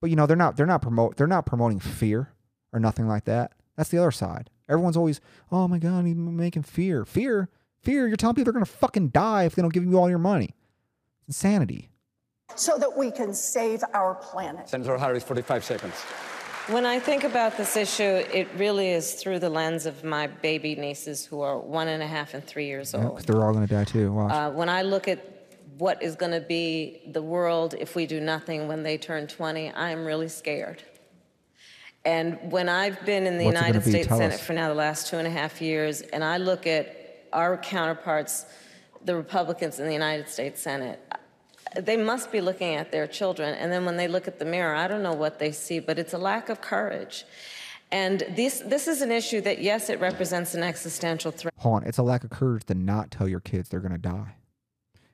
[0.00, 0.56] But you know they're not.
[0.56, 1.16] They're not promote.
[1.16, 2.30] They're not promoting fear
[2.72, 3.52] or nothing like that.
[3.76, 4.50] That's the other side.
[4.70, 5.20] Everyone's always,
[5.50, 7.04] oh my God, he's making fear.
[7.04, 7.48] Fear?
[7.82, 8.06] Fear?
[8.08, 10.18] You're telling people they're going to fucking die if they don't give you all your
[10.18, 10.54] money.
[11.26, 11.90] Insanity.
[12.56, 14.68] so that we can save our planet.
[14.68, 15.94] Senator Harris, 45 seconds.
[16.68, 18.02] When I think about this issue,
[18.32, 22.06] it really is through the lens of my baby nieces who are one and a
[22.06, 23.16] half and three years Yeah, old.
[23.16, 24.12] 'cause they're all going to die too.
[24.12, 24.32] Watch.
[24.32, 25.18] Uh, when I look at
[25.78, 29.70] what is going to be the world if we do nothing when they turn 20,
[29.72, 30.82] I am really scared.
[32.04, 33.82] And when I've been in the What's United?
[33.82, 34.40] States Tell Senate us.
[34.40, 38.46] for now the last two and a half years, and I look at our counterparts,
[39.04, 41.00] the Republicans in the United States Senate,
[41.76, 43.54] they must be looking at their children.
[43.54, 45.98] And then when they look at the mirror, I don't know what they see, but
[45.98, 47.24] it's a lack of courage.
[47.92, 51.52] And this, this is an issue that, yes, it represents an existential threat.
[51.58, 51.88] Hold on.
[51.88, 54.36] It's a lack of courage to not tell your kids they're going to die.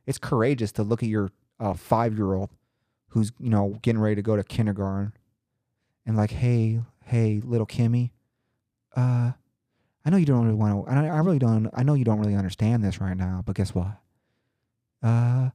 [0.06, 2.50] It's courageous to look at your uh, five year old
[3.08, 5.14] who's, you know, getting ready to go to kindergarten
[6.06, 8.10] and like, hey, hey, little Kimmy,
[8.94, 9.32] uh,
[10.04, 12.20] I know you don't really want to, I, I really don't, I know you don't
[12.20, 13.98] really understand this right now, but guess what?
[15.02, 15.50] Uh,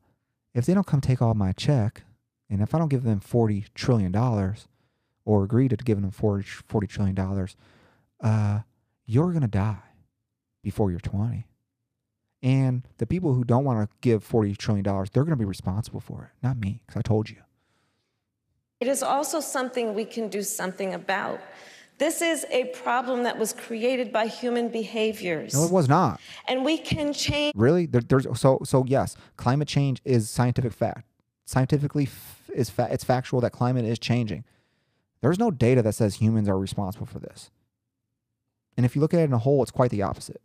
[0.53, 2.03] if they don't come take all my check,
[2.49, 6.89] and if I don't give them $40 trillion or agree to giving them 40, $40
[6.89, 7.47] trillion,
[8.19, 8.59] uh,
[9.05, 9.77] you're to die
[10.61, 11.47] before you're 20.
[12.43, 16.01] And the people who don't want to give $40 trillion, they're going to be responsible
[16.01, 17.37] for it, not me, because I told you.
[18.81, 21.39] It is also something we can do something about.
[21.99, 25.53] This is a problem that was created by human behaviors.
[25.53, 26.19] No, it was not.
[26.47, 27.53] And we can change.
[27.55, 27.85] Really?
[27.85, 31.05] There, there's so so yes, climate change is scientific fact.
[31.45, 34.45] Scientifically, f- is fa- it's factual that climate is changing.
[35.21, 37.51] There's no data that says humans are responsible for this.
[38.75, 40.41] And if you look at it in a whole, it's quite the opposite.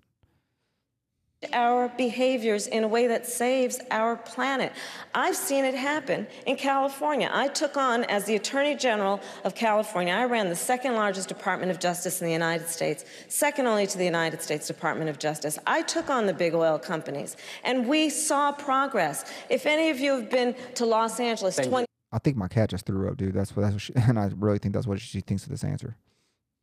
[1.53, 4.73] Our behaviors in a way that saves our planet.
[5.15, 7.31] I've seen it happen in California.
[7.33, 11.71] I took on, as the Attorney General of California, I ran the second largest Department
[11.71, 15.59] of Justice in the United States, second only to the United States Department of Justice.
[15.67, 19.25] I took on the big oil companies, and we saw progress.
[19.49, 22.87] If any of you have been to Los Angeles, 20 I think my cat just
[22.87, 23.35] threw up, dude.
[23.35, 25.65] That's what that's what she, and I really think that's what she thinks of this
[25.65, 25.97] answer.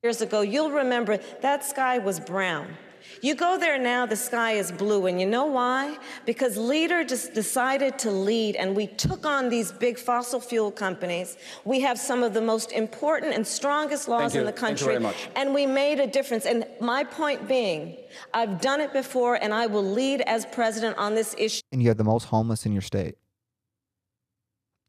[0.01, 2.75] years ago, you'll remember that sky was brown.
[3.21, 5.05] You go there now, the sky is blue.
[5.05, 5.97] And you know why?
[6.25, 11.37] Because leader just decided to lead, and we took on these big fossil fuel companies.
[11.65, 14.85] We have some of the most important and strongest laws in the Thank you country.
[14.85, 15.15] very much.
[15.35, 16.45] And we made a difference.
[16.45, 17.97] And my point being,
[18.33, 21.61] I've done it before, and I will lead as president on this issue.
[21.71, 23.15] And you have the most homeless in your state.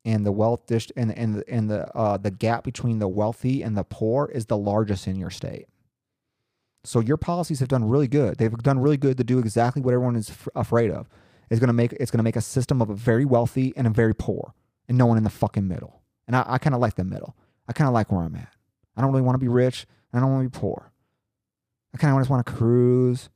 [0.07, 3.75] And the wealth dish and and and the uh, the gap between the wealthy and
[3.75, 5.67] the poor is the largest in your state.
[6.85, 8.37] So your policies have done really good.
[8.37, 11.09] They've done really good to do exactly what everyone is f- afraid of.
[11.51, 14.15] It's gonna make it's gonna make a system of a very wealthy and a very
[14.15, 14.55] poor,
[14.89, 16.03] and no one in the fucking middle.
[16.27, 17.37] And I, I kind of like the middle.
[17.69, 18.53] I kind of like where I'm at.
[18.97, 19.87] I don't really want to be rich.
[20.13, 20.93] I don't want to be poor.
[21.95, 23.31] I kind of just want to cruise,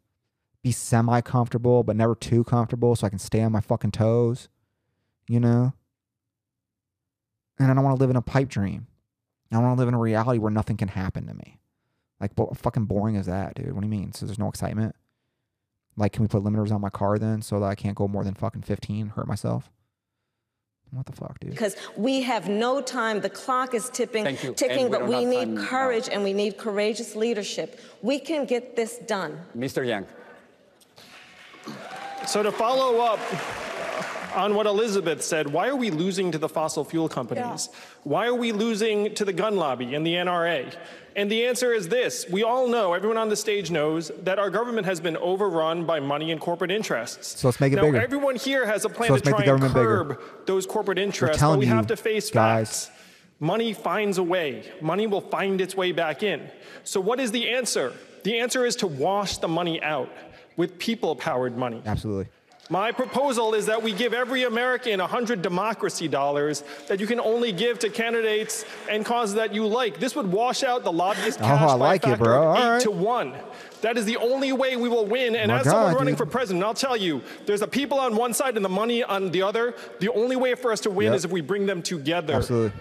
[0.63, 4.49] be semi comfortable, but never too comfortable, so I can stay on my fucking toes.
[5.27, 5.73] You know.
[7.59, 8.87] And I don't want to live in a pipe dream.
[9.51, 11.58] I don't want to live in a reality where nothing can happen to me.
[12.21, 13.73] Like, what fucking boring is that, dude?
[13.73, 14.13] What do you mean?
[14.13, 14.97] So there's no excitement?
[15.97, 18.25] Like, can we put limiters on my car then so that I can't go more
[18.25, 19.71] than fucking 15, hurt myself?
[20.91, 21.51] What the fuck, dude?
[21.51, 23.21] Because we have no time.
[23.21, 25.67] The clock is tipping, ticking, we but we need time now.
[25.67, 27.79] courage and we need courageous leadership.
[28.01, 29.39] We can get this done.
[29.57, 29.87] Mr.
[29.87, 30.07] Yang.
[32.27, 33.21] So to follow up,
[34.35, 35.53] on what Elizabeth said.
[35.53, 37.69] Why are we losing to the fossil fuel companies?
[38.05, 40.75] Why are we losing to the gun lobby and the NRA?
[41.17, 44.51] And the answer is this we all know, everyone on the stage knows, that our
[44.51, 47.41] government has been overrun by money and corporate interests.
[47.41, 48.01] So let's make it now, bigger.
[48.01, 50.05] everyone here has a plan So to let's make the try and government bigger.
[50.17, 52.87] curb those corporate interests, but telling we you, have to face guys.
[52.87, 52.97] facts.
[53.41, 54.65] Money finds a way.
[54.81, 56.49] Money will find its way back in.
[56.85, 57.93] So, what is the answer?
[58.25, 60.11] The answer is to wash the money out
[60.57, 61.81] with people powered money.
[61.87, 62.27] Absolutely.
[62.71, 67.51] My proposal is that we give every American 100 democracy dollars that you can only
[67.51, 69.99] give to candidates and causes that you like.
[69.99, 72.43] This would wash out the lobbyist Oh, cash I by like a it, factor bro.
[72.43, 72.81] of All eight right.
[72.83, 73.35] to one.
[73.81, 75.35] That is the only way we will win.
[75.35, 76.19] And My as someone God, running dude.
[76.19, 79.31] for president, I'll tell you, there's the people on one side and the money on
[79.31, 79.75] the other.
[80.01, 81.15] The only way for us to win Yep.
[81.17, 82.35] is if we bring them together.
[82.35, 82.73] Absolutely.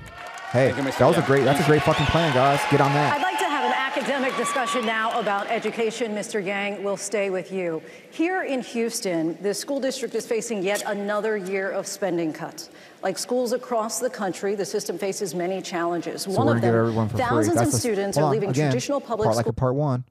[0.58, 1.44] Hey, that was a great.
[1.44, 2.60] That's a great fucking plan, guys.
[2.72, 3.14] Get on that.
[3.16, 6.14] I'd like to have an academic discussion now about education.
[6.16, 6.44] Mr.
[6.44, 7.80] Yang, we'll stay with you.
[8.10, 12.72] Here in Houston, the school district is facing yet another year of spending cuts.
[13.04, 16.24] Like schools across the country, the system faces many challenges.
[16.24, 17.26] So One we're of gonna give them, everyone for free.
[17.26, 19.54] thousands That's of the- students hold are on, leaving again, traditional public part, like schools.
[19.54, 20.06] a part one.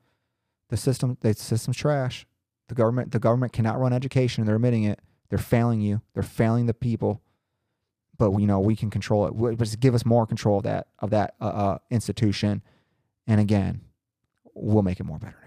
[0.69, 2.25] The system, the system's trash.
[2.69, 4.45] The government, the government cannot run education.
[4.47, 5.01] They're admitting it.
[5.29, 6.03] They're failing you.
[6.15, 7.21] They're failing the people.
[8.19, 9.35] But we know we can control it.
[9.35, 12.63] We- Just give us more control of that of that uh, uh, institution,
[13.27, 13.81] and again,
[14.55, 15.37] we'll make it more better.
[15.37, 15.43] Again.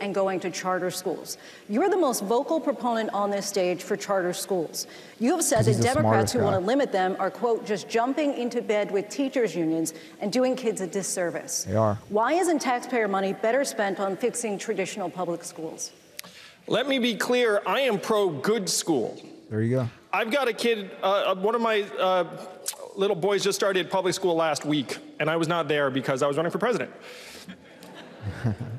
[0.00, 1.36] And going to charter schools.
[1.68, 4.86] You're the most vocal proponent on this stage for charter schools.
[5.18, 7.88] You have said that the Democrats smartest who want to limit them are, quote, just
[7.88, 11.64] jumping into bed with teachers' unions and doing kids a disservice.
[11.64, 11.98] They are.
[12.08, 15.90] Why isn't taxpayer money better spent on fixing traditional public schools?
[16.68, 19.20] Let me be clear I am pro good school.
[19.48, 19.88] There you go.
[20.12, 22.24] I've got a kid, uh, one of my uh,
[22.96, 26.26] little boys just started public school last week, and I was not there because I
[26.26, 26.90] was running for president.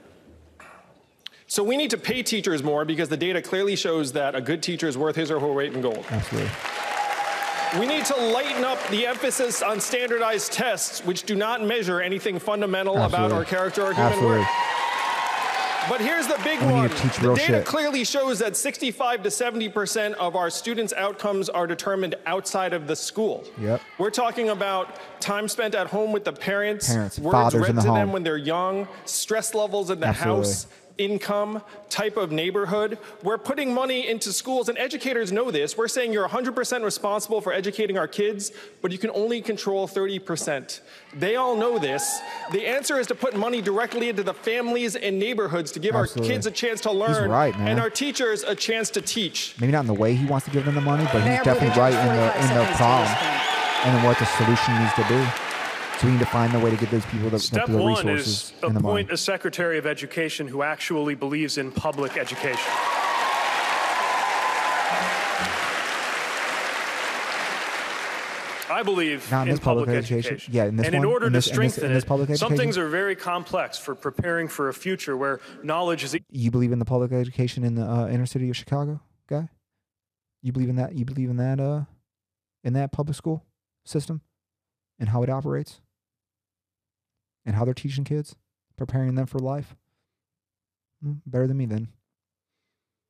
[1.51, 4.63] So we need to pay teachers more because the data clearly shows that a good
[4.63, 6.05] teacher is worth his or her weight in gold.
[6.09, 6.49] Absolutely.
[7.77, 12.39] We need to lighten up the emphasis on standardized tests, which do not measure anything
[12.39, 14.37] fundamental about our character or human Absolutely.
[14.37, 14.47] worth.
[15.89, 16.87] But here's the big one.
[16.89, 17.65] the data shit.
[17.65, 22.87] clearly shows that 65 to 70 percent of our students' outcomes are determined outside of
[22.87, 23.43] the school.
[23.59, 23.81] Yep.
[23.97, 27.81] We're talking about time spent at home with the parents, Parents, words read in the
[27.81, 30.47] to them when they're young, stress levels in the Absolutely.
[30.47, 32.97] house, income, type of neighborhood.
[33.23, 35.77] We're putting money into schools, and educators know this.
[35.77, 38.51] We're saying you're 100% responsible for educating our kids,
[38.81, 40.79] but you can only control 30%.
[41.13, 42.19] They all know this.
[42.51, 46.29] The answer is to put money directly into the families and neighborhoods to give Absolutely.
[46.29, 47.67] our kids a chance to He's learn right, man.
[47.69, 49.55] and our teachers a chance to teach.
[49.59, 51.79] Maybe not in the way he wants to give them the money, but he's definitely
[51.79, 53.07] right in the in the problem
[53.83, 55.50] and in what the solution needs to be.
[56.01, 57.89] So we need to find a way to get those people the, Step the one
[57.93, 58.79] resources is the money.
[58.79, 62.71] appoint a Secretary of Education who actually believes in public education.
[68.69, 70.33] I believe Not in in this public public education.
[70.35, 70.53] education.
[70.55, 72.35] Yeah, in this and in order In to this- this- strengthen in this it, public
[72.37, 76.71] some things are very complex for preparing for a future where knowledge is You believe
[76.71, 79.49] in the public education in the uh, inner city of Chicago, guy?
[80.41, 80.93] You believe in that?
[80.95, 81.59] You believe in that?
[81.59, 81.81] Uh,
[82.63, 83.43] in that public school
[83.85, 84.21] system
[84.99, 85.81] and how it operates
[87.45, 88.35] and how they're teaching kids,
[88.77, 89.75] preparing them for life.
[91.01, 91.87] Hmm, better than me then.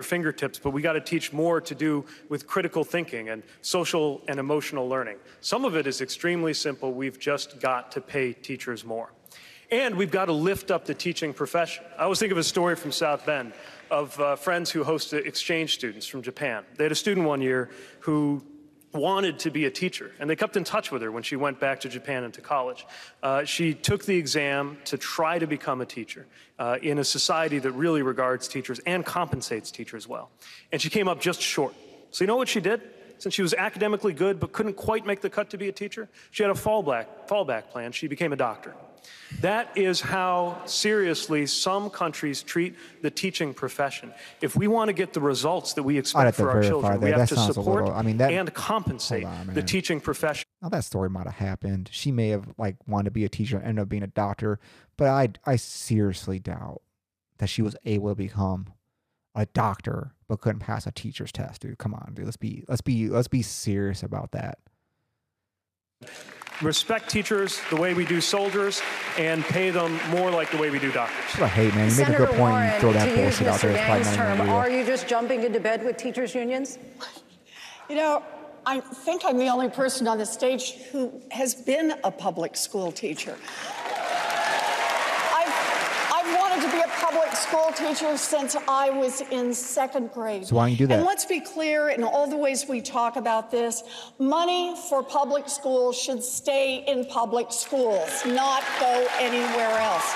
[0.02, 4.40] fingertips, but we got to teach more to do with critical thinking and social and
[4.40, 5.18] emotional learning.
[5.42, 6.92] Some of it is extremely simple.
[6.92, 9.12] We've just got to pay teachers more.
[9.70, 11.86] And we've got to lift up the teaching profession.
[12.00, 13.54] I always think of a story from South Bend
[13.92, 16.66] of uh, friends who hosted exchange students from Japan.
[16.78, 18.44] They had a student one year who
[18.94, 21.60] wanted to be a teacher, and they kept in touch with her when she went
[21.60, 22.86] back to Japan and to college.
[23.24, 26.26] Uh, she took the exam to try to become a teacher
[26.60, 30.30] uh, in a society that really regards teachers and compensates teachers well.
[30.72, 31.74] And she came up just short.
[32.12, 32.82] So, you know what she did?
[33.18, 36.10] Since she was academically good but couldn't quite make the cut to be a teacher,
[36.32, 37.92] she had a fallback, fallback plan.
[37.92, 38.74] She became a doctor.
[39.40, 44.14] That is how seriously some countries treat the teaching profession.
[44.42, 47.20] If we want to get the results that we expect for our children, we have
[47.20, 50.46] That to support little- I mean, that- and compensate on, the teaching profession.
[50.62, 51.90] Now that story might have happened.
[51.92, 54.60] She may have like wanted to be a teacher and ended up being a doctor,
[54.98, 56.82] but I I seriously doubt
[57.38, 58.68] that she was able to become
[59.34, 61.78] a doctor but couldn't pass a teacher's test, dude.
[61.78, 62.26] Come on, dude.
[62.26, 64.60] Let's be let's be let's be serious about that.
[66.62, 68.82] Respect teachers the way we do soldiers
[69.18, 71.18] and pay them more like the way we do doctors.
[71.18, 71.90] That's what I hate, man.
[71.90, 73.72] You make a good point and Warren, you throw that bullshit out there.
[73.72, 76.78] It's probably Yang's not even term, are you just jumping into bed with teachers' unions?
[77.90, 78.24] You know,
[78.66, 82.92] I think I'm the only person on the stage who has been a public school
[82.92, 83.36] teacher.
[86.62, 90.12] I've, I've wanted wanted to be a public school teacher since I was in second
[90.12, 90.48] grade.
[90.48, 91.00] So why don't you do that?
[91.00, 93.84] And let's be clear in all the ways we talk about this
[94.20, 100.14] money for public schools should stay in public schools, not go anywhere else.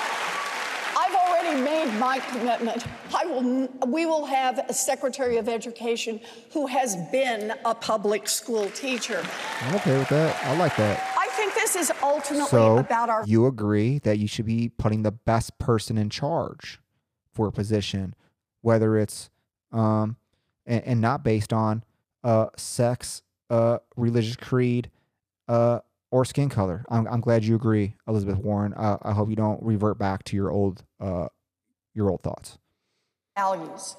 [0.96, 2.84] I've already made my commitment.
[3.14, 6.20] I will, we will have a Secretary of Education
[6.52, 9.22] who has been a public school teacher.
[9.62, 10.44] I'm okay with that.
[10.44, 11.15] I like that.
[11.36, 15.02] I think this is ultimately So about our you agree that you should be putting
[15.02, 16.80] the best person in charge
[17.34, 18.14] for a position,
[18.62, 19.28] whether it's
[19.70, 20.16] um
[20.64, 21.84] and, and not based on
[22.24, 24.90] uh sex, uh religious creed,
[25.46, 25.80] uh
[26.10, 26.86] or skin color.
[26.88, 28.72] I'm I'm glad you agree, Elizabeth Warren.
[28.74, 31.28] I, I hope you don't revert back to your old uh
[31.94, 32.56] your old thoughts.
[33.36, 33.96] values.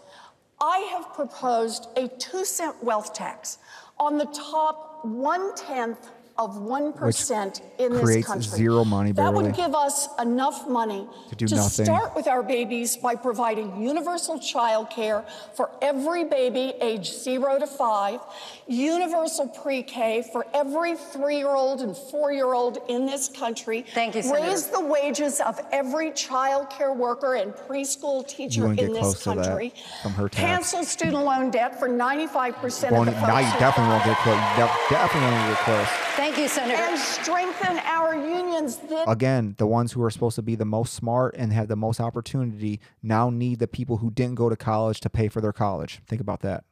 [0.59, 3.59] I have proposed a two cent wealth tax
[3.99, 6.09] on the top one tenth
[6.39, 8.43] of 1% in this creates country.
[8.57, 9.45] zero money, That barely.
[9.47, 11.85] would give us enough money To do nothing.
[11.85, 17.65] start with our babies by providing universal child care for every baby age zero to
[17.67, 18.19] five,
[18.67, 23.85] universal pre K for every three year old and four year old in this country.
[23.93, 24.47] Thank you, Senator.
[24.47, 28.93] Raise the wages of every child care worker and preschool You teacher want to in
[28.93, 29.69] get this close to country.
[29.69, 30.41] that from her tax.
[30.43, 34.17] Cancel student loan debt for 95% Well, of the now folks you definitely won't get
[34.17, 34.35] close.
[34.35, 35.87] You definitely won't get close.
[36.15, 36.81] Thank you, Senator.
[36.81, 38.77] And strengthen our unions.
[38.77, 41.75] This Again, the ones who are supposed to be the most smart and have the
[41.75, 45.53] most opportunity now need the people who didn't go to college to pay for their
[45.53, 45.99] college.
[46.07, 46.63] Think about that.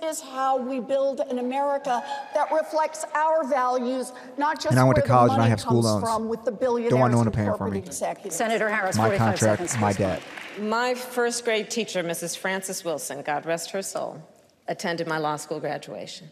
[0.00, 2.04] This is how we build an America
[2.34, 5.80] that reflects our values, not just And I went to college and I have school
[5.82, 6.04] loans.
[6.04, 7.78] from with the billionaires Don't want no one and to pay for corporate me.
[7.80, 8.36] executives.
[8.36, 9.80] Senator Harris, My 45 contract, seconds.
[9.80, 10.22] my debt.
[10.60, 12.36] My first grade teacher, Mrs.
[12.38, 14.22] Frances Wilson, God rest her soul,
[14.68, 16.28] attended my law school graduation.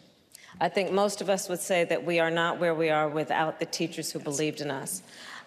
[0.59, 3.59] I think most of us would say that we are not where we are without
[3.59, 5.01] the teachers who believed in us.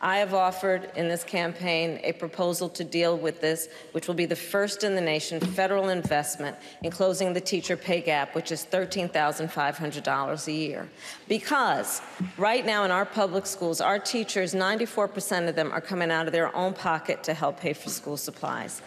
[0.04, 4.26] I have offered in this campaign a proposal to deal with this, which will be
[4.26, 8.66] the first in the nation federal investment in closing the teacher pay gap, which is
[8.70, 10.88] $13,500 a year.
[11.26, 12.02] Because
[12.36, 16.34] right now in our public schools, our teachers, 94% of them are coming out of
[16.34, 18.82] their own pocket to help pay for school supplies.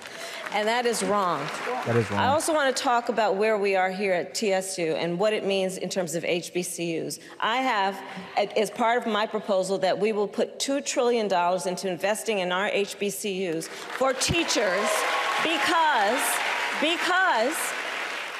[0.53, 1.45] And that is wrong.
[1.85, 2.19] That is wrong.
[2.19, 5.45] I also want to talk about where we are here at TSU and what it
[5.45, 7.19] means in terms of HBCUs.
[7.39, 8.01] I have,
[8.55, 11.25] as part of my proposal, that we will put $2 trillion
[11.67, 14.89] into investing in our HBCUs for teachers
[15.43, 16.21] because,
[16.81, 17.57] because,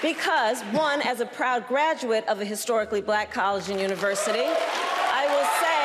[0.02, 5.46] because, one, as a proud graduate of a historically black college and university, I will
[5.62, 5.77] say,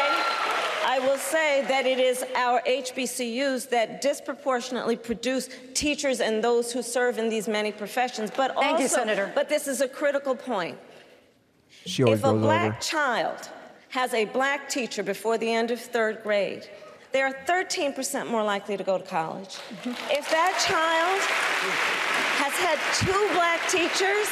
[0.93, 6.82] I will say that it is our HBCUs that disproportionately produce teachers and those who
[6.82, 8.31] serve in these many professions.
[8.31, 9.32] But Thank you, also, Senator.
[9.35, 10.77] But this is a critical point.
[11.86, 12.81] She always If a goes black over.
[12.82, 13.48] child
[13.89, 16.69] has a black teacher before the end of third grade,
[17.12, 19.55] they are 13% more likely to go to college.
[19.56, 19.93] Mm-hmm.
[20.10, 21.20] If that child
[22.36, 24.28] has had two black teachers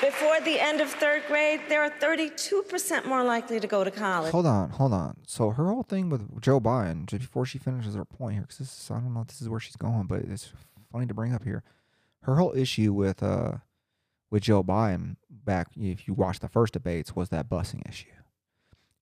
[0.00, 4.32] before the end of third grade, they are 32% more likely to go to college.
[4.32, 5.16] Hold on, hold on.
[5.26, 8.58] So her whole thing with Joe Biden, just before she finishes her point here, because
[8.58, 10.52] this is, I don't know if this is where she's going, but it's
[10.92, 11.62] funny to bring up here.
[12.22, 13.52] Her whole issue with uh
[14.30, 18.08] with Joe Biden back, if you watch the first debates, was that busing issue,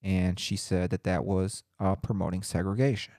[0.02, 3.14] and she said that that was uh, promoting segregation.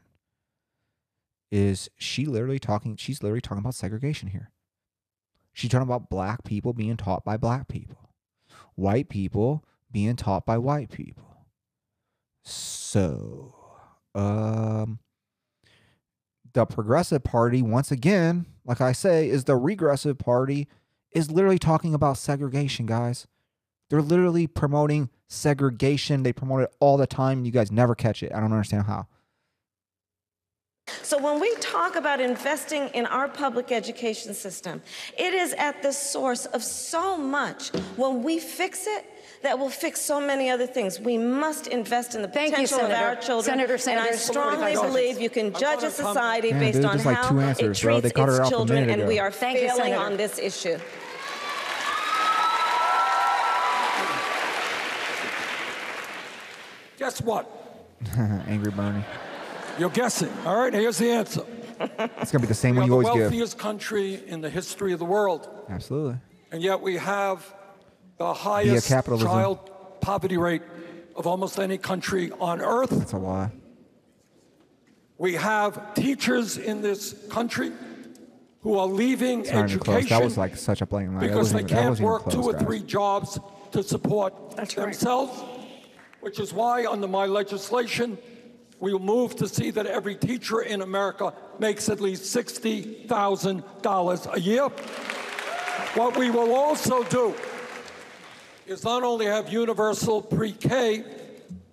[1.51, 2.95] Is she literally talking?
[2.95, 4.51] She's literally talking about segregation here.
[5.57, 8.11] She's talking about black people being taught by black people,
[8.75, 11.47] white people being taught by white people.
[12.43, 13.55] So,
[14.13, 14.99] um,
[16.53, 20.67] the progressive party, once again, like I say, is the regressive party,
[21.11, 23.25] is literally talking about segregation, guys.
[23.89, 26.21] They're literally promoting segregation.
[26.21, 27.45] They promote it all the time.
[27.45, 28.31] You guys never catch it.
[28.31, 29.07] I don't understand how.
[31.03, 34.81] So when we talk about investing in our public education system,
[35.17, 37.69] it is at the source of so much.
[37.95, 39.05] When we fix it,
[39.43, 40.99] that will fix so many other things.
[40.99, 43.57] We must invest in the Thank you, potential of our children.
[43.57, 47.29] Senator and I strongly believe you can judge a society Man, based on like how
[47.29, 50.01] two it treats They cut her its children, and we are Thank failing Senator.
[50.01, 50.77] on this issue.
[56.97, 57.45] Guess what?
[58.17, 59.03] Angry Bernie.
[59.79, 60.29] You're guessing.
[60.45, 61.41] All right, here's the answer.
[61.79, 63.15] It's gonna be the same we one you the always give.
[63.15, 66.17] The wealthiest country in the history of the world, Absolutely.
[66.51, 67.53] and yet we have
[68.17, 69.69] the highest child
[70.01, 70.63] poverty rate
[71.15, 72.89] of almost any country on earth.
[72.89, 73.51] That's a lie.
[75.19, 77.71] We have teachers in this country
[78.61, 79.95] who are leaving It's not even close.
[79.97, 81.21] education That was like such a blatant lie.
[81.21, 82.61] That because they wasn't even- can't wasn't even work two or guys.
[82.63, 83.39] three jobs
[83.71, 84.33] to support
[84.75, 85.43] themselves,
[86.21, 88.17] which is why under my legislation,
[88.79, 94.39] We will move to see that every teacher in America makes at least $60,000 a
[94.39, 94.69] year.
[95.95, 97.33] What we will also do
[98.67, 101.03] is not only have universal pre-K,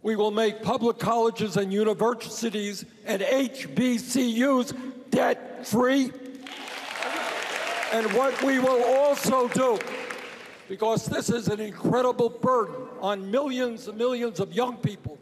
[0.03, 4.75] we will make public colleges and universities and HBCUs
[5.11, 6.11] debt-free.
[7.93, 9.79] And what we will also do,
[10.69, 15.19] because this is an incredible burden on millions and millions of young people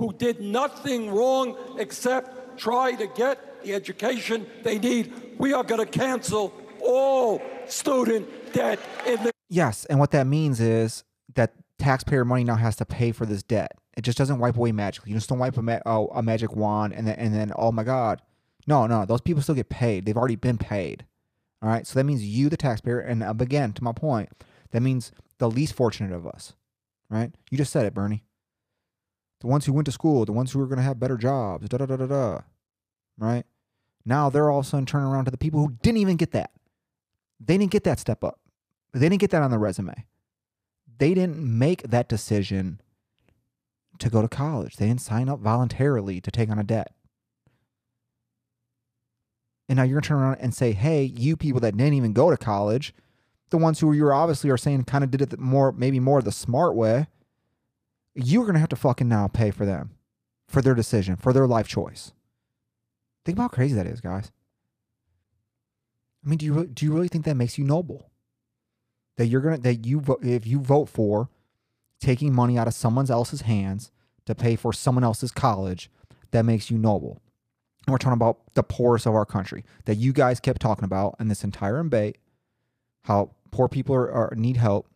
[0.00, 5.78] who did nothing wrong except try to get the education they need, we are going
[5.78, 11.04] to cancel all student debt in the Yes, and what that means is
[11.34, 13.72] that taxpayer money now has to pay for this debt.
[13.94, 15.10] It just doesn't wipe away magically.
[15.10, 17.70] You just don't wipe a, ma- oh, a magic wand and then and then oh
[17.70, 18.22] my god,
[18.66, 20.06] no, no, those people still get paid.
[20.06, 21.04] They've already been paid.
[21.60, 24.30] All right, so that means you, the taxpayer, and again to my point,
[24.70, 26.54] that means the least fortunate of us.
[27.10, 27.34] Right?
[27.50, 28.24] You just said it, Bernie.
[29.40, 31.68] The ones who went to school, the ones who are going to have better jobs,
[31.68, 32.40] da da da da da.
[33.18, 33.44] Right?
[34.04, 36.32] Now they're all of a sudden turning around to the people who didn't even get
[36.32, 36.50] that.
[37.38, 38.38] They didn't get that step up.
[38.92, 40.06] They didn't get that on their resume.
[40.98, 42.80] They didn't make that decision
[43.98, 44.76] to go to college.
[44.76, 46.92] They didn't sign up voluntarily to take on a debt.
[49.68, 52.12] And now you're going to turn around and say, hey, you people that didn't even
[52.12, 52.92] go to college,
[53.50, 56.32] the ones who you obviously are saying kind of did it more, maybe more the
[56.32, 57.06] smart way,
[58.14, 59.90] you're going to have to fucking now pay for them,
[60.48, 62.12] for their decision, for their life choice.
[63.24, 64.32] Think about how crazy that is, guys.
[66.24, 68.10] I mean, do you, re- do you really think that makes you noble?
[69.16, 71.28] That you're going to, that you, if you vote for
[72.00, 73.90] taking money out of someone else's hands
[74.26, 75.90] to pay for someone else's college,
[76.30, 77.20] that makes you noble.
[77.86, 81.16] And we're talking about the poorest of our country that you guys kept talking about
[81.18, 82.18] in this entire debate,
[83.04, 84.86] how poor people are, are need help,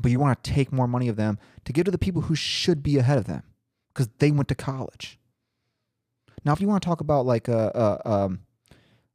[0.00, 2.34] but you want to take more money of them to give to the people who
[2.34, 3.42] should be ahead of them
[3.92, 5.18] because they went to college.
[6.44, 8.40] Now, if you want to talk about like uh, uh, um,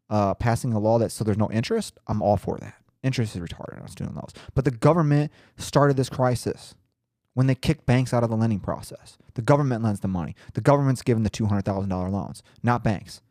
[0.09, 2.75] uh, passing a law that so there's no interest, I'm all for that.
[3.03, 6.75] Interest is retarded on student loans, but the government started this crisis
[7.33, 9.17] when they kicked banks out of the lending process.
[9.35, 10.35] The government lends the money.
[10.53, 13.21] The government's giving the two hundred thousand dollar loans, not banks.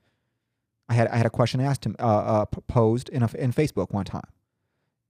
[0.88, 3.90] I had I had a question asked him uh, uh, posed in a, in Facebook
[3.90, 4.30] one time,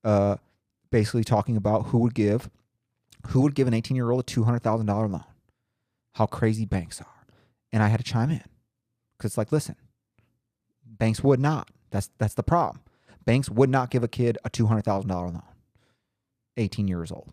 [0.02, 0.36] uh,
[0.90, 2.50] basically talking about who would give
[3.28, 5.24] who would give an eighteen year old a two hundred thousand dollar loan,
[6.14, 7.26] how crazy banks are,
[7.72, 8.44] and I had to chime in
[9.16, 9.76] because it's like, listen,
[10.84, 11.70] banks would not.
[11.90, 12.82] That's that's the problem.
[13.24, 15.42] Banks would not give a kid a two hundred thousand dollar loan,
[16.56, 17.32] eighteen years old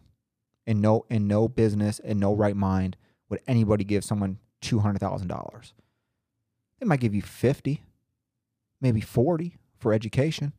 [0.66, 2.98] in no in no business in no right mind
[3.30, 5.74] would anybody give someone two hundred thousand dollars.
[6.80, 7.84] They might give you fifty,
[8.82, 10.54] maybe forty for education,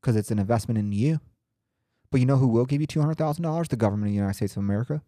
[0.00, 1.20] because it's an investment in you.
[2.10, 3.68] But you know who will give you two hundred thousand dollars?
[3.68, 5.02] The government of the United States of America.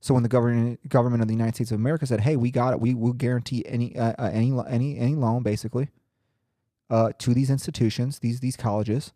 [0.00, 2.72] So when the government government of the United States of America said, "Hey, we got
[2.72, 2.80] it.
[2.80, 5.88] We will guarantee any uh, uh, any any any loan, basically,
[6.88, 9.12] uh, to these institutions, these these colleges,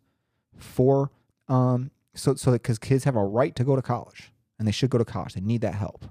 [0.57, 1.11] for
[1.47, 4.89] um so so because kids have a right to go to college and they should
[4.89, 5.33] go to college.
[5.33, 6.05] They need that help.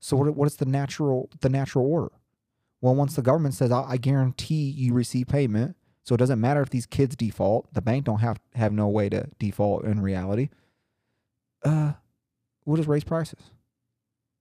[0.00, 2.12] So what what is the natural the natural order?
[2.80, 6.60] Well, once the government says I, I guarantee you receive payment, so it doesn't matter
[6.60, 7.72] if these kids default.
[7.72, 10.50] The bank don't have have no way to default in reality.
[11.64, 11.94] Uh,
[12.64, 13.40] we'll just raise prices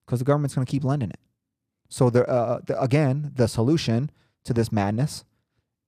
[0.06, 1.20] because the government's going to keep lending it.
[1.90, 4.12] So the, uh, the again, the solution
[4.44, 5.24] to this madness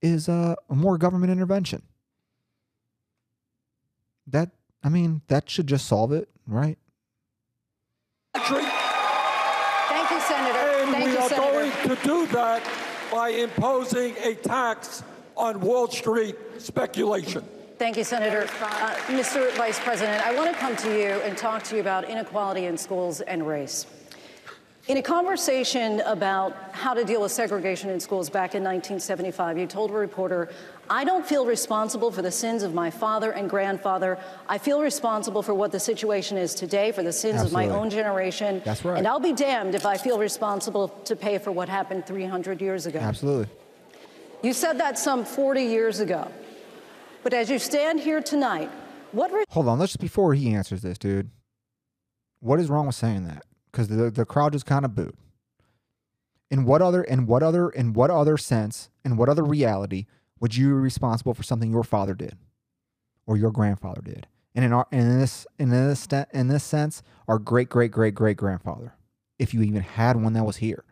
[0.02, 1.81] is uh, more government intervention.
[4.27, 6.77] That I mean, that should just solve it, right?
[8.34, 8.49] Thank
[10.11, 10.84] you, Senator.
[10.84, 11.52] And Thank we you, are Senator.
[11.52, 12.64] going to do that
[13.11, 15.03] by imposing a tax
[15.38, 17.44] on Wall Street speculation.
[17.78, 18.44] Thank you, Senator.
[18.62, 19.52] Uh, Mr.
[19.57, 22.78] Vice President, I want to come to you and talk to you about inequality in
[22.78, 23.86] schools and race.
[24.88, 29.66] In a conversation about how to deal with segregation in schools back in 1975, you
[29.66, 30.49] told a reporter,
[30.91, 34.20] I don't feel responsible for the sins of my father and grandfather.
[34.48, 37.90] I feel responsible for what the situation is today, for the sins of my own
[37.90, 38.62] generation.
[38.64, 38.99] That's right.
[38.99, 42.86] And I'll be damned if I feel responsible to pay for what happened 300 years
[42.86, 42.99] ago.
[42.99, 43.48] Absolutely.
[44.44, 46.32] You said that some 40 years ago.
[47.24, 48.70] But as you stand here tonight,
[49.12, 51.32] what re- Hold on, let's just before he answers this, dude.
[52.40, 53.44] What is wrong with saying that?
[53.72, 55.16] Because the the crowd just kind of booed.
[56.52, 60.06] In what other in what other in what other sense in what other reality
[60.40, 62.38] would you be responsible for something your father did
[63.26, 64.28] or your grandfather did?
[64.53, 68.38] And in our in this in this in this sense, our great great great great
[68.38, 68.94] grandfather,
[69.40, 70.84] if you even had one that was here.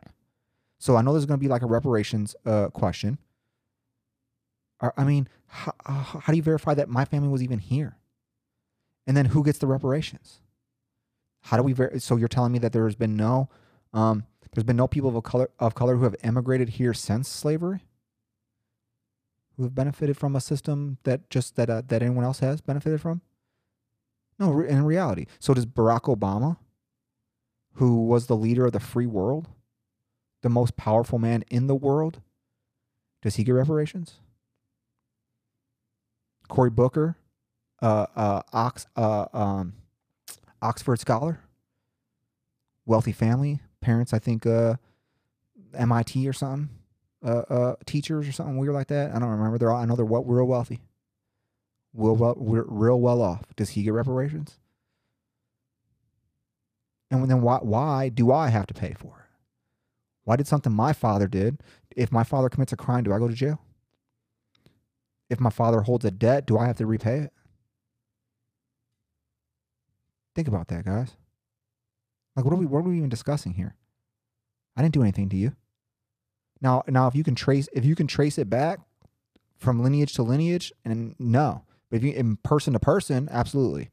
[0.79, 3.19] So I know there's going to be like a reparations uh, question.
[4.97, 7.97] I mean, how, how do you verify that my family was even here?
[9.07, 10.41] And then who gets the reparations?
[11.43, 13.49] How do we ver- so you're telling me that there has been no
[13.93, 17.81] um There's been no people of color of color who have emigrated here since slavery.
[19.57, 23.01] Who have benefited from a system that just that uh, that anyone else has benefited
[23.01, 23.21] from.
[24.39, 25.27] No, in reality.
[25.39, 26.57] So does Barack Obama,
[27.75, 29.47] who was the leader of the free world,
[30.41, 32.21] the most powerful man in the world,
[33.21, 34.19] does he get reparations?
[36.53, 37.17] Cory Booker,
[37.81, 39.73] uh, uh, Ox, uh, um,
[40.61, 41.39] Oxford scholar,
[42.85, 44.75] wealthy family, parents, I think, uh,
[45.73, 46.69] MIT or something,
[47.25, 49.15] uh, uh, teachers or something weird like that.
[49.15, 49.57] I don't remember.
[49.57, 50.81] They're all, I know they're real wealthy,
[51.91, 53.41] real well, real well off.
[53.55, 54.59] Does he get reparations?
[57.09, 59.39] And then why why do I have to pay for it?
[60.23, 61.63] Why did something my father did?
[61.95, 63.59] If my father commits a crime, do I go to jail?
[65.33, 67.33] If my father holds a debt, do I have to repay it?
[70.35, 71.17] Think about that, guys.
[72.35, 72.67] Like, what are we?
[72.67, 73.75] What are we even discussing here?
[74.77, 75.55] I didn't do anything to you.
[76.61, 78.79] Now, now, if you can trace, if you can trace it back
[79.57, 83.89] from lineage to lineage, and no, but if you in person to person, absolutely.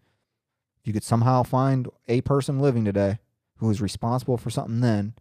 [0.82, 3.18] If you could somehow find a person living today
[3.56, 5.14] who was responsible for something then,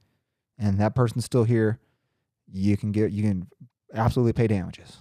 [0.58, 1.80] and that person's still here,
[2.52, 3.48] you can get, you can
[3.94, 4.98] absolutely pay damages.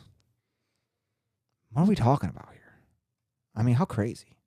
[1.73, 2.79] What are we talking about here?
[3.55, 4.39] I mean, how crazy?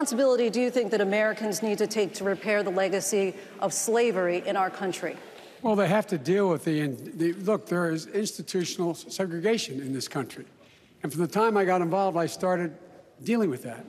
[0.00, 4.44] responsibility do you think that Americans need to take to repair the legacy of slavery
[4.46, 5.16] in our country?
[5.60, 10.06] Well, they have to deal with the, the look, there is institutional segregation in this
[10.06, 10.44] country.
[11.02, 12.76] And from the time I got involved, I started
[13.24, 13.84] dealing with that.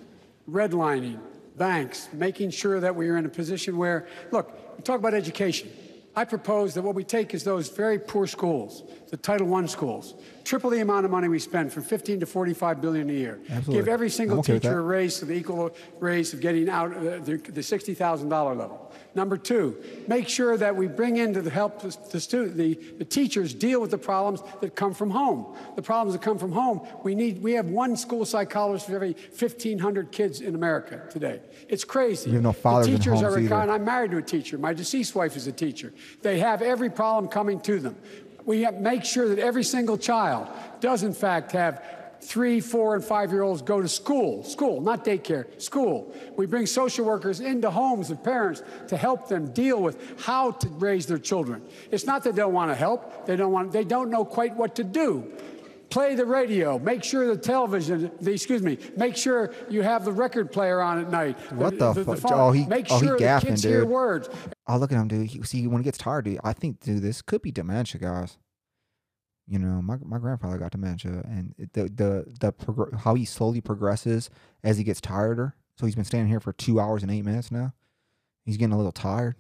[0.49, 1.19] Redlining,
[1.57, 5.69] banks, making sure that we are in a position where, look, we talk about education.
[6.15, 10.13] I propose that what we take is those very poor schools, the Title I schools,
[10.43, 13.39] triple the amount of money we spend from 15 to 45 billion a year.
[13.49, 13.75] Absolutely.
[13.75, 17.19] Give every single okay teacher a raise to the equal raise of getting out uh,
[17.19, 18.91] the, the $60,000 level.
[19.15, 19.77] Number two,
[20.07, 23.81] make sure that we bring in to the help the, student, the, the teachers deal
[23.81, 25.55] with the problems that come from home.
[25.75, 29.13] The problems that come from home, we need, we have one school psychologist for every
[29.37, 31.41] 1,500 kids in America today.
[31.67, 32.29] It's crazy.
[32.29, 33.55] You have no fathers the in teachers homes are either.
[33.55, 34.57] I'm married to a teacher.
[34.59, 35.91] My deceased wife is a teacher.
[36.21, 37.95] They have every problem coming to them.
[38.49, 40.47] We make sure that every single child
[40.79, 41.83] does, in fact, have
[42.19, 46.11] three, four, and five year olds go to school, school, not daycare, school.
[46.35, 50.67] We bring social workers into homes of parents to help them deal with how to
[50.67, 51.61] raise their children.
[51.91, 54.55] It's not that they don't want to help, they don't want, they don't know quite
[54.55, 55.31] what to do.
[55.89, 56.77] Play the radio.
[56.77, 60.99] Make sure the television, the, excuse me, make sure you have the record player on
[60.99, 61.39] at night.
[61.53, 62.31] What the, fuck?
[62.31, 63.87] Oh, he, make oh, sure he the gaffing, dude.
[63.87, 64.29] words.
[64.67, 65.27] Oh, look at him, dude.
[65.27, 68.37] He, see, when he gets tired, dude, I think, dude, this could be dementia, guys.
[69.47, 73.25] You know, my my grandfather got dementia, and it- the the the progr- how he
[73.25, 74.29] slowly progresses
[74.63, 75.55] as he gets tireder.
[75.75, 77.73] So he's been standing here for two hours and eight minutes now.
[78.45, 79.35] He's getting a little tired,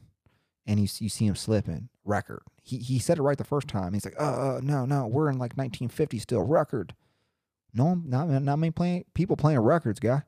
[0.65, 1.89] and you you see him slipping.
[2.09, 2.41] Record.
[2.63, 3.93] He he said it right the first time.
[3.93, 4.23] He's like, uh,
[4.57, 6.41] uh no, no, we're in like 1950 still.
[6.43, 6.93] Record.
[7.73, 10.23] No, not not many playing people playing records, guy.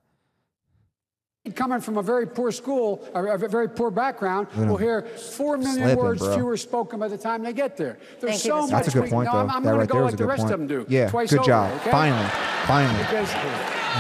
[1.55, 5.57] coming from a very poor school, a very poor background, Look at will hear four
[5.57, 6.35] million Slipping, words bro.
[6.35, 7.97] fewer spoken by the time they get there.
[8.19, 8.69] There's Thank so much.
[8.69, 9.39] That's a good we- point, no, though.
[9.39, 10.53] I'm, I'm that going right to go was like a the good rest point.
[10.53, 10.85] of them do.
[10.87, 11.79] Yeah, twice good over, job.
[11.81, 11.89] okay?
[11.91, 12.29] Finally,
[12.67, 12.99] finally.
[12.99, 13.31] Because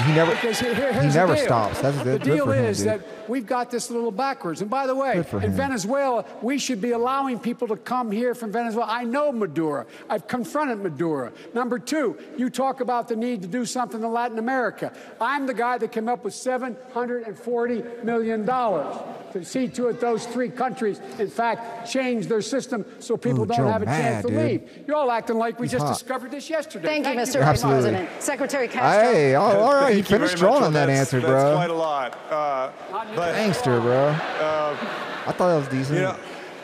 [0.05, 1.81] He never here- here- he never stops.
[1.81, 2.87] That's the good, good deal for him, is dude.
[2.87, 4.61] that we've got this a little backwards.
[4.61, 5.51] And by the way, in him.
[5.51, 8.87] Venezuela, we should be allowing people to come here from Venezuela.
[8.91, 9.85] I know Maduro.
[10.09, 11.31] I've confronted Maduro.
[11.53, 14.91] Number two, you talk about the need to do something in Latin America.
[15.19, 18.95] I'm the guy that came up with 740 million dollars
[19.33, 23.45] to see to it those three countries, in fact, change their system so people Ooh,
[23.45, 24.37] don't Joe have a chance to dude.
[24.45, 24.69] leave.
[24.85, 25.93] You're all acting like we He's just hot.
[25.93, 26.85] discovered this yesterday.
[27.01, 27.39] Thank you, Mr.
[27.39, 27.63] Vice.
[27.63, 27.81] Absolutely.
[27.91, 28.21] President.
[28.21, 29.09] Secretary Castro.
[29.13, 29.95] Hey, all, all right.
[29.95, 30.37] You Thank you finished much.
[30.39, 31.55] strong on that that's- answer, that's bro.
[31.55, 32.19] quite a lot.
[32.29, 32.71] Uh,
[33.15, 34.07] but Gangster, bro.
[34.07, 34.77] uh,
[35.27, 35.97] I thought that was decent.
[35.97, 36.17] you know,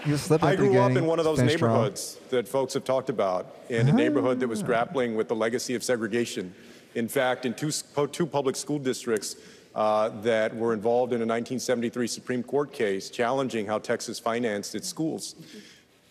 [0.06, 1.74] you was I at the grew up in one of those finished strong.
[1.74, 5.76] neighborhoods that folks have talked about, in a neighborhood that was grappling with the legacy
[5.76, 6.54] of segregation.
[6.96, 7.72] In fact, in two,
[8.12, 9.36] two public school districts
[9.76, 14.88] uh, that were involved in a 1973 Supreme Court case challenging how Texas financed its
[14.88, 15.36] schools.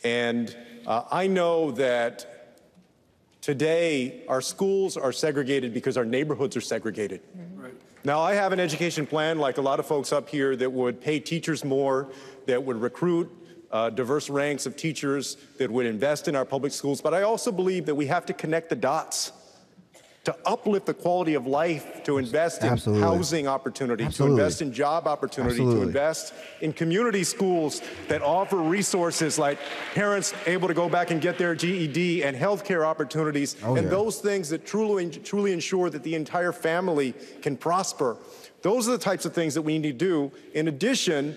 [0.04, 0.56] And
[0.86, 2.54] uh, I know that
[3.40, 7.22] today our schools are segregated because our neighborhoods are segregated.
[8.06, 11.00] Now, I have an education plan, like a lot of folks up here, that would
[11.00, 12.06] pay teachers more,
[12.46, 13.28] that would recruit
[13.72, 17.00] uh, diverse ranks of teachers, that would invest in our public schools.
[17.00, 19.32] But I also believe that we have to connect the dots
[20.26, 23.00] to uplift the quality of life, to invest in Absolutely.
[23.00, 24.36] housing opportunity, Absolutely.
[24.38, 29.56] to invest in job opportunity, to invest in community schools that offer resources like
[29.94, 33.90] parents able to go back and get their GED and healthcare opportunities Oh, and yeah.
[33.90, 38.16] those things that truly truly ensure that the entire family can prosper.
[38.62, 40.32] Those are the types of things that we need to do.
[40.54, 41.36] In addition,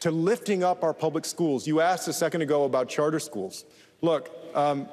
[0.00, 1.66] to lifting up our public schools.
[1.66, 3.64] You asked a second ago about charter schools.
[4.00, 4.88] Look, um,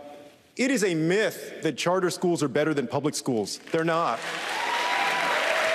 [0.58, 3.60] it is a myth that charter schools are better than public schools.
[3.72, 4.20] They're not.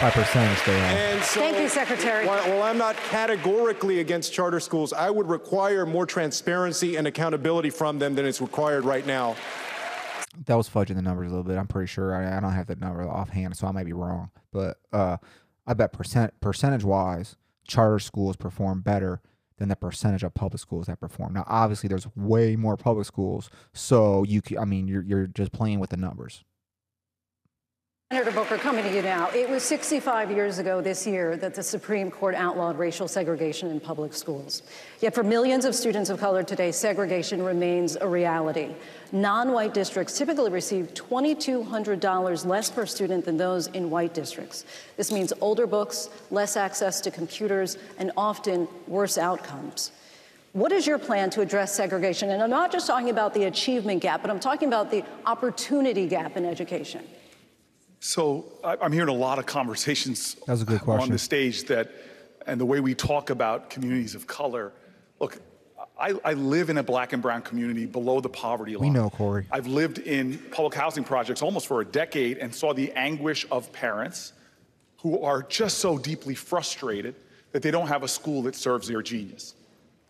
[0.00, 1.22] By percentage, they are.
[1.22, 2.26] So, Thank you, Secretary.
[2.26, 7.70] While, while I'm not categorically against charter schools, I would require more transparency and accountability
[7.70, 9.36] from them than is required right now.
[10.46, 11.56] That was fudging the numbers a little bit.
[11.56, 12.16] I'm pretty sure.
[12.16, 14.30] I, I don't have the number offhand, so I might be wrong.
[14.52, 15.18] But uh,
[15.68, 17.36] I bet percent percentage wise,
[17.68, 19.20] charter schools perform better
[19.62, 21.32] than the percentage of public schools that perform.
[21.32, 24.42] Now, obviously, there's way more public schools, so you.
[24.60, 26.42] I mean, you're you're just playing with the numbers.
[28.12, 29.30] Senator Booker, coming to you now.
[29.30, 33.80] It was 65 years ago this year that the Supreme Court outlawed racial segregation in
[33.80, 34.62] public schools.
[35.00, 38.74] Yet for millions of students of color today, segregation remains a reality.
[39.12, 44.66] Non white districts typically receive $2,200 less per student than those in white districts.
[44.98, 49.90] This means older books, less access to computers, and often worse outcomes.
[50.52, 52.28] What is your plan to address segregation?
[52.28, 56.06] And I'm not just talking about the achievement gap, but I'm talking about the opportunity
[56.06, 57.02] gap in education.
[58.04, 61.92] So I'm hearing a lot of conversations That was a good on the stage that,
[62.48, 64.72] and the way we talk about communities of color.
[65.20, 65.40] Look,
[65.96, 68.88] I, I live in a black and brown community below the poverty line.
[68.88, 69.46] We know, Cory.
[69.52, 73.72] I've lived in public housing projects almost for a decade and saw the anguish of
[73.72, 74.32] parents
[74.96, 77.14] who are just so deeply frustrated
[77.52, 79.54] that they don't have a school that serves their genius.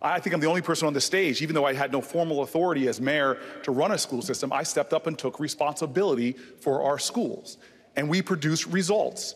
[0.01, 2.43] I think I'm the only person on the stage, even though I had no formal
[2.43, 6.83] authority as mayor to run a school system, I stepped up and took responsibility for
[6.83, 7.59] our schools.
[7.97, 9.35] And we produce results.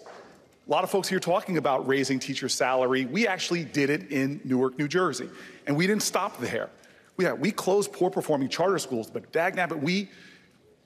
[0.67, 3.07] A lot of folks here talking about raising teacher salary.
[3.07, 5.29] We actually did it in Newark, New Jersey.
[5.67, 6.71] And we didn't stop there.
[7.17, 10.11] We, we closed poor performing charter schools, but dagnabbit, we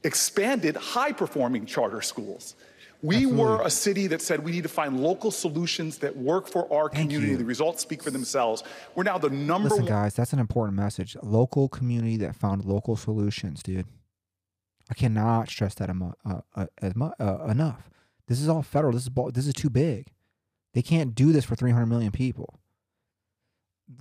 [0.04, 2.56] expanded high performing charter schools.
[3.02, 6.70] We were a city that said we need to find local solutions that work for
[6.70, 7.34] our community.
[7.34, 8.62] The results speak for themselves.
[8.94, 9.92] We're now the number Listen, one.
[9.92, 11.16] guys, that's an important message.
[11.22, 13.86] Local community that found local solutions, dude.
[14.90, 16.66] I cannot stress that emo- uh, uh,
[17.20, 17.88] uh, enough.
[18.26, 18.92] This is all federal.
[18.92, 20.08] This is this is too big.
[20.74, 22.58] They can't do this for 300 million people.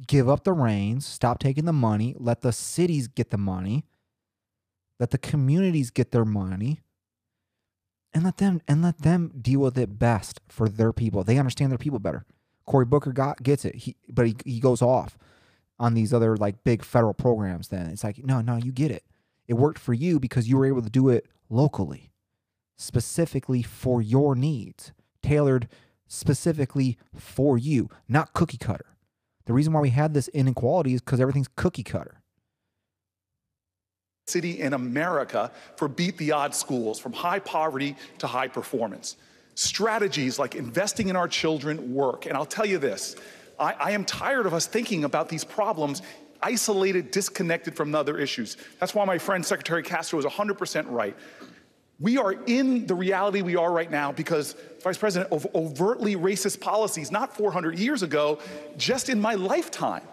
[0.07, 1.05] Give up the reins.
[1.05, 2.15] Stop taking the money.
[2.19, 3.85] Let the cities get the money.
[4.99, 6.81] Let the communities get their money.
[8.13, 11.23] And let them and let them deal with it best for their people.
[11.23, 12.25] They understand their people better.
[12.65, 13.75] Cory Booker got gets it.
[13.75, 15.17] He but he, he goes off
[15.77, 17.87] on these other like big federal programs then.
[17.87, 19.03] It's like, no, no, you get it.
[19.49, 22.11] It worked for you because you were able to do it locally,
[22.77, 24.93] specifically for your needs,
[25.23, 25.67] tailored
[26.07, 28.85] specifically for you, not cookie cutter.
[29.45, 32.21] The reason why we had this inequality is because everything's cookie cutter.
[34.27, 39.17] city in America for beat the odds schools from high poverty to high performance.
[39.55, 42.27] Strategies like investing in our children work.
[42.27, 43.15] And I'll tell you this
[43.59, 46.03] I, I am tired of us thinking about these problems
[46.41, 48.57] isolated, disconnected from other issues.
[48.79, 51.15] That's why my friend Secretary Castro is 100% right.
[51.99, 56.61] We are in the reality we are right now because, Vice President, of overtly racist
[56.61, 58.39] policies, not 400 years ago,
[58.77, 60.03] just in my lifetime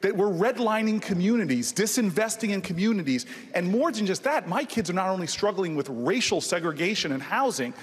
[0.00, 3.26] that we're redlining communities, disinvesting in communities.
[3.54, 7.20] And more than just that, my kids are not only struggling with racial segregation in
[7.20, 7.74] housing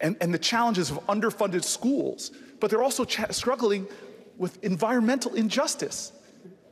[0.00, 3.86] and, and the challenges of underfunded schools, but they're also struggling
[4.36, 6.12] with environmental injustice.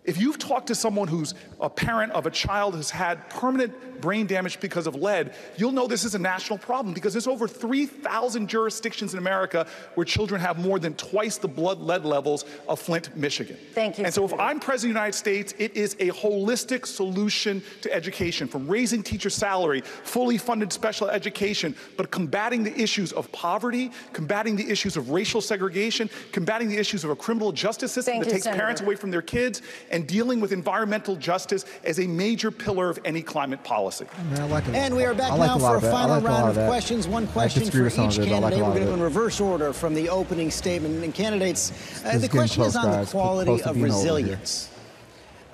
[0.09, 4.27] If you've talked to someone who's a parent of a child who's had permanent brain
[4.27, 8.49] damage because of lead, you'll know this is a national problem because there's over 3,000
[8.49, 13.15] jurisdictions in America where children have more than twice the blood lead levels of Flint,
[13.17, 13.57] Michigan.
[13.75, 14.05] Thank you.
[14.05, 17.93] And so if I'm president of the United States, it is a holistic solution to
[17.93, 23.91] education from raising teacher salary, fully funded special education, but combating the issues of poverty,
[24.13, 28.25] combating the issues of racial segregation, combating the issues of a criminal justice system Thank
[28.25, 32.07] that you, takes parents away from their kids, and dealing with environmental justice as a
[32.07, 33.88] major pillar of any climate policy.
[34.37, 34.69] I like.
[34.69, 35.95] And we are back like now a for a of that.
[35.95, 37.09] I final like a round of of questions.
[37.09, 38.59] One question for with some of each it, but like candidate.
[38.59, 41.03] We're going to go in reverse order from the opening statement.
[41.03, 41.71] And candidates,
[42.05, 43.87] uh, the getting question is close, on the quality of being over here.
[43.87, 44.71] resilience.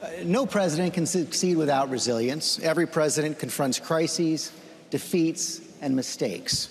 [0.02, 2.58] Uh, no president can succeed without resilience.
[2.60, 4.52] Every president confronts crises,
[4.90, 6.70] defeats, and mistakes.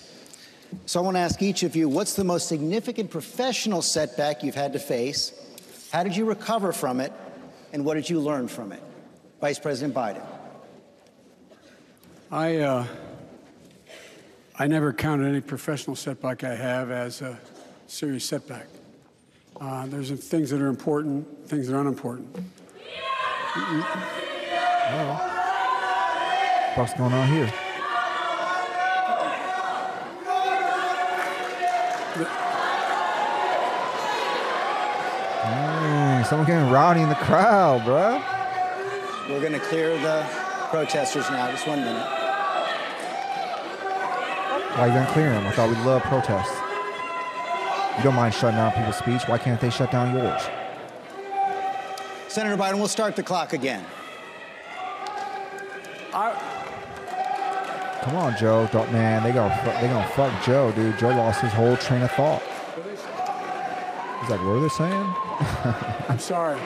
[0.86, 4.54] So I want to ask each of you what's the most significant professional setback you've
[4.54, 5.32] had to face?
[5.92, 7.12] How did you recover from it?
[7.72, 8.82] And what did you learn from it?
[9.40, 10.24] Vice President Biden.
[12.34, 12.84] I, uh,
[14.58, 17.38] I never counted any professional setback I have as a
[17.86, 18.66] serious setback.
[19.60, 22.36] Uh, there's things that are important, things that are unimportant.
[26.74, 27.46] What's going on here?
[35.44, 38.20] Mm, someone getting rowdy in the crowd, bruh.
[39.30, 40.26] We're going to clear the
[40.70, 41.48] protesters now.
[41.52, 42.23] Just one minute.
[44.76, 45.46] Why you gonna clear them?
[45.46, 46.58] I thought we love protests.
[47.96, 49.22] You don't mind shutting down people's speech.
[49.28, 50.42] Why can't they shut down yours?
[52.28, 53.84] Senator Biden, we'll start the clock again.
[58.02, 58.68] Come on, Joe.
[58.72, 60.98] Don't, man, they gonna fu- they gonna fuck Joe, dude.
[60.98, 62.42] Joe lost his whole train of thought.
[64.20, 65.14] He's like, what are they saying?
[66.08, 66.60] I'm sorry.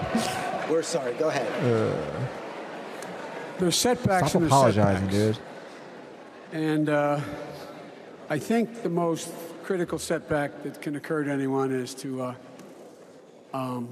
[0.71, 1.15] We're sorry.
[1.15, 1.47] Go ahead.
[1.65, 1.97] Uh,
[3.59, 5.39] There's setbacks stop and apologizing, setbacks.
[6.53, 6.61] dude.
[6.61, 7.21] And uh,
[8.31, 9.33] I think the most
[9.65, 12.35] critical setback that can occur to anyone is to uh,
[13.55, 13.89] um,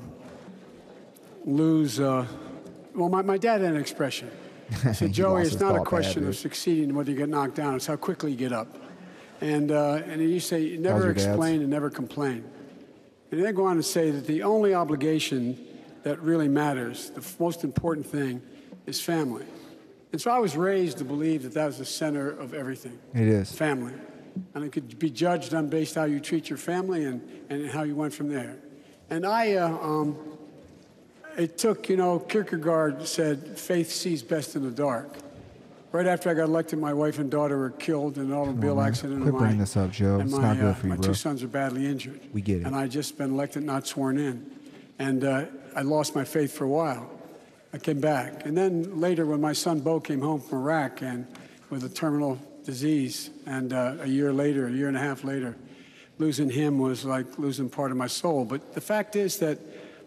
[1.47, 1.99] lose.
[1.99, 2.27] Uh,
[2.95, 4.31] well, my, my dad had an expression.
[4.83, 7.55] He said, Joey, it's not a thought bad, question of succeeding whether you get knocked
[7.55, 8.77] down, it's how quickly you get up.
[9.41, 11.27] And, uh, and he used to say, never your dad's?
[11.27, 12.45] explain and never complain.
[13.31, 15.59] And then go on to say that the only obligation
[16.03, 18.43] that really matters, the f- most important thing,
[18.87, 19.45] is family.
[20.13, 22.99] And so I was raised to believe that that was the center of everything.
[23.15, 23.53] It is.
[23.53, 23.93] Family.
[24.55, 27.83] And it could be judged on based how you treat your family and, and how
[27.83, 28.57] you went from there.
[29.11, 30.17] And I, uh, um,
[31.37, 35.15] it took, you know, Kierkegaard said, faith sees best in the dark.
[35.93, 38.89] Right after I got elected, my wife and daughter were killed in an automobile man.
[38.89, 39.23] accident.
[39.23, 40.21] Quit bringing my- this up, Joe.
[40.21, 41.07] It's my, not good uh, for you, My bro.
[41.09, 42.21] two sons are badly injured.
[42.33, 42.67] We get it.
[42.67, 44.51] And I just been elected, not sworn in.
[44.99, 47.11] And uh, I lost my faith for a while.
[47.73, 48.45] I came back.
[48.47, 51.27] And then later, when my son Bo came home from Iraq and
[51.71, 55.57] with a terminal disease, and uh, a year later, a year and a half later,
[56.19, 58.45] losing him was like losing part of my soul.
[58.45, 59.59] But the fact is that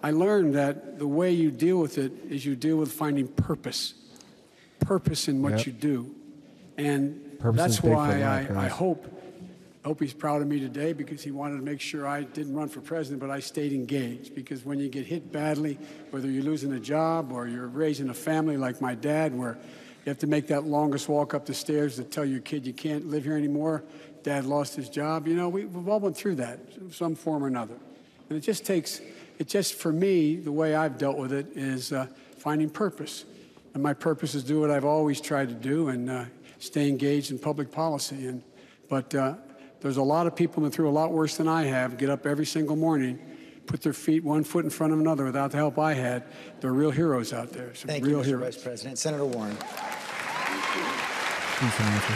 [0.03, 3.93] I learned that the way you deal with it is you deal with finding purpose,
[4.79, 5.65] purpose in what Yep.
[5.65, 6.15] you do.
[6.77, 9.15] And Purpose that's is big for why I, I hope
[9.85, 12.67] hope he's proud of me today because he wanted to make sure I didn't run
[12.67, 14.35] for president, but I stayed engaged.
[14.35, 15.79] Because when you get hit badly,
[16.11, 19.57] whether you're losing a job or you're raising a family like my dad, where
[20.05, 22.73] you have to make that longest walk up the stairs to tell your kid you
[22.73, 23.83] can't live here anymore,
[24.23, 25.27] dad lost his job.
[25.27, 26.59] You know, we, we've all went through that,
[26.91, 27.75] some form or another.
[28.29, 29.01] And it just takes,
[29.39, 32.07] it just, for me, the way I've dealt with it is uh,
[32.37, 33.25] finding purpose.
[33.73, 36.25] And my purpose is do what I've always tried to do and uh,
[36.59, 38.27] stay engaged in public policy.
[38.27, 38.41] And,
[38.89, 39.35] but uh,
[39.81, 42.25] there's a lot of people that through a lot worse than I have, get up
[42.25, 43.19] every single morning,
[43.69, 46.23] put their feet one foot in front of another without the help I had.
[46.59, 47.73] They're real heroes out there.
[47.75, 48.25] Some Thank real you, Mr.
[48.25, 48.55] heroes.
[48.55, 48.97] Vice President.
[48.97, 49.55] Senator Warren.
[51.59, 52.13] Decent answer.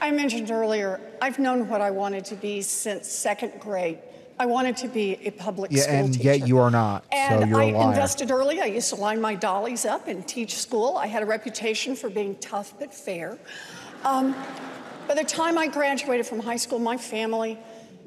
[0.00, 3.98] I mentioned earlier, I've known what I wanted to be since second grade.
[4.38, 6.30] I wanted to be a public Yeah, school and teacher.
[6.30, 7.04] And yet you are not.
[7.12, 7.88] And so you're I a liar.
[7.88, 8.60] invested early.
[8.60, 10.96] I used to line my dollies up and teach school.
[10.96, 13.36] I had a reputation for being tough but fair.
[14.04, 14.34] Um,
[15.08, 17.58] by the time I graduated from high school, my family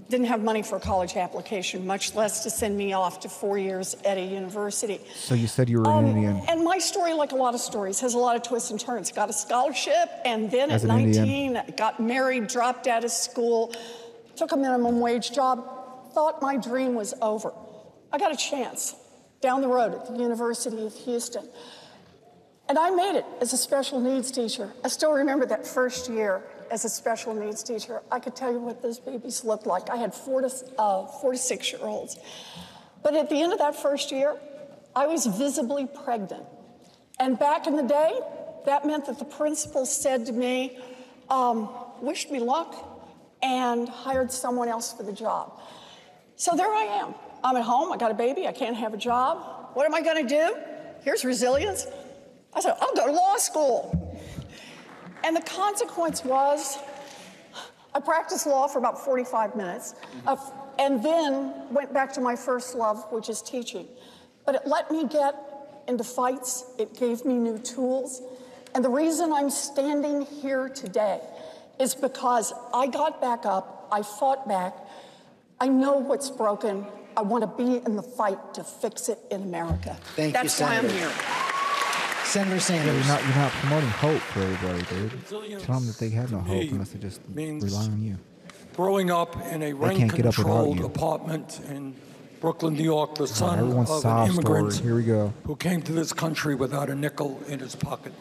[0.09, 3.57] didn't have money for a college application, much less to send me off to four
[3.57, 4.99] years at a university.
[5.15, 6.41] so you said you were an um, Indian.
[6.47, 9.11] And my story, like a lot of stories, has a lot of twists and turns.
[9.11, 11.73] Got a scholarship, and then As at an 19, Indian?
[11.75, 13.73] got married, dropped out of school,
[14.35, 17.51] took a minimum wage job, thought my dream was over.
[18.11, 18.95] I got a chance
[19.41, 21.47] down the road at the University of Houston.
[22.67, 24.71] And I made it as a special needs teacher.
[24.83, 28.01] I still remember that first year as a special needs teacher.
[28.11, 29.89] I could tell you what those babies looked like.
[29.89, 32.17] I had four to, uh, four to six year olds.
[33.03, 34.35] But at the end of that first year,
[34.95, 36.45] I was visibly pregnant.
[37.19, 38.19] And back in the day,
[38.65, 40.79] that meant that the principal said to me,
[41.29, 41.69] um,
[42.01, 42.75] wished me luck,
[43.41, 45.59] and hired someone else for the job.
[46.35, 47.13] So there I am.
[47.43, 49.69] I'm at home, I got a baby, I can't have a job.
[49.75, 50.55] What am I gonna do?
[51.03, 51.85] Here's resilience.
[52.53, 54.04] I said, I'll go to law school.
[55.25, 56.77] And the consequence was
[57.95, 59.95] I practiced law for about 45 minutes
[60.27, 60.37] uh,
[60.77, 63.87] and then went back to my first love, which is teaching.
[64.45, 65.33] But it let me get
[65.87, 68.21] into fights, it gave me new tools.
[68.75, 71.21] And the reason I'm standing here today
[71.79, 74.75] is because I got back up, I fought back,
[75.59, 76.85] I know what's broken.
[77.17, 79.97] I want to be in the fight to fix it in America.
[80.15, 81.11] Thank you, That's why I'm here.
[82.35, 82.93] Senator Sanders.
[82.93, 85.61] you're not you're not promoting hope for everybody, dude.
[85.61, 88.17] Tell them that they have no hope me unless they just means rely on you.
[88.75, 91.95] Growing up in a They can't get up without rent-controlled apartment in
[92.41, 94.85] Brooklyn, New York, the son everyone's of sob an immigrant story.
[94.85, 95.33] Here we go.
[95.45, 98.11] who came to this country without a nickel in his pocket.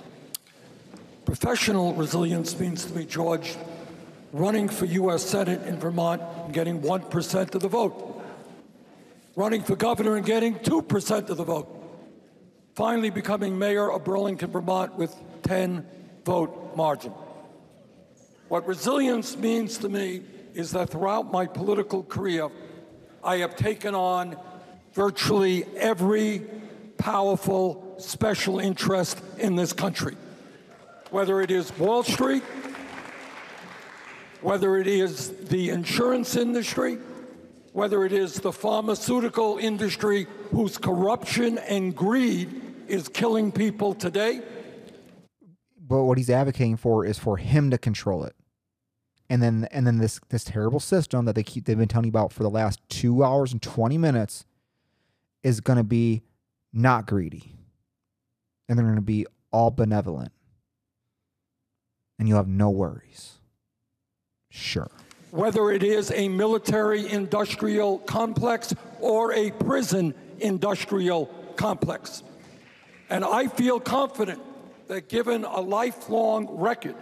[1.24, 3.56] Professional resilience means to me, George,
[4.32, 5.24] running for U.S.
[5.24, 8.22] Senate in Vermont and getting 1% of the vote,
[9.34, 11.80] running for governor and getting 2% of the vote,
[12.74, 15.14] finally becoming mayor of Burlington, Vermont with
[15.44, 15.86] 10
[16.24, 17.12] vote margin.
[18.48, 20.22] What resilience means to me
[20.54, 22.48] is that throughout my political career,
[23.22, 24.36] I have taken on
[24.92, 26.42] virtually every
[26.98, 30.16] powerful special interest in this country,
[31.10, 32.42] whether it is Wall Street,
[34.40, 36.98] whether it is the insurance industry,
[37.72, 44.42] whether it is the pharmaceutical industry whose corruption and greed is killing people today.
[45.86, 48.34] But what he's advocating for is for him to control it.
[49.30, 52.10] And then and then this this terrible system that they keep they've been telling you
[52.10, 54.44] about for the last two hours and twenty minutes
[55.42, 56.22] is gonna be
[56.72, 57.52] not greedy.
[58.68, 60.32] And they're gonna be all benevolent.
[62.18, 63.38] And you'll have no worries.
[64.50, 64.90] Sure.
[65.32, 72.22] whether it is a military industrial complex or a prison industrial complex.
[73.10, 74.40] And I feel confident
[74.88, 76.96] that given a lifelong record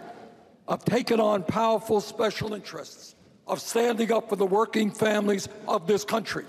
[0.67, 3.15] of taking on powerful special interests,
[3.47, 6.45] of standing up for the working families of this country,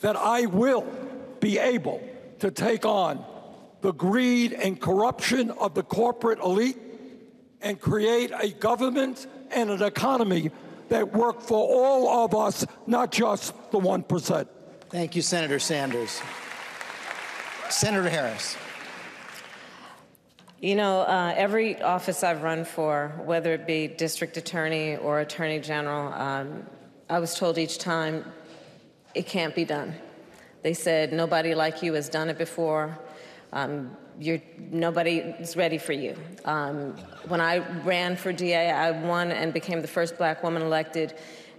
[0.00, 0.86] that I will
[1.40, 2.02] be able
[2.40, 3.24] to take on
[3.80, 6.78] the greed and corruption of the corporate elite
[7.62, 10.50] and create a government and an economy
[10.88, 14.46] that work for all of us, not just the 1%.
[14.88, 16.20] Thank you, Senator Sanders.
[17.68, 18.56] Senator Harris.
[20.60, 25.60] You know, uh, every office I've run for, whether it be district attorney or attorney
[25.60, 26.64] general, um,
[27.10, 28.24] I was told each time
[29.14, 29.94] it can't be done.
[30.62, 32.98] They said nobody like you has done it before.
[33.52, 36.16] Um, you're, nobody is ready for you.
[36.46, 36.96] Um,
[37.28, 41.14] when I ran for DA, I won and became the first black woman elected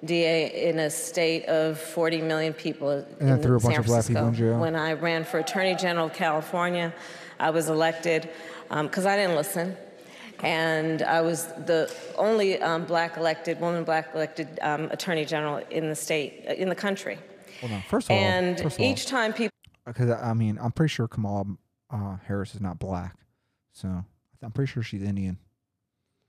[0.05, 3.85] DA in a state of 40 million people And in threw a bunch San of
[3.85, 4.51] black people in Francisco.
[4.53, 4.59] jail.
[4.59, 6.93] When I ran for Attorney General of California,
[7.39, 8.29] I was elected
[8.69, 9.77] because I didn't listen.
[10.43, 15.89] And I was the only um, black elected, woman black elected um, Attorney General in
[15.89, 17.17] the state, uh, in the country.
[17.61, 17.81] Hold on.
[17.89, 19.51] First of all, and first of all, each time people
[19.87, 21.45] because I mean, I'm pretty sure Kamala
[21.89, 23.15] uh, Harris is not black,
[23.71, 24.03] so
[24.43, 25.37] I'm pretty sure she's Indian.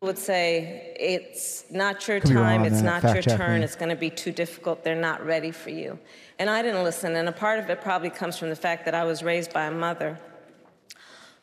[0.00, 3.64] would say it's not your Could time, it's not Fact your turn, me.
[3.64, 5.98] it's going to be too difficult, they're not ready for you.
[6.38, 8.94] And I didn't listen, and a part of it probably comes from the fact that
[8.94, 10.18] I was raised by a mother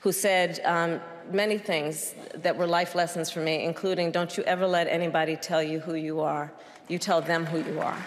[0.06, 1.02] who said um,
[1.32, 5.64] many things that were life lessons for me, including don't you ever let anybody tell
[5.64, 6.53] you who you are,
[6.88, 7.98] you tell them who you are.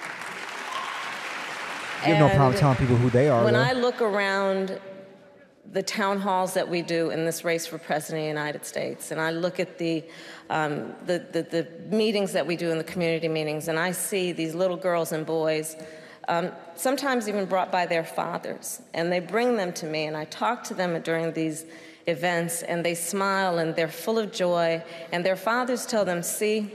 [2.06, 3.42] You have no problem telling people who they are.
[3.42, 3.62] When though.
[3.62, 4.78] I look around
[5.72, 9.10] the town halls that we do in this race for president of the United States,
[9.10, 10.04] and I look at the,
[10.50, 14.30] um, the, the, the meetings that we do in the community meetings, and I see
[14.30, 15.74] these little girls and boys,
[16.28, 20.26] um, sometimes even brought by their fathers, and they bring them to me, and I
[20.26, 21.66] talk to them during these
[22.08, 24.82] events, and they smile and they're full of joy,
[25.12, 26.70] and their fathers tell them, see,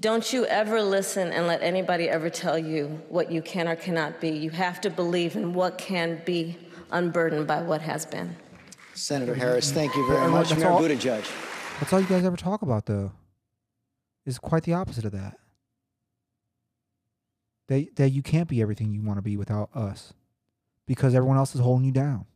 [0.00, 4.20] don't you ever listen and let anybody ever tell you what you can or cannot
[4.20, 4.28] be.
[4.30, 6.56] You have to believe in what can be
[6.92, 8.36] unburdened by what has been.
[8.94, 10.50] Senator Harris, thank you very much.
[10.50, 11.24] that's Mayor all- Buttigieg.
[11.80, 13.12] That's all you guys ever talk about, though.
[14.26, 15.38] Is quite the opposite of that.
[17.68, 20.12] That that you can't be everything you want to be without us,
[20.86, 22.26] because everyone else is holding you down.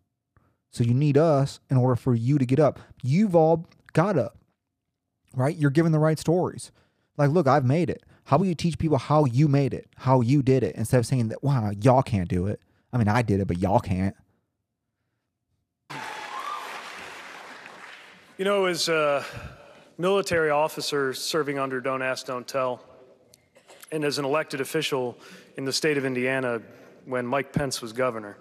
[0.73, 2.81] So you need us in order for you to get up.
[3.03, 4.39] You've all got up,
[5.35, 5.57] right?
[5.57, 6.73] You're giving the right stories.
[7.19, 8.03] Like, look, I've made it.
[8.24, 11.07] How about you teach people how you made it, how you did it, instead of
[11.07, 12.61] saying that, wow, y'all can't do it.
[12.93, 14.16] I mean, I did it, but y'all can't.
[18.39, 19.24] You know, as a
[19.99, 22.82] military officer serving under Don't Ask, Don't Tell,
[23.90, 25.19] and as an elected official
[25.57, 26.62] in the state of Indiana
[27.05, 28.39] when Mike Pence was governor,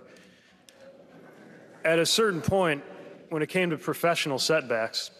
[1.83, 2.83] at a certain point,
[3.29, 5.11] when it came to professional setbacks,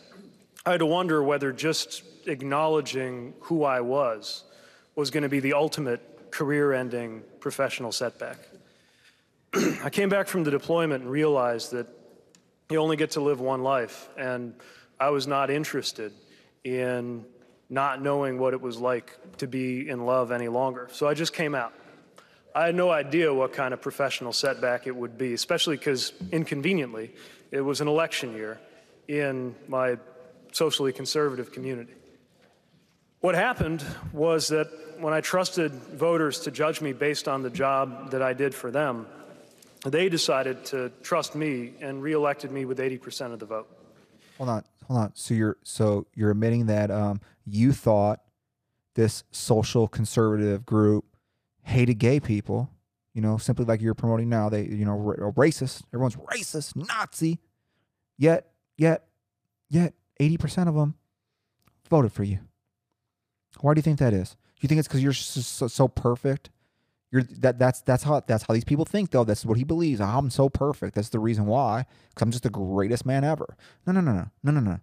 [0.65, 4.43] I had to wonder whether just acknowledging who I was
[4.95, 8.37] was going to be the ultimate career ending professional setback.
[9.83, 11.87] I came back from the deployment and realized that
[12.69, 14.09] you only get to live one life.
[14.17, 14.53] And
[14.99, 16.13] I was not interested
[16.63, 17.25] in
[17.69, 20.89] not knowing what it was like to be in love any longer.
[20.91, 21.73] So I just came out.
[22.53, 27.11] I had no idea what kind of professional setback it would be, especially because inconveniently,
[27.49, 28.59] it was an election year
[29.07, 29.97] in my
[30.51, 31.93] socially conservative community.
[33.21, 34.67] What happened was that
[34.99, 38.71] when I trusted voters to judge me based on the job that I did for
[38.71, 39.07] them,
[39.85, 43.67] they decided to trust me and reelected me with 80% of the vote.
[44.37, 45.11] Hold on, hold on.
[45.15, 48.21] So you're so you're admitting that um you thought
[48.95, 51.05] this social conservative group
[51.71, 52.69] hated gay people,
[53.13, 54.49] you know, simply like you're promoting now.
[54.49, 55.83] They, you know, ra- racist.
[55.93, 57.39] Everyone's racist, Nazi.
[58.17, 59.07] Yet, yet,
[59.69, 60.95] yet, eighty percent of them
[61.89, 62.39] voted for you.
[63.59, 64.31] Why do you think that is?
[64.31, 66.49] Do you think it's because you're so, so, so perfect?
[67.11, 69.23] You're that that's that's how that's how these people think though.
[69.23, 69.99] That's what he believes.
[69.99, 70.95] I'm so perfect.
[70.95, 71.85] That's the reason why.
[72.09, 73.57] Because I'm just the greatest man ever.
[73.85, 74.79] No, no, no, no, no, no, no.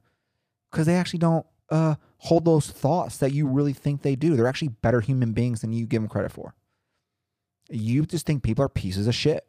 [0.70, 4.36] Because they actually don't uh, hold those thoughts that you really think they do.
[4.36, 6.54] They're actually better human beings than you give them credit for.
[7.68, 9.46] You just think people are pieces of shit.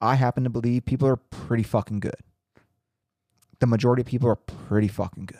[0.00, 2.16] I happen to believe people are pretty fucking good.
[3.58, 5.38] The majority of people are pretty fucking good.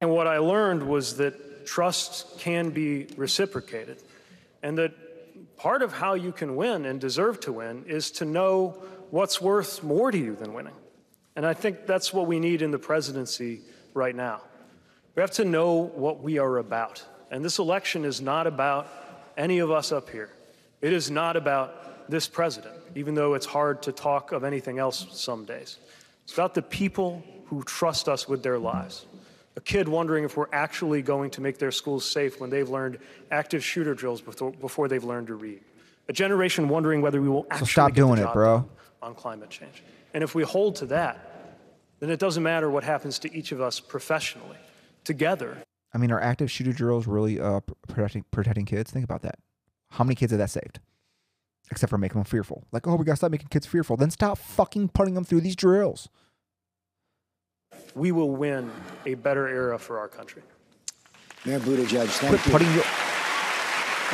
[0.00, 3.98] And what I learned was that trust can be reciprocated.
[4.62, 4.92] And that
[5.56, 9.82] part of how you can win and deserve to win is to know what's worth
[9.82, 10.74] more to you than winning.
[11.36, 13.60] And I think that's what we need in the presidency
[13.94, 14.42] right now.
[15.14, 17.04] We have to know what we are about.
[17.30, 18.88] And this election is not about
[19.36, 20.30] any of us up here.
[20.80, 25.06] It is not about this president, even though it's hard to talk of anything else
[25.12, 25.78] some days.
[26.24, 29.06] It's about the people who trust us with their lives.
[29.56, 32.98] A kid wondering if we're actually going to make their schools safe when they've learned
[33.30, 35.60] active shooter drills before, before they've learned to read.
[36.08, 38.68] A generation wondering whether we will actually So stop doing it, bro.
[39.02, 39.82] on climate change.
[40.14, 41.28] And if we hold to that,
[42.00, 44.56] then it doesn't matter what happens to each of us professionally.
[45.04, 45.58] Together,
[45.94, 48.90] I mean, are active shooter drills really uh, protecting protecting kids?
[48.90, 49.38] Think about that.
[49.90, 50.80] How many kids have that saved?
[51.70, 52.64] Except for making them fearful.
[52.72, 53.96] Like, oh, we gotta stop making kids fearful.
[53.96, 56.08] Then stop fucking putting them through these drills.
[57.94, 58.70] we will win
[59.06, 60.42] a better era for our country.
[61.44, 62.52] Mayor Buttigieg, thank Quit you.
[62.52, 62.84] putting your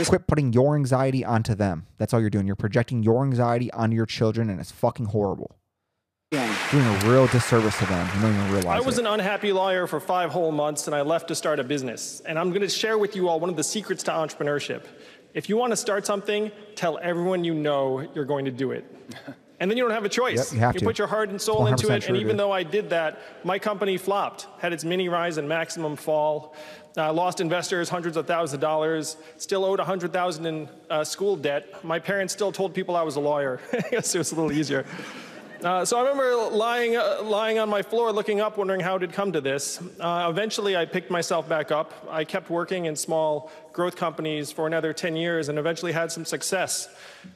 [0.07, 1.87] quit putting your anxiety onto them.
[1.99, 2.47] That's all you're doing.
[2.47, 5.58] You're projecting your anxiety onto your children, and it's fucking horrible.
[6.31, 8.07] Doing a real disservice to them.
[8.17, 9.01] You don't even realize I was it.
[9.01, 12.21] an unhappy lawyer for five whole months and I left to start a business.
[12.27, 14.85] And I'm going to share with you all one of the secrets to entrepreneurship.
[15.33, 18.85] If you want to start something, tell everyone you know you're going to do it.
[19.61, 20.53] And then you don't have a choice.
[20.53, 20.85] Yep, you have to.
[20.85, 22.03] put your heart and soul into it.
[22.03, 22.39] true, and even dude.
[22.39, 26.55] though I did that, my company flopped, had its mini rise and maximum fall.
[26.97, 31.83] I lost investors hundreds of thousands of dollars, still owed 100000 in uh, school debt.
[31.85, 33.59] My parents still told people I was a lawyer.
[33.73, 34.87] I guess it was a little easier.
[35.63, 39.03] Uh, so I remember lying, uh, lying on my floor, looking up, wondering how it
[39.03, 39.81] had come to this.
[39.99, 42.07] Uh, eventually, I picked myself back up.
[42.09, 46.25] I kept working in small growth companies for another 10 years and eventually had some
[46.25, 46.89] success.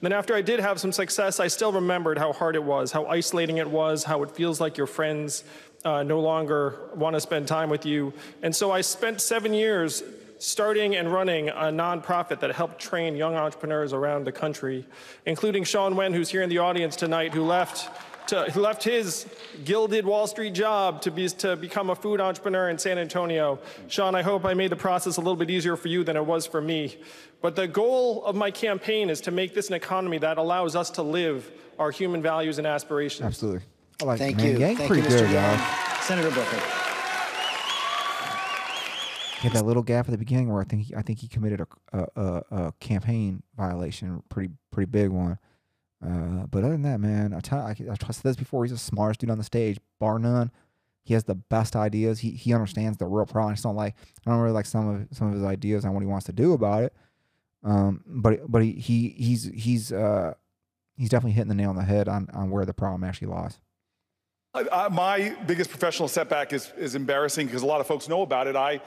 [0.03, 3.07] Then, after I did have some success, I still remembered how hard it was, how
[3.07, 5.43] isolating it was, how it feels like your friends
[5.85, 8.13] uh, no longer want to spend time with you.
[8.43, 10.01] And so I spent seven years
[10.39, 14.85] starting and running a nonprofit that helped train young entrepreneurs around the country,
[15.27, 17.89] including Sean Wen, who's here in the audience tonight, who left.
[18.33, 19.27] To, who left his
[19.63, 23.59] gilded Wall Street job to, be, to become a food entrepreneur in San Antonio.
[23.89, 26.25] Sean, I hope I made the process a little bit easier for you than it
[26.25, 26.97] was for me.
[27.43, 30.89] But the goal of my campaign is to make this an economy that allows us
[30.93, 33.27] to live our human values and aspirations.
[33.27, 33.61] Absolutely.
[34.01, 34.57] I like Thank you.
[34.57, 35.33] Yang Thank pretty you, good, Mr.
[35.35, 35.61] Yang.
[36.01, 36.57] Senator Booker.
[39.43, 41.29] He had that little gap at the beginning where I think he, I think he
[41.29, 45.39] committed a, a, a, a campaign violation, pretty pretty big one.
[46.05, 48.65] Uh, but other than that, man, I tell I, I trusted this before.
[48.65, 50.51] He's the smartest dude on the stage, bar none.
[51.05, 52.21] He has the best ideas.
[52.21, 53.51] He he understands the real problem.
[53.51, 53.95] I just don't like
[54.27, 56.33] I don't really like some of some of his ideas on what he wants to
[56.33, 56.95] do about it.
[57.65, 60.35] Um, but but he, he he's he's uh
[60.97, 63.59] he's definitely hitting the nail on the head on on where the problem actually lies.
[64.55, 68.55] My biggest professional setback is, is embarrassing because a lot of folks know about it.
[68.55, 68.83] I,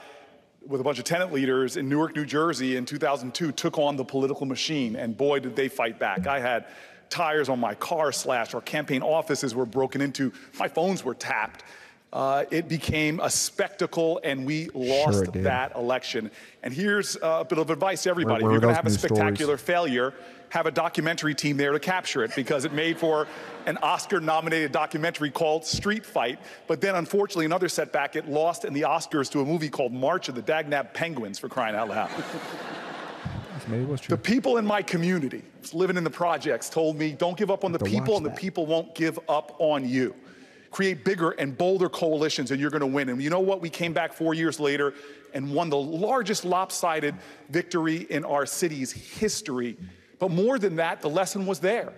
[0.64, 4.04] with a bunch of tenant leaders in Newark, New Jersey in 2002, took on the
[4.04, 6.28] political machine, and boy, did they fight back.
[6.28, 6.66] I had
[7.10, 11.64] tires on my car slashed, our campaign offices were broken into, my phones were tapped.
[12.12, 15.44] Uh, it became a spectacle, and we lost did.
[15.44, 16.30] that election.
[16.62, 18.86] And here's uh, a bit of advice to everybody: where if you're going to have
[18.86, 19.18] a news stories?
[19.18, 20.14] spectacular failure,
[20.48, 23.26] have a documentary team there to capture it because it made for
[23.66, 26.38] an Oscar nominated documentary called Street Fight.
[26.66, 30.28] But then, unfortunately, another setback, it lost in the Oscars to a movie called March
[30.28, 32.10] of the Dagnab Penguins for crying out loud.
[33.66, 34.16] Maybe it was true.
[34.16, 37.72] The people in my community living in the projects told me, don't give up on
[37.72, 40.14] the people, and the people won't give up on you.
[40.70, 43.08] Create bigger and bolder coalitions, and you're going to win.
[43.08, 43.60] And you know what?
[43.60, 44.94] We came back four years later
[45.34, 47.14] and won the largest lopsided
[47.48, 49.76] victory in our city's history.
[50.18, 51.92] But more than that, the lesson was there.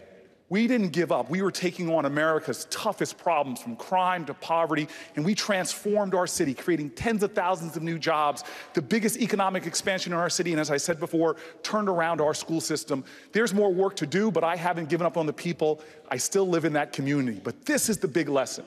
[0.51, 1.29] We didn't give up.
[1.29, 6.27] We were taking on America's toughest problems from crime to poverty, and we transformed our
[6.27, 10.53] city, creating tens of thousands of new jobs, the biggest economic expansion in our city,
[10.53, 13.05] and as I said before, turned around our school system.
[13.33, 15.83] There's more work to do, but I haven't given up on the people.
[16.11, 17.41] I still live in that community.
[17.45, 18.65] But this is the big lesson.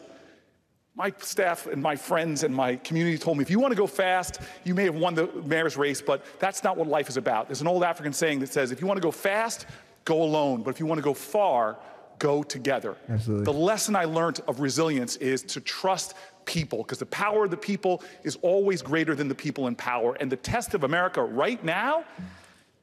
[0.93, 3.87] My staff and my friends and my community told me if you want to go
[3.87, 7.47] fast, you may have won the mayor's race, but that's not what life is about.
[7.47, 9.65] There's an old African saying that says if you want to go fast,
[10.05, 11.77] go alone, but if you want to go far,
[12.19, 12.95] go together.
[13.09, 13.45] Absolutely.
[13.45, 16.13] The lesson I learned of resilience is to trust
[16.45, 20.15] people because the power of the people is always greater than the people in power.
[20.19, 22.05] And the test of America right now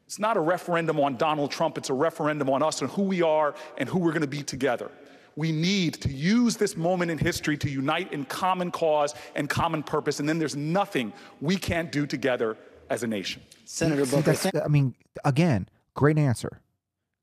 [0.09, 3.21] It's not a referendum on Donald Trump, it's a referendum on us and who we
[3.21, 4.91] are and who we're going to be together.
[5.37, 9.83] We need to use this moment in history to unite in common cause and common
[9.83, 11.13] purpose, and then there's nothing
[11.43, 12.57] we can't do together
[12.89, 13.43] as a nation.
[13.67, 14.95] Senator See, I mean,
[15.27, 16.63] again, great answer,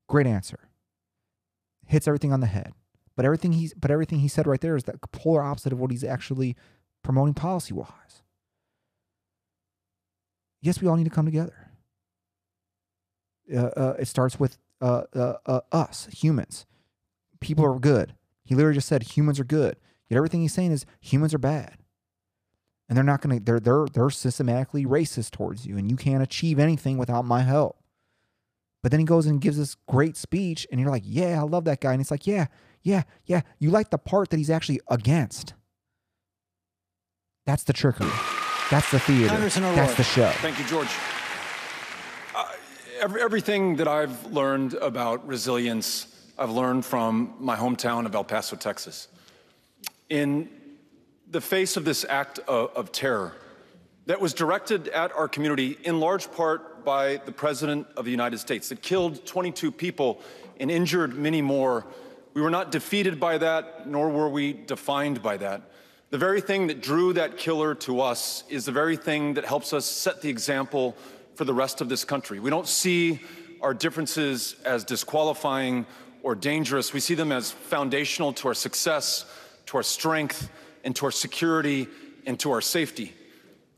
[0.06, 0.68] great answer.
[1.86, 2.72] Hits everything on the head.
[3.16, 5.90] But everything he's but everything he said right there is the polar opposite of what
[5.90, 6.54] he's actually
[7.02, 8.22] promoting policy wise.
[10.60, 11.70] Yes, we all need to come together.
[13.54, 16.66] Uh, uh, it starts with uh, uh, uh, us humans.
[17.40, 18.14] People are good.
[18.44, 19.76] He literally just said humans are good.
[20.08, 21.78] Yet everything he's saying is humans are bad
[22.88, 26.22] and they're not going to they're they're they're systematically racist towards you and you can't
[26.22, 27.78] achieve anything without my help
[28.86, 31.64] but then he goes and gives this great speech and you're like yeah i love
[31.64, 31.90] that guy.
[31.90, 32.46] And it's like yeah
[32.84, 35.54] yeah yeah you like the part that he's actually against.
[37.46, 38.12] That's the trickery.
[38.70, 39.36] That's the theater.
[39.38, 40.30] That's the show.
[40.36, 40.86] Thank you, George.
[42.32, 42.44] Uh,
[43.00, 46.06] every, everything that I've learned about resilience,
[46.38, 49.08] I've learned from my hometown of El Paso, Texas.
[50.10, 50.48] In
[51.28, 53.32] the face of this act of, of terror
[54.06, 58.38] that was directed at our community in large part by the President of the United
[58.38, 60.20] States, that killed 22 people
[60.60, 61.84] and injured many more,
[62.32, 65.62] we were not defeated by that, nor were we defined by that.
[66.10, 69.72] The very thing that drew that killer to us is the very thing that helps
[69.72, 70.96] us set the example
[71.34, 72.38] for the rest of this country.
[72.38, 73.20] We don't see
[73.60, 75.86] our differences as disqualifying
[76.22, 76.92] or dangerous.
[76.92, 79.26] We see them as foundational to our success,
[79.66, 80.48] to our strength,
[80.84, 81.88] and to our security
[82.26, 83.12] and to our safety.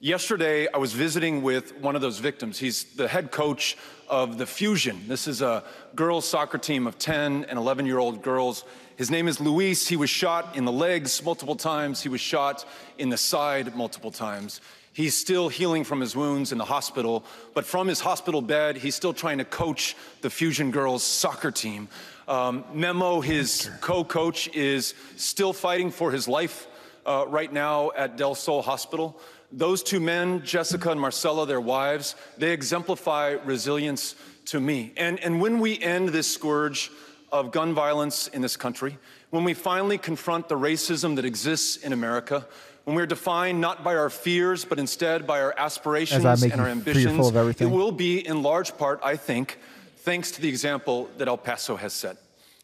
[0.01, 2.57] Yesterday, I was visiting with one of those victims.
[2.57, 3.77] He's the head coach
[4.09, 5.03] of the Fusion.
[5.09, 5.65] This is a
[5.97, 8.65] girls' soccer team of 10 and 11 year old girls.
[8.95, 9.89] His name is Luis.
[9.89, 12.65] He was shot in the legs multiple times, he was shot
[12.97, 14.61] in the side multiple times.
[14.93, 18.95] He's still healing from his wounds in the hospital, but from his hospital bed, he's
[18.95, 21.89] still trying to coach the Fusion girls' soccer team.
[22.29, 26.69] Um, Memo, his co coach, is still fighting for his life
[27.05, 29.19] uh, right now at Del Sol Hospital.
[29.51, 34.15] Those two men, Jessica and Marcella, their wives, they exemplify resilience
[34.47, 34.93] to me.
[34.97, 36.91] And, and when we end this scourge
[37.33, 38.99] of gun violence in this country,
[39.31, 42.47] when we finally confront the racism that exists in America,
[42.85, 47.29] when we're defined not by our fears, but instead by our aspirations and our ambitions,
[47.29, 47.69] of everything?
[47.69, 49.59] it will be in large part, I think,
[49.97, 52.17] thanks to the example that El Paso has set.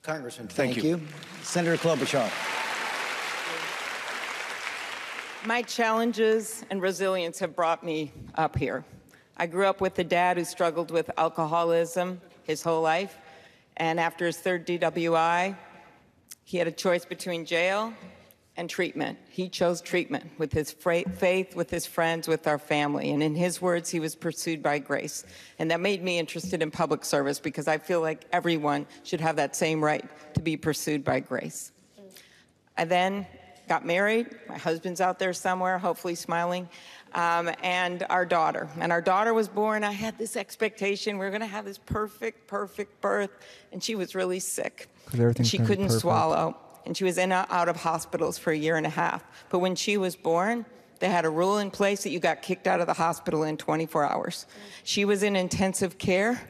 [0.03, 0.97] Congressman, Thank thank, you.
[0.97, 1.03] you.
[1.43, 2.31] Senator Klobuchar.
[5.47, 8.83] My challenges and resilience have brought me up here.
[9.37, 13.19] I grew up with a dad who struggled with alcoholism his whole life.
[13.77, 15.55] And after his third DWI,
[16.45, 17.93] he had a choice between jail
[18.57, 19.19] and treatment.
[19.29, 23.11] He chose treatment with his faith, with his friends, with our family.
[23.11, 25.27] And in his words, he was pursued by grace.
[25.59, 29.37] And that made me interested in public service because I feel like everyone should have
[29.37, 30.05] that same right
[30.37, 31.71] to be pursued by grace.
[32.79, 33.27] I then
[33.69, 34.29] got married.
[34.49, 36.69] My husband's out there somewhere, hopefully smiling.
[37.15, 38.69] Um, and our daughter.
[38.81, 39.85] And our daughter was born.
[39.85, 43.31] I had this expectation we are going to have this perfect, perfect birth.
[43.73, 44.89] And she was really sick.
[45.47, 46.57] she couldn't swallow.
[46.85, 49.25] And she was in out of hospitals for a year and a half.
[49.49, 50.67] But when she was born,
[50.99, 53.57] they had a rule in place that you got kicked out of the hospital in
[53.57, 54.47] 24 hours.
[54.83, 56.41] She was in intensive care,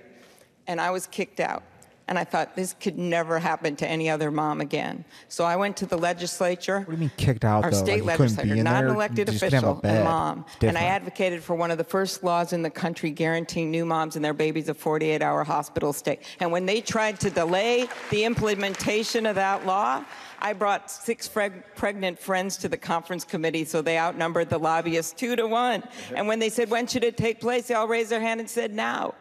[0.67, 1.63] and I was kicked out.
[2.07, 5.07] And I thought this could never happen to any other mom again.
[5.29, 6.81] So I went to the legislature.
[6.81, 7.77] What do you mean kicked out Our though?
[7.79, 9.79] state like you couldn't be legislator, in not an elected You just couldn't have a
[9.79, 10.45] official, and mom.
[10.61, 14.17] And I advocated for one of the first laws in the country guaranteeing new moms
[14.17, 16.19] and their babies a 48 hour hospital stay.
[16.41, 20.05] And when they tried to delay the implementation of that law,
[20.41, 25.37] I brought six pregnant friends to the conference committee, so they outnumbered the lobbyists two
[25.37, 25.83] to one.
[26.15, 28.51] And when they said, when should it take place, they all raised their hand and
[28.51, 29.15] said, now.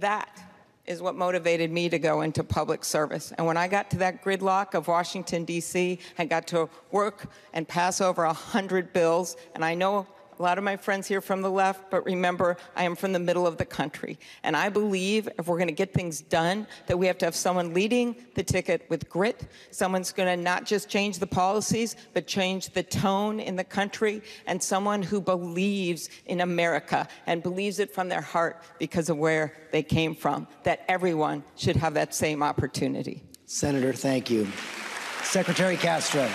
[0.00, 0.28] That
[0.86, 3.32] is what motivated me to go into public service.
[3.36, 7.66] And when I got to that gridlock of Washington, D.C., and got to work and
[7.66, 10.06] pass over 100 bills, and I know
[10.38, 13.18] a lot of my friends here from the left, but remember, I am from the
[13.18, 14.18] middle of the country.
[14.42, 17.36] And I believe if we're going to get things done, that we have to have
[17.36, 19.46] someone leading the ticket with grit.
[19.70, 24.22] Someone's going to not just change the policies, but change the tone in the country,
[24.46, 29.54] and someone who believes in America and believes it from their heart because of where
[29.72, 33.22] they came from, that everyone should have that same opportunity.
[33.46, 34.48] Senator, thank you.
[35.22, 36.28] Secretary Castro.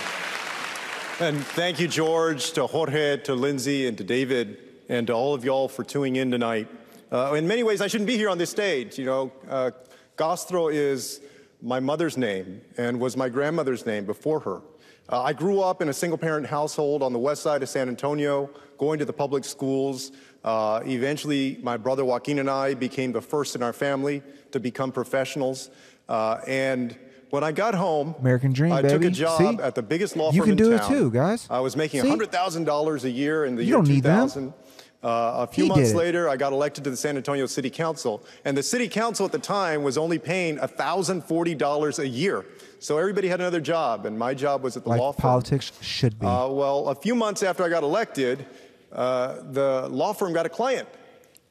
[1.20, 4.56] And thank you, George, to Jorge, to Lindsay, and to David,
[4.88, 6.66] and to all of y'all for tuning in tonight.
[7.12, 8.98] Uh, in many ways, I shouldn't be here on this stage.
[8.98, 9.72] You know, uh,
[10.16, 11.20] Castro is
[11.60, 14.62] my mother's name and was my grandmother's name before her.
[15.10, 17.90] Uh, I grew up in a single parent household on the west side of San
[17.90, 18.48] Antonio,
[18.78, 20.12] going to the public schools.
[20.42, 24.22] Uh, eventually, my brother Joaquin and I became the first in our family
[24.52, 25.68] to become professionals.
[26.08, 26.96] Uh, and
[27.30, 29.10] when I got home, American dream, I took a baby.
[29.14, 29.62] job See?
[29.62, 31.46] at the biggest law You firm can in do it too, guys.
[31.50, 32.08] I was making See?
[32.10, 34.26] $100,000 a year in the You year don't need them.
[34.28, 34.54] 2000.
[35.02, 38.22] Uh, a few He months later, I got elected to the San Antonio City Council,
[38.44, 42.44] and the City Council at the time was only paying $1,040 a year.
[42.80, 45.22] So everybody had another job, and my job was at the Like law firm.
[45.22, 46.26] politics should be.
[46.26, 48.44] Uh, well, a few months after I got elected,
[48.92, 50.88] uh, the law firm got a client.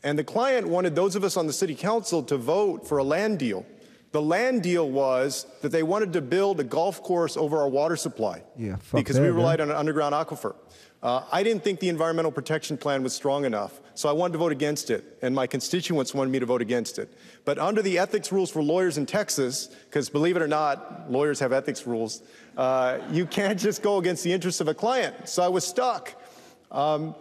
[0.03, 3.03] And the client wanted those of us on the city council to vote for a
[3.03, 3.65] land deal.
[4.11, 7.95] The land deal was that they wanted to build a golf course over our water
[7.95, 9.37] supply yeah, fuck because that, we man.
[9.37, 10.55] relied on an underground aquifer.
[11.01, 14.39] Uh, I didn't think the environmental protection plan was strong enough, so I wanted to
[14.39, 17.13] vote against it, and my constituents wanted me to vote against it.
[17.45, 21.39] But under the ethics rules for lawyers in Texas, because believe it or not, lawyers
[21.39, 22.21] have ethics rules,
[22.57, 25.29] uh, you can't just go against the interests of a client.
[25.29, 26.21] So I was stuck.
[26.69, 27.15] Um,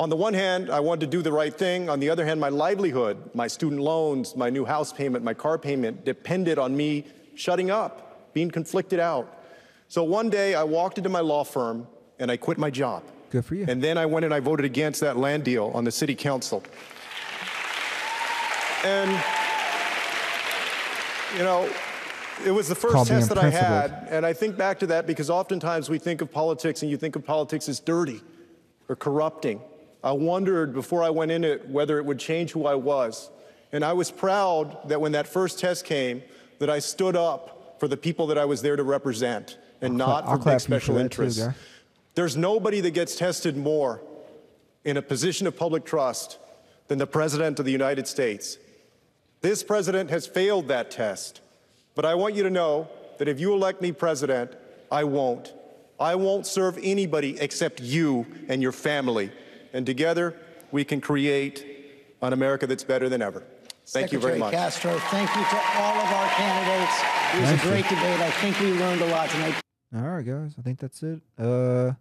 [0.00, 1.90] on the one hand, I wanted to do the right thing.
[1.90, 5.58] On the other hand, my livelihood, my student loans, my new house payment, my car
[5.58, 7.04] payment depended on me
[7.34, 9.44] shutting up, being conflicted out.
[9.88, 11.86] So one day I walked into my law firm
[12.18, 13.02] and I quit my job.
[13.28, 13.66] Good for you.
[13.68, 16.64] And then I went and I voted against that land deal on the city council.
[18.82, 19.10] And,
[21.36, 21.70] you know,
[22.46, 24.06] it was the first Called test that I had.
[24.08, 27.16] And I think back to that because oftentimes we think of politics and you think
[27.16, 28.22] of politics as dirty
[28.88, 29.60] or corrupting.
[30.02, 33.30] I wondered before I went in it whether it would change who I was.
[33.72, 36.22] And I was proud that when that first test came,
[36.58, 40.24] that I stood up for the people that I was there to represent and not
[40.24, 41.46] I'll for big special that too, interests.
[42.14, 44.00] There's nobody that gets tested more
[44.84, 46.38] in a position of public trust
[46.88, 48.58] than the President of the United States.
[49.40, 51.40] This president has failed that test.
[51.94, 54.52] But I want you to know that if you elect me president,
[54.90, 55.52] I won't.
[55.98, 59.30] I won't serve anybody except you and your family.
[59.72, 60.36] And together,
[60.72, 61.64] we can create
[62.22, 63.42] an America that's better than ever.
[63.86, 64.52] Thank you very much.
[64.52, 66.92] Castro, thank you to all of our candidates.
[67.34, 67.70] It was Thank a you.
[67.72, 68.20] great debate.
[68.20, 69.60] I think we learned a lot tonight.
[69.94, 70.54] All right, guys.
[70.58, 71.20] I think that's it.
[71.38, 71.92] Uh,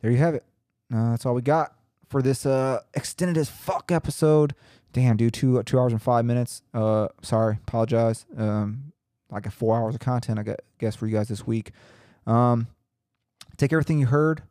[0.00, 0.44] there you have it.
[0.92, 1.74] Uh, that's all we got
[2.08, 4.54] for this uh extended as fuck episode.
[4.92, 6.62] Damn, dude, two two hours and five minutes.
[6.72, 8.26] Uh, sorry, apologize.
[8.36, 8.92] Um,
[9.32, 10.38] I got four hours of content.
[10.38, 11.70] I got guess for you guys this week.
[12.26, 12.68] Um,
[13.56, 14.42] take everything you heard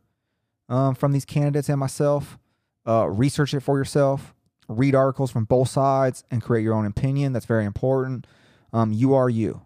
[0.68, 2.38] um, from these candidates and myself.
[2.86, 4.34] Uh, research it for yourself.
[4.68, 7.32] Read articles from both sides and create your own opinion.
[7.32, 8.26] That's very important.
[8.72, 9.62] Um, you are you.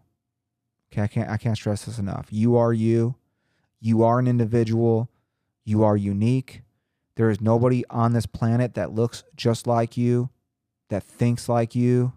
[0.93, 2.29] Okay, I can't I can't stress this enough.
[2.31, 3.16] You are you.
[3.81, 5.11] You are an individual.
[5.65, 6.62] You are unique.
[7.16, 10.31] There is nobody on this planet that looks just like you,
[10.89, 12.12] that thinks like you,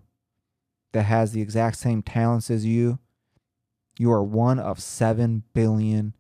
[0.92, 3.00] that has the exact same talents as you.
[3.98, 6.16] You are one of 7 billion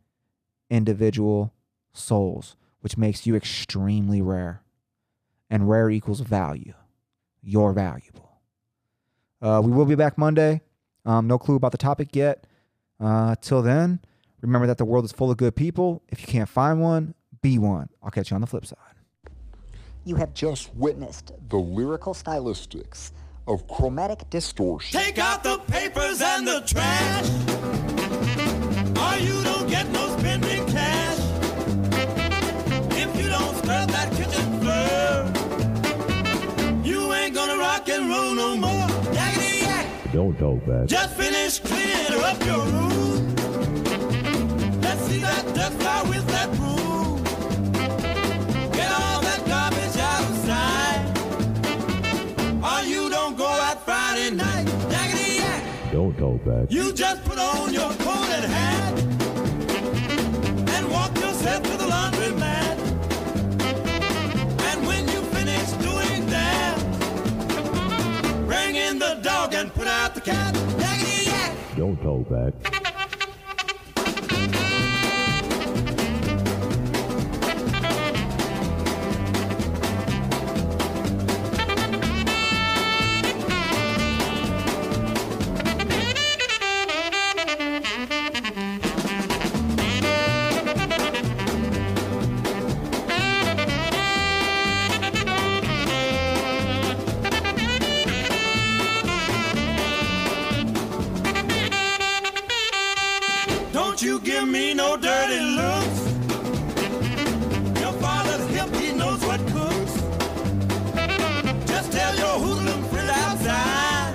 [0.69, 1.53] individual
[1.93, 4.61] souls, which makes you extremely rare.
[5.49, 6.73] And rare equals value.
[7.41, 8.39] You're valuable.
[9.41, 10.61] Uh, we will be back Monday.
[11.05, 12.45] Um, no clue about the topic yet.
[12.99, 13.99] Uh, till then,
[14.41, 16.03] remember that the world is full of good people.
[16.09, 17.89] If you can't find one, be one.
[18.03, 18.77] I'll catch you on the flip side.
[20.05, 23.11] You have just witnessed the lyrical stylistics
[23.47, 24.99] of chromatic distortion.
[24.99, 27.27] Take out the papers and the trash.
[28.97, 30.10] Or you don't get no
[40.31, 40.87] Don't talk back.
[40.87, 43.35] Just finish cleaning up your room.
[44.81, 47.23] Let's see that fly with that broom.
[48.71, 51.03] Get all that garbage out of sight.
[52.63, 54.67] Or you don't go out Friday night.
[54.89, 55.63] Yak.
[55.91, 56.71] Don't talk back.
[56.71, 58.10] You just put on your coat
[69.01, 70.53] the dog and put out the cat.
[71.75, 72.90] Don't hold back.
[104.51, 105.99] Me no dirty looks.
[107.79, 109.93] Your father's hip, he knows what cooks.
[111.65, 114.13] Just tell your hoodlum friend outside.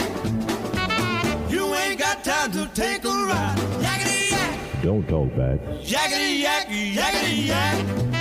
[1.50, 3.56] You ain't got time to take a ride.
[3.80, 4.82] Yakety yak.
[4.82, 5.58] Don't talk back.
[5.92, 8.15] Yakety yak, yakety yak.